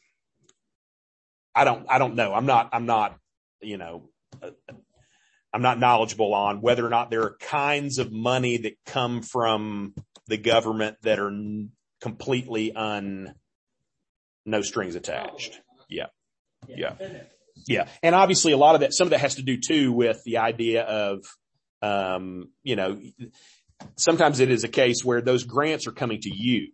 I 1.55 1.65
don't, 1.65 1.87
I 1.89 1.99
don't 1.99 2.15
know. 2.15 2.35
I'm 2.35 2.47
not, 2.47 2.69
I'm 2.73 2.87
not, 2.87 3.19
you 3.63 3.79
know, 3.79 4.11
uh, 4.43 4.51
I'm 5.55 5.63
not 5.63 5.79
knowledgeable 5.79 6.35
on 6.35 6.61
whether 6.61 6.85
or 6.85 6.91
not 6.91 7.11
there 7.11 7.23
are 7.23 7.37
kinds 7.41 7.99
of 7.99 8.13
money 8.13 8.59
that 8.59 8.75
come 8.87 9.23
from 9.23 9.95
the 10.27 10.37
government 10.37 10.99
that 11.03 11.19
are 11.19 11.29
n- 11.29 11.71
completely 12.01 12.75
un, 12.75 13.35
no 14.45 14.63
strings 14.63 14.95
attached. 14.95 15.61
Yeah. 15.89 16.07
Yeah. 16.69 16.95
Yeah. 17.67 17.89
And 18.03 18.15
obviously 18.15 18.53
a 18.53 18.57
lot 18.57 18.75
of 18.75 18.81
that, 18.83 18.93
some 18.95 19.07
of 19.07 19.11
that 19.11 19.21
has 19.21 19.37
to 19.37 19.43
do 19.43 19.59
too 19.59 19.93
with 19.93 20.23
the 20.25 20.39
idea 20.39 20.83
of, 20.83 21.25
um, 21.83 22.51
you 22.63 22.77
know, 22.77 23.01
sometimes 23.97 24.41
it 24.41 24.51
is 24.51 24.65
a 24.65 24.69
case 24.69 25.05
where 25.05 25.21
those 25.21 25.45
grants 25.45 25.87
are 25.87 25.93
coming 25.93 26.21
to 26.21 26.31
you 26.35 26.71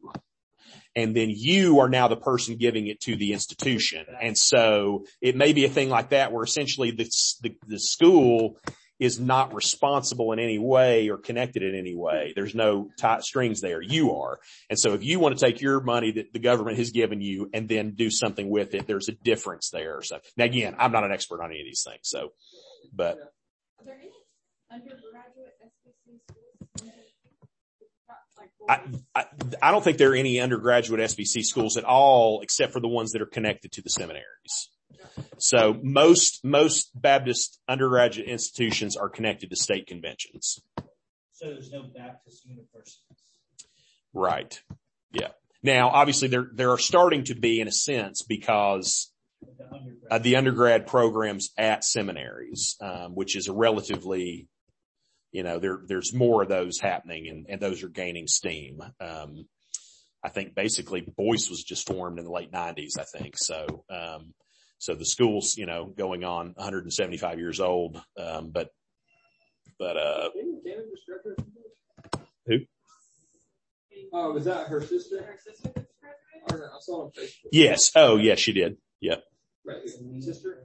and 0.96 1.14
then 1.14 1.30
you 1.30 1.80
are 1.80 1.88
now 1.88 2.08
the 2.08 2.16
person 2.16 2.56
giving 2.56 2.86
it 2.88 3.00
to 3.00 3.16
the 3.16 3.32
institution. 3.32 4.04
And 4.20 4.36
so 4.36 5.04
it 5.20 5.36
may 5.36 5.52
be 5.52 5.64
a 5.64 5.68
thing 5.68 5.88
like 5.88 6.10
that 6.10 6.32
where 6.32 6.42
essentially 6.42 6.90
the, 6.90 7.08
the, 7.42 7.56
the 7.66 7.78
school 7.78 8.58
is 9.00 9.18
not 9.18 9.54
responsible 9.54 10.32
in 10.32 10.38
any 10.38 10.58
way 10.58 11.08
or 11.08 11.16
connected 11.16 11.62
in 11.62 11.74
any 11.74 11.96
way. 11.96 12.32
There's 12.36 12.54
no 12.54 12.90
tight 12.98 13.22
strings 13.22 13.62
there. 13.62 13.80
You 13.80 14.12
are. 14.16 14.38
And 14.68 14.78
so 14.78 14.92
if 14.92 15.02
you 15.02 15.18
want 15.18 15.38
to 15.38 15.44
take 15.44 15.60
your 15.62 15.80
money 15.80 16.12
that 16.12 16.32
the 16.32 16.38
government 16.38 16.76
has 16.76 16.90
given 16.90 17.22
you 17.22 17.48
and 17.54 17.68
then 17.68 17.92
do 17.94 18.10
something 18.10 18.50
with 18.50 18.74
it, 18.74 18.86
there's 18.86 19.08
a 19.08 19.12
difference 19.12 19.70
there. 19.70 20.02
So 20.02 20.20
now 20.36 20.44
again, 20.44 20.76
I'm 20.78 20.92
not 20.92 21.04
an 21.04 21.12
expert 21.12 21.42
on 21.42 21.50
any 21.50 21.60
of 21.60 21.66
these 21.66 21.82
things. 21.82 22.02
So, 22.02 22.32
but 22.92 23.16
Are 23.78 23.84
there 23.86 23.98
any 23.98 24.10
undergraduate 24.70 25.54
SBC 25.64 26.20
schools? 26.28 26.92
Like 28.38 28.50
I. 28.68 28.80
I, 29.14 29.24
I 29.62 29.70
don't 29.70 29.82
think 29.82 29.98
there 29.98 30.12
are 30.12 30.16
any 30.16 30.40
undergraduate 30.40 31.00
SBC 31.00 31.44
schools 31.44 31.76
at 31.76 31.84
all, 31.84 32.40
except 32.42 32.72
for 32.72 32.80
the 32.80 32.88
ones 32.88 33.12
that 33.12 33.22
are 33.22 33.26
connected 33.26 33.72
to 33.72 33.82
the 33.82 33.90
seminaries. 33.90 34.70
So 35.38 35.78
most, 35.82 36.44
most 36.44 36.90
Baptist 36.94 37.58
undergraduate 37.68 38.28
institutions 38.28 38.96
are 38.96 39.08
connected 39.08 39.50
to 39.50 39.56
state 39.56 39.86
conventions. 39.86 40.60
So 41.32 41.46
there's 41.46 41.70
no 41.72 41.84
Baptist 41.94 42.44
universities. 42.46 43.00
Right. 44.12 44.60
Yeah. 45.12 45.28
Now, 45.62 45.88
obviously 45.90 46.28
there, 46.28 46.48
there 46.54 46.70
are 46.70 46.78
starting 46.78 47.24
to 47.24 47.34
be 47.34 47.60
in 47.60 47.68
a 47.68 47.72
sense 47.72 48.22
because 48.22 49.12
The 49.40 49.64
undergrad. 49.64 50.10
uh, 50.10 50.18
the 50.18 50.36
undergrad 50.36 50.86
programs 50.86 51.50
at 51.56 51.84
seminaries, 51.84 52.76
um, 52.80 53.14
which 53.14 53.36
is 53.36 53.48
a 53.48 53.52
relatively, 53.52 54.48
you 55.32 55.42
know, 55.42 55.58
there, 55.58 55.80
there's 55.86 56.12
more 56.14 56.42
of 56.42 56.48
those 56.48 56.78
happening 56.80 57.28
and, 57.28 57.46
and 57.48 57.60
those 57.60 57.82
are 57.82 57.88
gaining 57.88 58.26
steam. 58.26 58.82
Um, 59.00 59.46
I 60.22 60.28
think 60.28 60.54
basically 60.54 61.00
Boyce 61.00 61.48
was 61.48 61.62
just 61.62 61.86
formed 61.86 62.18
in 62.18 62.24
the 62.26 62.30
late 62.30 62.52
nineties, 62.52 62.98
I 62.98 63.04
think. 63.04 63.34
So, 63.38 63.84
um, 63.88 64.34
so 64.80 64.94
the 64.94 65.04
school's, 65.04 65.56
you 65.58 65.66
know, 65.66 65.84
going 65.84 66.24
on 66.24 66.54
175 66.56 67.38
years 67.38 67.60
old. 67.60 68.02
Um, 68.18 68.50
but, 68.50 68.70
but, 69.78 69.96
uh, 69.98 70.30
Didn't 70.34 70.64
Canada 70.64 70.88
just 70.90 71.06
graduate? 71.06 72.26
Who? 72.46 72.58
Oh, 74.12 74.32
was 74.32 74.46
that 74.46 74.68
her 74.68 74.80
sister? 74.80 75.22
Her 75.22 75.36
sister 75.38 75.68
I 75.68 75.84
graduating? 76.00 76.48
don't 76.48 76.60
know. 76.60 76.66
I 76.66 76.80
saw 76.80 77.04
on 77.04 77.10
Facebook. 77.10 77.50
yes. 77.52 77.90
Oh, 77.94 78.16
yes, 78.16 78.38
she 78.40 78.54
did. 78.54 78.78
Yeah. 79.00 79.16
Right. 79.66 79.82
Sister? 80.20 80.64